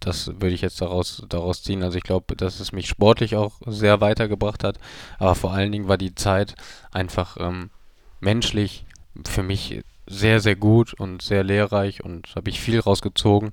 [0.00, 1.82] Das würde ich jetzt daraus, daraus ziehen.
[1.82, 4.78] Also ich glaube, dass es mich sportlich auch sehr weitergebracht hat.
[5.18, 6.54] Aber vor allen Dingen war die Zeit
[6.90, 7.70] einfach ähm,
[8.20, 8.86] menschlich
[9.26, 13.52] für mich sehr, sehr gut und sehr lehrreich und habe ich viel rausgezogen.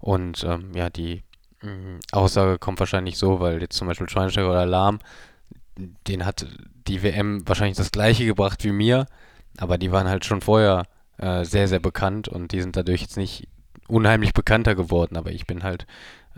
[0.00, 1.22] Und ähm, ja, die
[1.62, 4.98] mh, Aussage kommt wahrscheinlich so, weil jetzt zum Beispiel Schweinsteiger oder Lahm,
[6.08, 6.46] den hat
[6.88, 9.06] die WM wahrscheinlich das gleiche gebracht wie mir,
[9.58, 10.84] aber die waren halt schon vorher
[11.18, 13.48] äh, sehr, sehr bekannt und die sind dadurch jetzt nicht
[13.86, 15.86] unheimlich bekannter geworden, aber ich bin halt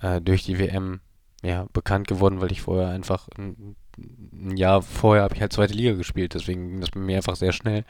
[0.03, 1.01] äh, durch die WM
[1.43, 5.75] ja, bekannt geworden, weil ich vorher einfach ein, ein Jahr vorher habe ich halt zweite
[5.75, 7.85] Liga gespielt, deswegen ging das bei mir einfach sehr schnell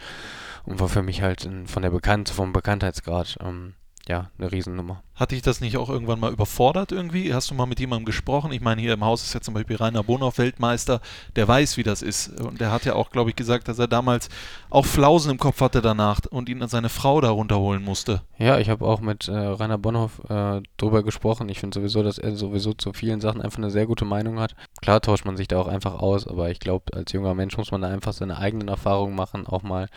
[0.64, 3.74] und war für mich halt ein, von der Bekannt vom Bekanntheitsgrad ähm,
[4.08, 5.02] ja eine Riesennummer.
[5.14, 7.32] Hat dich das nicht auch irgendwann mal überfordert irgendwie?
[7.32, 8.52] Hast du mal mit jemandem gesprochen?
[8.52, 11.00] Ich meine, hier im Haus ist ja zum Beispiel Rainer Bonhoff Weltmeister,
[11.36, 12.40] der weiß, wie das ist.
[12.40, 14.28] Und der hat ja auch, glaube ich, gesagt, dass er damals
[14.70, 18.22] auch Flausen im Kopf hatte danach und ihn seine Frau da runterholen musste.
[18.38, 21.48] Ja, ich habe auch mit äh, Rainer Bonhoff äh, drüber gesprochen.
[21.48, 24.56] Ich finde sowieso, dass er sowieso zu vielen Sachen einfach eine sehr gute Meinung hat.
[24.82, 27.70] Klar tauscht man sich da auch einfach aus, aber ich glaube, als junger Mensch muss
[27.70, 29.88] man da einfach seine eigenen Erfahrungen machen, auch mal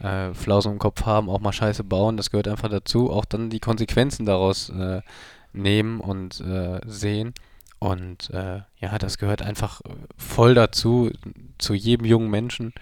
[0.00, 2.16] äh, Flausen im Kopf haben, auch mal Scheiße bauen.
[2.16, 3.10] Das gehört einfach dazu.
[3.10, 5.02] Auch dann die Konsequenzen daraus äh,
[5.52, 7.34] nehmen und äh, sehen.
[7.78, 9.82] Und äh, ja, das gehört einfach
[10.16, 11.10] voll dazu,
[11.58, 12.72] zu jedem jungen Menschen.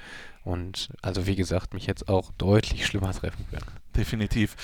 [0.45, 3.65] Und also wie gesagt, mich jetzt auch deutlich schlimmer treffen können.
[3.97, 4.57] Definitiv.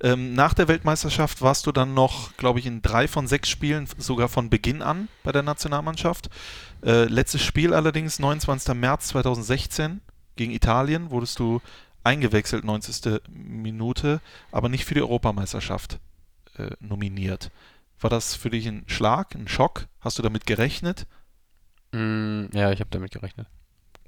[0.00, 3.86] Ähm, nach der Weltmeisterschaft warst du dann noch, glaube ich, in drei von sechs Spielen
[3.98, 6.30] sogar von Beginn an bei der Nationalmannschaft.
[6.82, 8.74] Äh, letztes Spiel allerdings, 29.
[8.74, 10.00] März 2016
[10.36, 11.60] gegen Italien, wurdest du
[12.06, 13.22] eingewechselt, 90.
[13.28, 14.20] Minute,
[14.52, 15.98] aber nicht für die Europameisterschaft
[16.58, 17.50] äh, nominiert.
[18.00, 19.86] War das für dich ein Schlag, ein Schock?
[20.00, 21.06] Hast du damit gerechnet?
[21.92, 23.48] Mm, ja, ich habe damit gerechnet.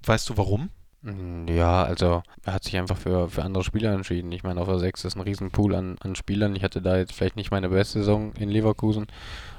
[0.04, 0.70] Weißt du warum?
[1.02, 4.32] Mm, Ja, also er hat sich einfach für, für andere Spieler entschieden.
[4.32, 6.56] Ich meine, auf der 6 ist ein riesen Pool an, an Spielern.
[6.56, 9.06] Ich hatte da jetzt vielleicht nicht meine beste Saison in Leverkusen.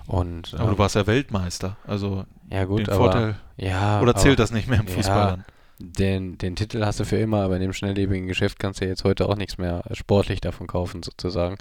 [0.06, 3.40] Und Aber ähm, du warst ja Weltmeister, also ja gut, den aber Vorteil.
[3.58, 5.46] ja, Oder zählt aber das nicht mehr im ja, Fußball dann?
[5.80, 9.06] Den, den Titel hast du für immer, aber in dem schnelllebigen Geschäft kannst du jetzt
[9.06, 11.58] heute auch nichts mehr sportlich davon kaufen, sozusagen.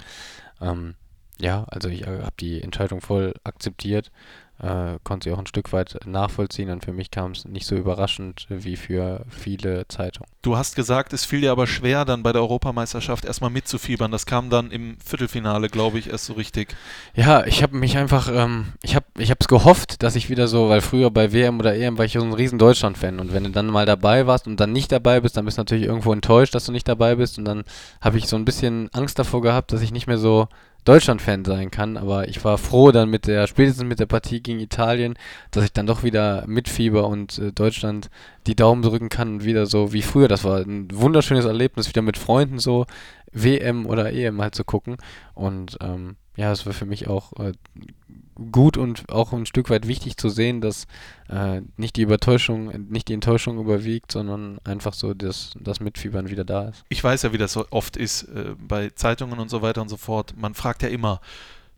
[0.61, 0.95] Ähm,
[1.39, 4.11] ja, also ich äh, habe die Entscheidung voll akzeptiert,
[4.61, 7.75] äh, konnte sie auch ein Stück weit nachvollziehen und für mich kam es nicht so
[7.75, 10.29] überraschend wie für viele Zeitungen.
[10.41, 14.11] Du hast gesagt, es fiel dir aber schwer, dann bei der Europameisterschaft erstmal mitzufiebern.
[14.11, 16.75] Das kam dann im Viertelfinale, glaube ich, erst so richtig.
[17.13, 20.69] Ja, ich habe mich einfach, ähm, ich habe ich es gehofft, dass ich wieder so,
[20.69, 23.49] weil früher bei WM oder EM war ich so ein riesen Deutschland-Fan und wenn du
[23.49, 26.55] dann mal dabei warst und dann nicht dabei bist, dann bist du natürlich irgendwo enttäuscht,
[26.55, 27.63] dass du nicht dabei bist und dann
[28.01, 30.47] habe ich so ein bisschen Angst davor gehabt, dass ich nicht mehr so
[30.85, 34.59] Deutschland-Fan sein kann, aber ich war froh dann mit der, spätestens mit der Partie gegen
[34.59, 35.15] Italien,
[35.51, 38.09] dass ich dann doch wieder mitfieber und äh, Deutschland
[38.47, 40.27] die Daumen drücken kann und wieder so wie früher.
[40.27, 42.85] Das war ein wunderschönes Erlebnis, wieder mit Freunden so
[43.31, 44.97] WM oder EM halt zu gucken
[45.33, 47.51] und ähm, ja, es war für mich auch äh,
[48.51, 50.87] gut und auch ein Stück weit wichtig zu sehen, dass
[51.29, 56.45] äh, nicht die Übertäuschung, nicht die Enttäuschung überwiegt, sondern einfach so das, das Mitfiebern wieder
[56.45, 56.83] da ist.
[56.89, 59.89] Ich weiß ja, wie das so oft ist äh, bei Zeitungen und so weiter und
[59.89, 60.33] so fort.
[60.37, 61.21] Man fragt ja immer,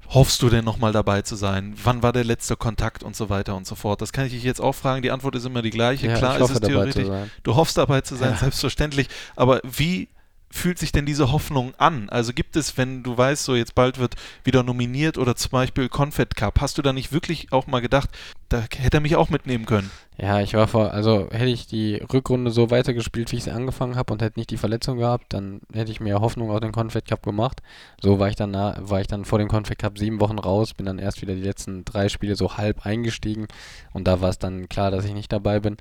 [0.10, 1.74] hoffst du denn nochmal dabei zu sein?
[1.84, 4.02] Wann war der letzte Kontakt und so weiter und so fort?
[4.02, 5.02] Das kann ich dich jetzt auch fragen.
[5.02, 6.08] Die Antwort ist immer die gleiche.
[6.08, 7.08] Ja, Klar ist es theoretisch.
[7.44, 8.38] Du hoffst dabei zu sein, Ja.
[8.38, 9.08] selbstverständlich.
[9.36, 10.10] Aber wie
[10.52, 12.10] fühlt sich denn diese Hoffnung an?
[12.10, 15.90] Also gibt es, wenn du weißt, so jetzt bald wird wieder nominiert oder zum Beispiel
[15.90, 18.10] Confed Cup, hast du da nicht wirklich auch mal gedacht,
[18.49, 19.90] da hätte er mich auch mitnehmen können?
[20.18, 23.95] Ja, ich war vor, also hätte ich die Rückrunde so weitergespielt, wie ich sie angefangen
[23.95, 27.07] habe und hätte nicht die Verletzung gehabt, dann hätte ich mir Hoffnung auf den Confed
[27.07, 27.61] Cup gemacht.
[28.02, 30.86] So war ich dann, war ich dann vor dem Confed Cup sieben Wochen raus, bin
[30.86, 33.48] dann erst wieder die letzten drei Spiele so halb eingestiegen
[33.94, 35.78] und da war es dann klar, dass ich nicht dabei bin.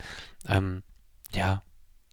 [0.49, 0.83] Ähm,
[1.33, 1.63] ja,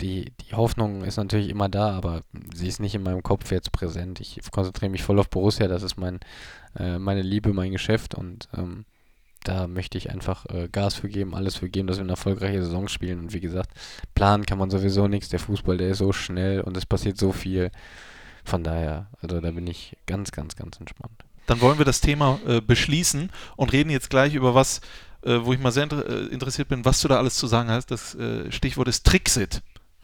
[0.01, 2.21] die, die Hoffnung ist natürlich immer da, aber
[2.53, 4.19] sie ist nicht in meinem Kopf jetzt präsent.
[4.19, 6.19] Ich konzentriere mich voll auf Borussia, das ist mein,
[6.77, 8.85] äh, meine Liebe, mein Geschäft und ähm,
[9.43, 12.63] da möchte ich einfach äh, Gas für geben, alles für geben, dass wir eine erfolgreiche
[12.63, 13.19] Saison spielen.
[13.19, 13.71] Und wie gesagt,
[14.13, 15.29] planen kann man sowieso nichts.
[15.29, 17.71] Der Fußball, der ist so schnell und es passiert so viel.
[18.43, 21.23] Von daher, also da bin ich ganz, ganz, ganz entspannt.
[21.45, 24.81] Dann wollen wir das Thema äh, beschließen und reden jetzt gleich über was,
[25.23, 27.89] äh, wo ich mal sehr äh, interessiert bin, was du da alles zu sagen hast.
[27.89, 29.61] Das äh, Stichwort ist Trixit.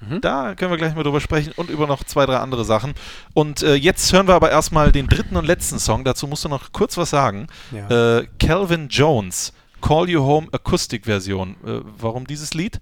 [0.10, 0.22] Mhm.
[0.22, 2.94] Da können wir gleich mal drüber sprechen und über noch zwei, drei andere Sachen.
[3.34, 6.04] Und äh, jetzt hören wir aber erstmal den dritten und letzten Song.
[6.04, 7.48] Dazu musst du noch kurz was sagen.
[7.72, 8.20] Ja.
[8.20, 11.56] Äh, Calvin Jones, Call You Home Akustikversion.
[11.66, 12.80] Äh, warum dieses Lied?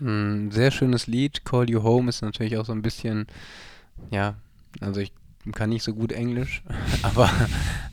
[0.00, 1.44] Ein sehr schönes Lied.
[1.44, 3.26] Call You Home ist natürlich auch so ein bisschen,
[4.10, 4.34] ja,
[4.80, 5.12] also ich
[5.52, 6.62] kann nicht so gut Englisch,
[7.02, 7.30] aber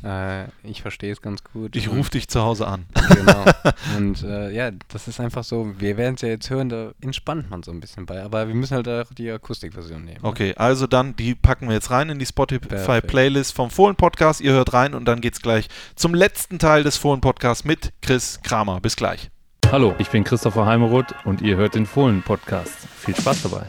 [0.03, 1.75] äh, ich verstehe es ganz gut.
[1.75, 2.85] Ich rufe dich zu Hause an.
[3.09, 3.45] Genau.
[3.97, 7.49] Und äh, ja, das ist einfach so, wir werden es ja jetzt hören, da entspannt
[7.49, 8.23] man so ein bisschen bei.
[8.23, 10.21] Aber wir müssen halt auch die Akustikversion nehmen.
[10.21, 10.27] ne?
[10.27, 12.31] Okay, also dann, die packen wir jetzt rein in die.
[12.31, 14.41] Spotify-Playlist vom Fohlen-Podcast.
[14.41, 18.79] Ihr hört rein und dann geht's gleich zum letzten Teil des Fohlen-Podcasts mit Chris Kramer.
[18.79, 19.29] Bis gleich.
[19.71, 22.87] Hallo, ich bin Christopher Heimeroth und ihr hört den Fohlen-Podcast.
[22.97, 23.65] Viel Spaß dabei.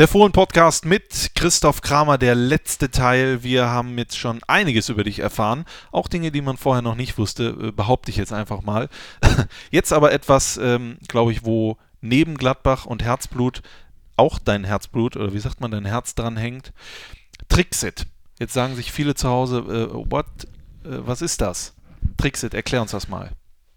[0.00, 3.42] Der Fohlen-Podcast mit Christoph Kramer, der letzte Teil.
[3.42, 5.66] Wir haben jetzt schon einiges über dich erfahren.
[5.92, 8.88] Auch Dinge, die man vorher noch nicht wusste, äh, behaupte ich jetzt einfach mal.
[9.70, 13.60] Jetzt aber etwas, ähm, glaube ich, wo neben Gladbach und Herzblut
[14.16, 16.72] auch dein Herzblut, oder wie sagt man, dein Herz dran hängt.
[17.50, 18.06] Trixit.
[18.38, 20.24] Jetzt sagen sich viele zu Hause, äh, what,
[20.82, 21.74] äh, was ist das?
[22.16, 23.32] Trixit, erklär uns das mal.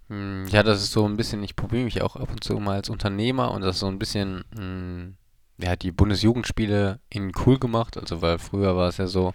[0.07, 2.75] Hm, Ja, das ist so ein bisschen, ich probiere mich auch ab und zu mal
[2.75, 5.17] als Unternehmer und das ist so ein bisschen, hm,
[5.57, 7.97] ja, die Bundesjugendspiele in cool gemacht.
[7.97, 9.33] Also, weil früher war es ja so,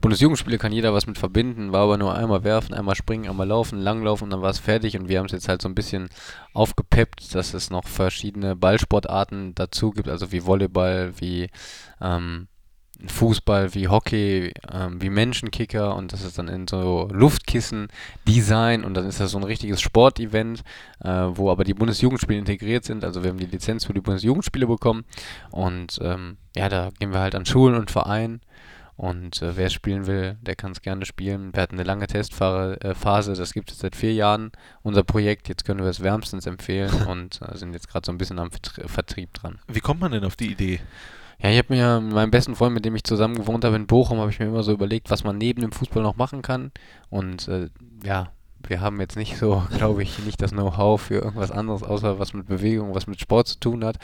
[0.00, 3.78] Bundesjugendspiele kann jeder was mit verbinden, war aber nur einmal werfen, einmal springen, einmal laufen,
[3.78, 6.10] langlaufen und dann war es fertig und wir haben es jetzt halt so ein bisschen
[6.52, 11.48] aufgepeppt, dass es noch verschiedene Ballsportarten dazu gibt, also wie Volleyball, wie
[12.02, 12.48] ähm,
[13.08, 19.06] Fußball, wie Hockey, ähm, wie Menschenkicker und das ist dann in so Luftkissen-Design und dann
[19.06, 20.62] ist das so ein richtiges Sportevent,
[21.00, 23.04] äh, wo aber die Bundesjugendspiele integriert sind.
[23.04, 25.04] Also wir haben die Lizenz für die Bundesjugendspiele bekommen
[25.50, 28.40] und ähm, ja, da gehen wir halt an Schulen und Vereinen
[28.96, 31.52] und äh, wer spielen will, der kann es gerne spielen.
[31.52, 34.52] Wir hatten eine lange Testphase, äh, das gibt es seit vier Jahren,
[34.82, 35.48] unser Projekt.
[35.48, 38.50] Jetzt können wir es wärmstens empfehlen und äh, sind jetzt gerade so ein bisschen am
[38.50, 39.58] Vertrie Vertrieb dran.
[39.66, 40.80] Wie kommt man denn auf die Idee?
[41.44, 43.86] Ja, ich habe mir mit meinem besten Freund, mit dem ich zusammen gewohnt habe in
[43.86, 46.72] Bochum, habe ich mir immer so überlegt, was man neben dem Fußball noch machen kann.
[47.10, 47.68] Und äh,
[48.02, 48.32] ja,
[48.68, 52.32] wir haben jetzt nicht so, glaube ich, nicht das Know-how für irgendwas anderes, außer was
[52.34, 53.96] mit Bewegung, was mit Sport zu tun hat.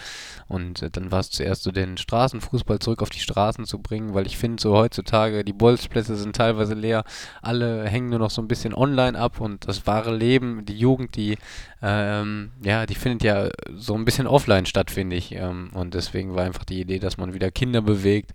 [0.49, 4.15] Und äh, dann war es zuerst so, den Straßenfußball zurück auf die Straßen zu bringen,
[4.15, 7.05] weil ich finde, so heutzutage, die Bolzplätze sind teilweise leer,
[7.43, 11.17] alle hängen nur noch so ein bisschen online ab und das wahre Leben, die Jugend,
[11.17, 11.39] die,
[11.83, 15.33] ähm, ja, die findet ja so ein bisschen offline statt, finde ich.
[15.33, 18.33] Ähm, und deswegen war einfach die Idee, dass man wieder Kinder bewegt.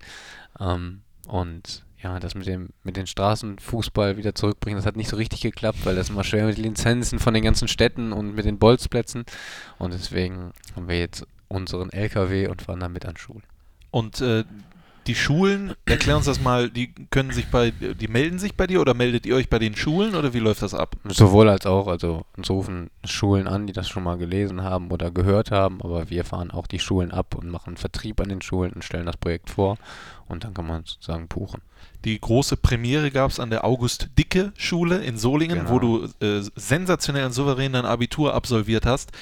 [0.58, 5.16] Ähm, und ja, das mit dem mit den Straßenfußball wieder zurückbringen, das hat nicht so
[5.16, 8.44] richtig geklappt, weil das immer schwer mit den Lizenzen von den ganzen Städten und mit
[8.44, 9.24] den Bolzplätzen.
[9.78, 13.44] Und deswegen haben wir jetzt unseren LKW und fahren damit an Schulen.
[13.90, 14.44] Und äh,
[15.06, 18.80] die Schulen, erklär uns das mal, die können sich bei, die melden sich bei dir
[18.80, 20.96] oder meldet ihr euch bei den Schulen oder wie läuft das ab?
[21.04, 25.10] Sowohl als auch, also uns rufen Schulen an, die das schon mal gelesen haben oder
[25.10, 28.72] gehört haben, aber wir fahren auch die Schulen ab und machen Vertrieb an den Schulen
[28.72, 29.78] und stellen das Projekt vor
[30.28, 31.62] und dann kann man sozusagen buchen.
[32.04, 35.70] Die große Premiere gab es an der August-Dicke-Schule in Solingen, Genau.
[35.70, 39.12] wo du äh, sensationell und souverän dein Abitur absolviert hast.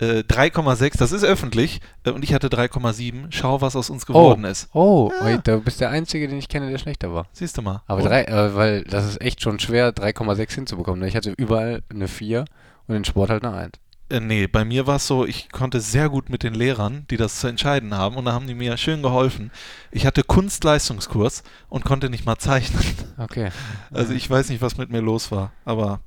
[0.00, 3.26] Äh, 3,6, das ist öffentlich äh, und ich hatte 3,7.
[3.30, 4.68] Schau, was aus uns geworden ist.
[4.74, 5.26] Oh, Ja.
[5.26, 7.26] wait, du bist der Einzige, den ich kenne, der schlechter war.
[7.32, 7.82] Siehst du mal.
[7.86, 11.00] Aber Und- drei, äh, weil das ist echt schon schwer, 3,6 hinzubekommen.
[11.00, 11.06] ne?
[11.08, 12.44] Ich hatte überall eine 4
[12.88, 13.72] und in Sport halt eine 1.
[14.10, 17.16] Äh, nee, bei mir war es so, ich konnte sehr gut mit den Lehrern, die
[17.16, 19.50] das zu entscheiden haben, und da haben die mir schön geholfen.
[19.92, 22.82] Ich hatte Kunstleistungskurs und konnte nicht mal zeichnen.
[23.16, 23.50] Okay.
[23.92, 26.00] Also ich weiß nicht, was mit mir los war, aber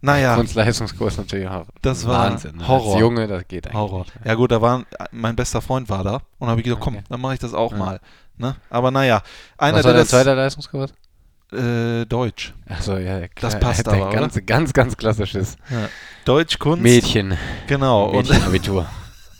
[0.00, 1.66] naja, Kunstleistungskurs natürlich auch.
[1.82, 2.56] Das war Wahnsinn.
[2.56, 2.66] ne?
[2.68, 2.92] Horror.
[2.94, 3.78] Als Junge, das geht eigentlich.
[3.78, 4.00] Horror.
[4.00, 4.22] nicht, ne?
[4.26, 7.04] Ja gut, da war mein bester Freund war da und habe ich gesagt, komm, Okay.
[7.08, 7.78] dann mache ich das auch Ja.
[7.78, 8.00] mal.
[8.38, 8.56] Ne?
[8.70, 9.22] Aber naja,
[9.58, 10.92] einer Was war der zweiter Leistungskurs?
[11.52, 13.50] äh, Deutsch, Achso, ja, klar.
[13.50, 15.56] Das passt Ein aber, ganz, ganz, ganz klassisches
[16.24, 16.82] Deutsch Kunst.
[16.82, 17.36] Mädchen.
[17.66, 18.12] Genau.
[18.12, 18.86] Mädchenabitur.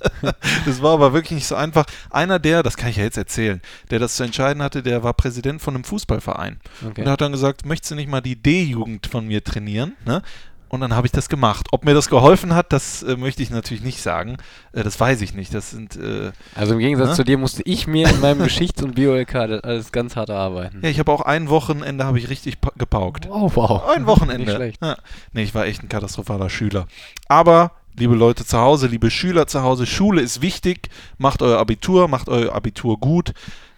[0.66, 1.84] das war aber wirklich nicht so einfach.
[2.10, 3.60] Einer der, das kann ich ja jetzt erzählen,
[3.90, 6.58] der das zu entscheiden hatte, der war Präsident von einem Fußballverein.
[6.84, 7.00] Okay.
[7.02, 9.94] Und er hat dann gesagt, möchtest du nicht mal die D-Jugend von mir trainieren?
[10.06, 10.22] Ne?
[10.70, 11.66] Und dann habe ich das gemacht.
[11.72, 14.36] Ob mir das geholfen hat, das äh, möchte ich natürlich nicht sagen.
[14.72, 15.52] Äh, das weiß ich nicht.
[15.52, 17.14] Das sind äh, Also im Gegensatz Ne?
[17.16, 19.34] zu dir musste ich mir in meinem Geschichts- und Bio-LK
[19.64, 20.78] alles ganz hart erarbeiten.
[20.82, 23.28] Ja, ich habe auch ein Wochenende habe ich richtig pa- gepaukt.
[23.28, 23.82] Wow, wow.
[23.96, 24.44] Ein Wochenende.
[24.46, 24.78] Nicht schlecht.
[24.80, 24.96] Ja.
[25.32, 26.86] Nee, ich war echt ein katastrophaler Schüler.
[27.26, 30.88] Aber liebe Leute zu Hause, liebe Schüler zu Hause, Schule ist wichtig.
[31.18, 33.32] Macht euer Abitur, macht euer Abitur gut.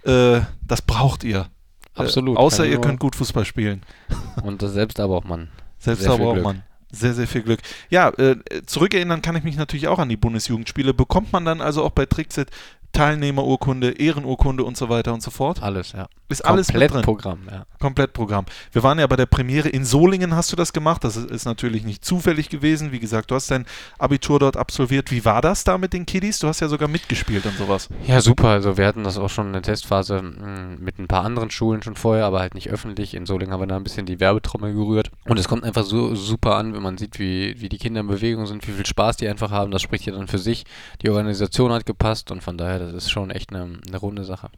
[0.04, 1.46] Äh, das braucht ihr.
[1.94, 2.36] Absolut.
[2.36, 3.82] Äh, außer ihr könnt gut Fußball spielen.
[4.42, 5.48] Und das selbst aber auch man.
[5.78, 6.44] Selbst Sehr da viel braucht Glück.
[6.44, 6.62] man
[6.92, 7.60] sehr, sehr viel Glück.
[7.90, 8.36] Ja, äh,
[8.66, 10.94] zurückerinnern kann ich mich natürlich auch an die Bundesjugendspiele.
[10.94, 12.50] Bekommt man dann also auch bei Trixit
[12.92, 15.62] Teilnehmerurkunde, Ehrenurkunde und so weiter und so fort?
[15.62, 16.08] Alles, ja.
[16.32, 17.02] Ist alles mit drin.
[17.02, 17.64] Programm, ja.
[17.78, 18.46] Komplettprogramm.
[18.72, 21.04] Wir waren ja bei der Premiere in Solingen, hast du das gemacht.
[21.04, 22.92] Das ist, natürlich nicht zufällig gewesen.
[22.92, 23.66] Wie gesagt, du hast dein
[23.98, 25.10] Abitur dort absolviert.
[25.10, 26.38] Wie war das da mit den Kiddies?
[26.38, 27.88] Du hast ja sogar mitgespielt und sowas.
[28.06, 28.48] Ja, super.
[28.48, 31.82] Also wir hatten das auch schon in der Testphase mh, mit ein paar anderen Schulen
[31.82, 33.14] schon vorher, aber halt nicht öffentlich.
[33.14, 35.10] In Solingen haben wir da ein bisschen die Werbetrommel gerührt.
[35.26, 38.06] Und es kommt einfach so super an, wenn man sieht, wie, wie die Kinder in
[38.06, 39.70] Bewegung sind, wie viel Spaß die einfach haben.
[39.70, 40.64] Das spricht ja dann für sich.
[41.02, 44.50] Die Organisation hat gepasst und von daher, das ist schon echt eine, eine runde Sache.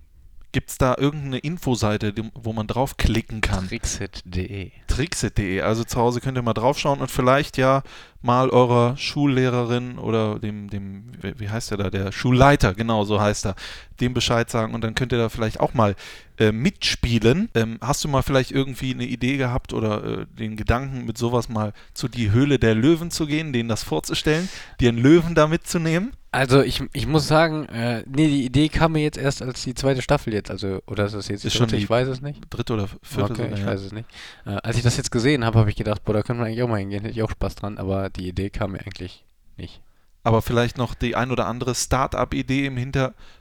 [0.55, 3.67] Gibt es da irgendeine Infoseite, wo man draufklicken kann?
[3.67, 5.63] Trixit.de Trixit.de.
[5.63, 7.83] Also zu Hause könnt ihr mal draufschauen und vielleicht ja
[8.25, 13.47] mal eurer Schullehrerin oder dem, dem, wie heißt der da, der Schulleiter, genau so heißt
[13.47, 13.55] er,
[14.01, 15.95] dem Bescheid sagen und dann könnt ihr da vielleicht auch mal
[16.39, 17.49] äh, mitspielen.
[17.55, 21.49] Ähm, hast du mal vielleicht irgendwie eine Idee gehabt oder äh, den Gedanken, mit sowas
[21.49, 24.49] mal zu die Höhle der Löwen zu gehen, denen das vorzustellen,
[24.81, 26.13] dir einen Löwen da mitzunehmen?
[26.35, 29.75] Also ich, ich muss sagen, äh, nee, die Idee kam mir jetzt erst als die
[29.75, 31.77] zweite Staffel jetzt, also, oder ist das jetzt die Ist schon dritte?
[31.77, 32.41] die ich weiß es nicht.
[32.51, 33.33] Dritte oder vierte?
[33.35, 33.67] okay, sogar, ich ja.
[33.67, 34.09] weiß es nicht.
[34.45, 36.63] Äh, als ich das jetzt gesehen habe, habe ich gedacht, boah, da können wir eigentlich
[36.65, 39.25] auch mal hingehen, hätte ich auch Spaß dran, aber die Idee kam mir eigentlich
[39.57, 39.81] nicht.
[40.23, 42.77] aber vielleicht noch die ein oder andere Start-up-Idee im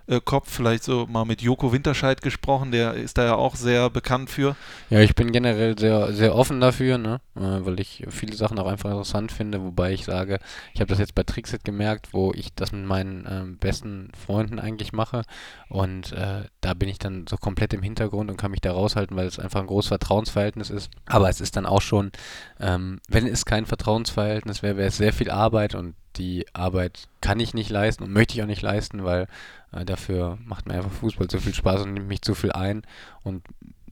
[0.06, 4.30] Hinterkopf, vielleicht so mal mit Joko Winterscheid gesprochen, der ist da ja auch sehr bekannt
[4.30, 4.56] für.
[4.90, 7.22] Ja, ich bin generell sehr, sehr offen dafür, ne?
[7.36, 10.40] Äh, weil ich viele Sachen auch einfach interessant finde, wobei ich sage,
[10.74, 14.60] ich habe das jetzt bei Trixit gemerkt, wo ich das mit meinen ähm, besten Freunden
[14.60, 15.24] eigentlich mache
[15.70, 19.16] und äh, da bin ich dann so komplett im Hintergrund und kann mich da raushalten,
[19.16, 20.92] weil es einfach ein großes Vertrauensverhältnis ist.
[21.06, 22.12] Aber es ist dann auch schon,
[22.60, 27.40] ähm, wenn es kein Vertrauensverhältnis wäre, wäre es sehr viel Arbeit und die Arbeit kann
[27.40, 29.28] ich nicht leisten und möchte ich auch nicht leisten, weil
[29.72, 32.82] äh, dafür macht mir einfach Fußball zu viel Spaß und nimmt mich zu viel ein.
[33.24, 33.46] Und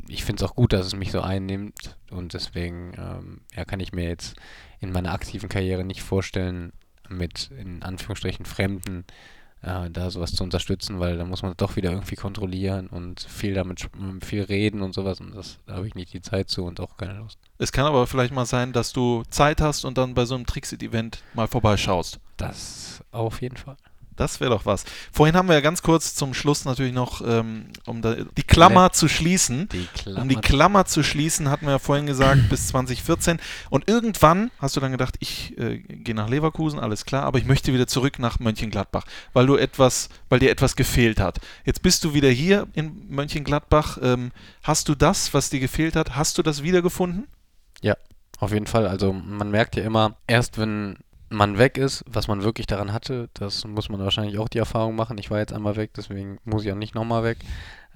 [0.10, 1.98] ich finde es auch gut, dass es mich so einnimmt.
[2.10, 4.36] Und deswegen ähm, ja, kann ich mir jetzt
[4.82, 6.74] in meiner aktiven Karriere nicht vorstellen,
[7.08, 9.06] mit in Anführungsstrichen Fremden
[9.64, 13.54] äh, da sowas zu unterstützen, weil da muss man doch wieder irgendwie kontrollieren und viel
[13.54, 13.94] damit sp-
[14.24, 16.98] viel reden und sowas und das da habe ich nicht die Zeit zu und auch
[16.98, 17.38] keine Lust.
[17.58, 20.46] Es kann aber vielleicht mal sein, dass du Zeit hast und dann bei so einem
[20.46, 22.20] Trixit-Event mal vorbeischaust.
[22.38, 23.78] Das auf jeden Fall.
[24.22, 24.86] Das wäre doch was.
[25.12, 28.92] Vorhin haben wir ja ganz kurz zum Schluss natürlich noch, ähm, um da, die Klammer
[28.92, 29.68] zu schließen.
[29.70, 30.22] Die Klammer.
[30.22, 33.40] Um die Klammer zu schließen, hatten wir ja vorhin gesagt, bis 2014.
[33.72, 37.46] Und irgendwann hast du dann gedacht, ich äh, gehe nach Leverkusen, alles klar, aber ich
[37.46, 41.40] möchte wieder zurück nach Mönchengladbach, weil du etwas, weil dir etwas gefehlt hat.
[41.66, 43.98] Jetzt bist du wieder hier in Mönchengladbach.
[44.04, 44.32] Ähm,
[44.62, 47.26] hast du das, was dir gefehlt hat, hast du das wiedergefunden?
[48.38, 48.88] Auf jeden Fall.
[48.88, 50.98] Also man merkt ja immer, erst wenn
[51.32, 54.96] man weg ist, was man wirklich daran hatte, das muss man wahrscheinlich auch die Erfahrung
[54.96, 55.18] machen.
[55.18, 57.38] Ich war jetzt einmal weg, deswegen muss ich auch nicht nochmal weg.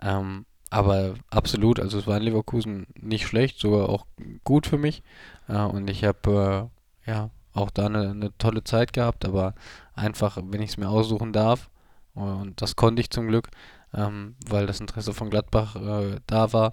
[0.01, 4.05] Ähm, aber absolut, also es war in Leverkusen nicht schlecht, sogar auch
[4.43, 5.03] gut für mich.
[5.47, 6.69] Äh, und ich habe
[7.05, 9.53] äh, ja auch da eine, eine tolle Zeit gehabt, aber
[9.93, 11.69] einfach, wenn ich es mir aussuchen darf,
[12.13, 13.49] und das konnte ich zum Glück,
[13.93, 16.71] ähm, weil das Interesse von Gladbach äh, da war,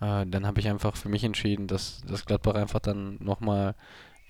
[0.00, 3.74] äh, dann habe ich einfach für mich entschieden, dass, dass Gladbach einfach dann nochmal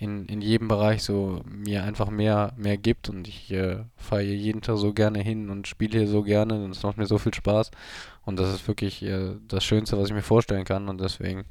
[0.05, 4.37] in, in jedem Bereich so mir einfach mehr, mehr gibt und ich äh, fahre hier
[4.37, 7.19] jeden Tag so gerne hin und spiele hier so gerne und es macht mir so
[7.19, 7.71] viel Spaß
[8.25, 11.47] und das ist wirklich äh, das Schönste, was ich mir vorstellen kann und deswegen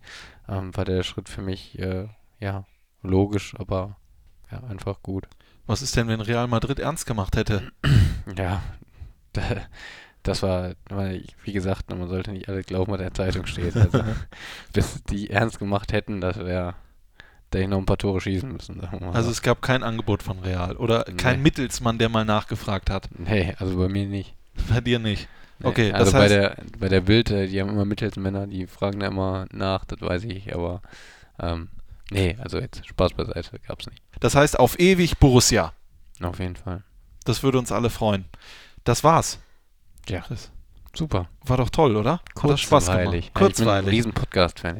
[0.48, 2.08] ähm, war der Schritt für mich äh,
[2.40, 2.66] ja
[3.02, 3.98] logisch, aber
[4.52, 5.28] ja, einfach gut.
[5.66, 7.72] Was ist denn, wenn Real Madrid ernst gemacht hätte?
[8.38, 8.64] Ja,
[10.24, 10.76] das war,
[11.44, 13.76] wie gesagt, man sollte nicht alles glauben, was in der Zeitung steht.
[13.76, 14.02] Also,
[14.74, 16.74] bis die ernst gemacht hätten, das wäre,
[17.54, 18.82] da ich noch ein paar Tore schießen müssen.
[18.82, 19.32] Also so.
[19.32, 21.44] es gab kein Angebot von Real oder kein Nee.
[21.44, 23.10] Mittelsmann, der mal nachgefragt hat.
[23.18, 24.34] nee, also bei mir nicht.
[24.70, 25.28] Bei dir nicht.
[25.60, 28.48] Nee, Okay, also das bei heißt- der bei der Bild, äh, die haben immer Mittelsmänner,
[28.48, 30.82] die fragen da immer nach, das weiß ich, aber
[31.40, 31.70] ähm,
[32.12, 34.02] nee, also jetzt Spaß beiseite, gab's nicht.
[34.20, 35.74] Das heißt auf ewig Borussia.
[36.22, 36.84] Auf jeden Fall.
[37.26, 38.26] Das würde uns alle freuen.
[38.84, 39.40] Das war's.
[40.10, 40.22] Ja.
[40.22, 40.52] Chris.
[40.96, 41.28] Super.
[41.46, 42.22] War doch toll, oder?
[42.36, 43.00] Hat doch Spaß gemacht.
[43.06, 43.92] Ja, ich bin ein Kurzweilig.
[43.92, 44.78] riesen Podcast-Fan.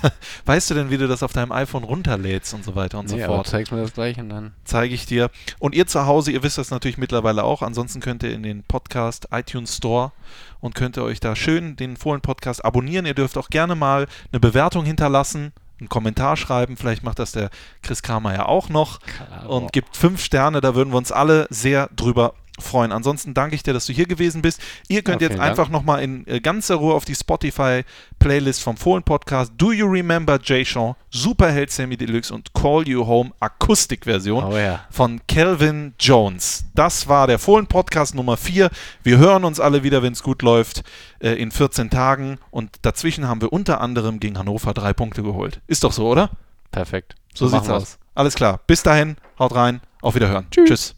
[0.46, 3.16] Weißt du denn, wie du das auf deinem iPhone runterlädst und so weiter und so
[3.16, 3.48] nee, aber fort?
[3.48, 4.54] zeigst mir das gleich und dann.
[4.64, 5.28] Zeige ich dir.
[5.58, 7.62] Und ihr zu Hause, ihr wisst das natürlich mittlerweile auch.
[7.62, 10.12] Ansonsten könnt ihr in den Podcast iTunes Store
[10.60, 13.04] und könnt ihr euch da schön den Fohlen-Podcast abonnieren.
[13.04, 16.76] Ihr dürft auch gerne mal eine Bewertung hinterlassen, einen Kommentar schreiben.
[16.76, 17.50] Vielleicht macht das der
[17.82, 19.00] Chris Kramer ja auch noch.
[19.48, 20.60] und gibt fünf Sterne.
[20.60, 22.92] Da würden wir uns alle sehr drüber freuen.
[22.92, 24.60] Ansonsten danke ich dir, dass du hier gewesen bist.
[24.88, 29.52] Ihr könnt Ja, jetzt einfach nochmal in äh, ganzer Ruhe auf die Spotify-Playlist vom Fohlen-Podcast
[29.56, 34.80] Do You Remember Jay Sean, Superheld Sammy Deluxe und Call You Home Akustikversion Oh ja.
[34.90, 36.64] von Calvin Jones.
[36.74, 38.70] Das war der Fohlen-Podcast Nummer 4.
[39.02, 40.82] Wir hören uns alle wieder, wenn es gut läuft,
[41.20, 42.38] äh, in 14 Tagen.
[42.50, 45.60] Und dazwischen haben wir unter anderem gegen Hannover drei Punkte geholt.
[45.66, 46.30] Ist doch so, oder?
[46.70, 47.14] Perfekt.
[47.34, 47.98] So, machen sieht's aus.
[48.14, 48.60] Alles klar.
[48.66, 49.16] Bis dahin.
[49.38, 49.80] Haut rein.
[50.00, 50.46] Auf Wiederhören.
[50.50, 50.94] Tschüss.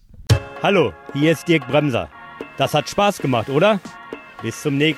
[0.61, 2.09] Hallo, hier ist Dirk Bremser.
[2.57, 3.79] Das hat Spaß gemacht, oder?
[4.43, 4.97] Bis zum nächsten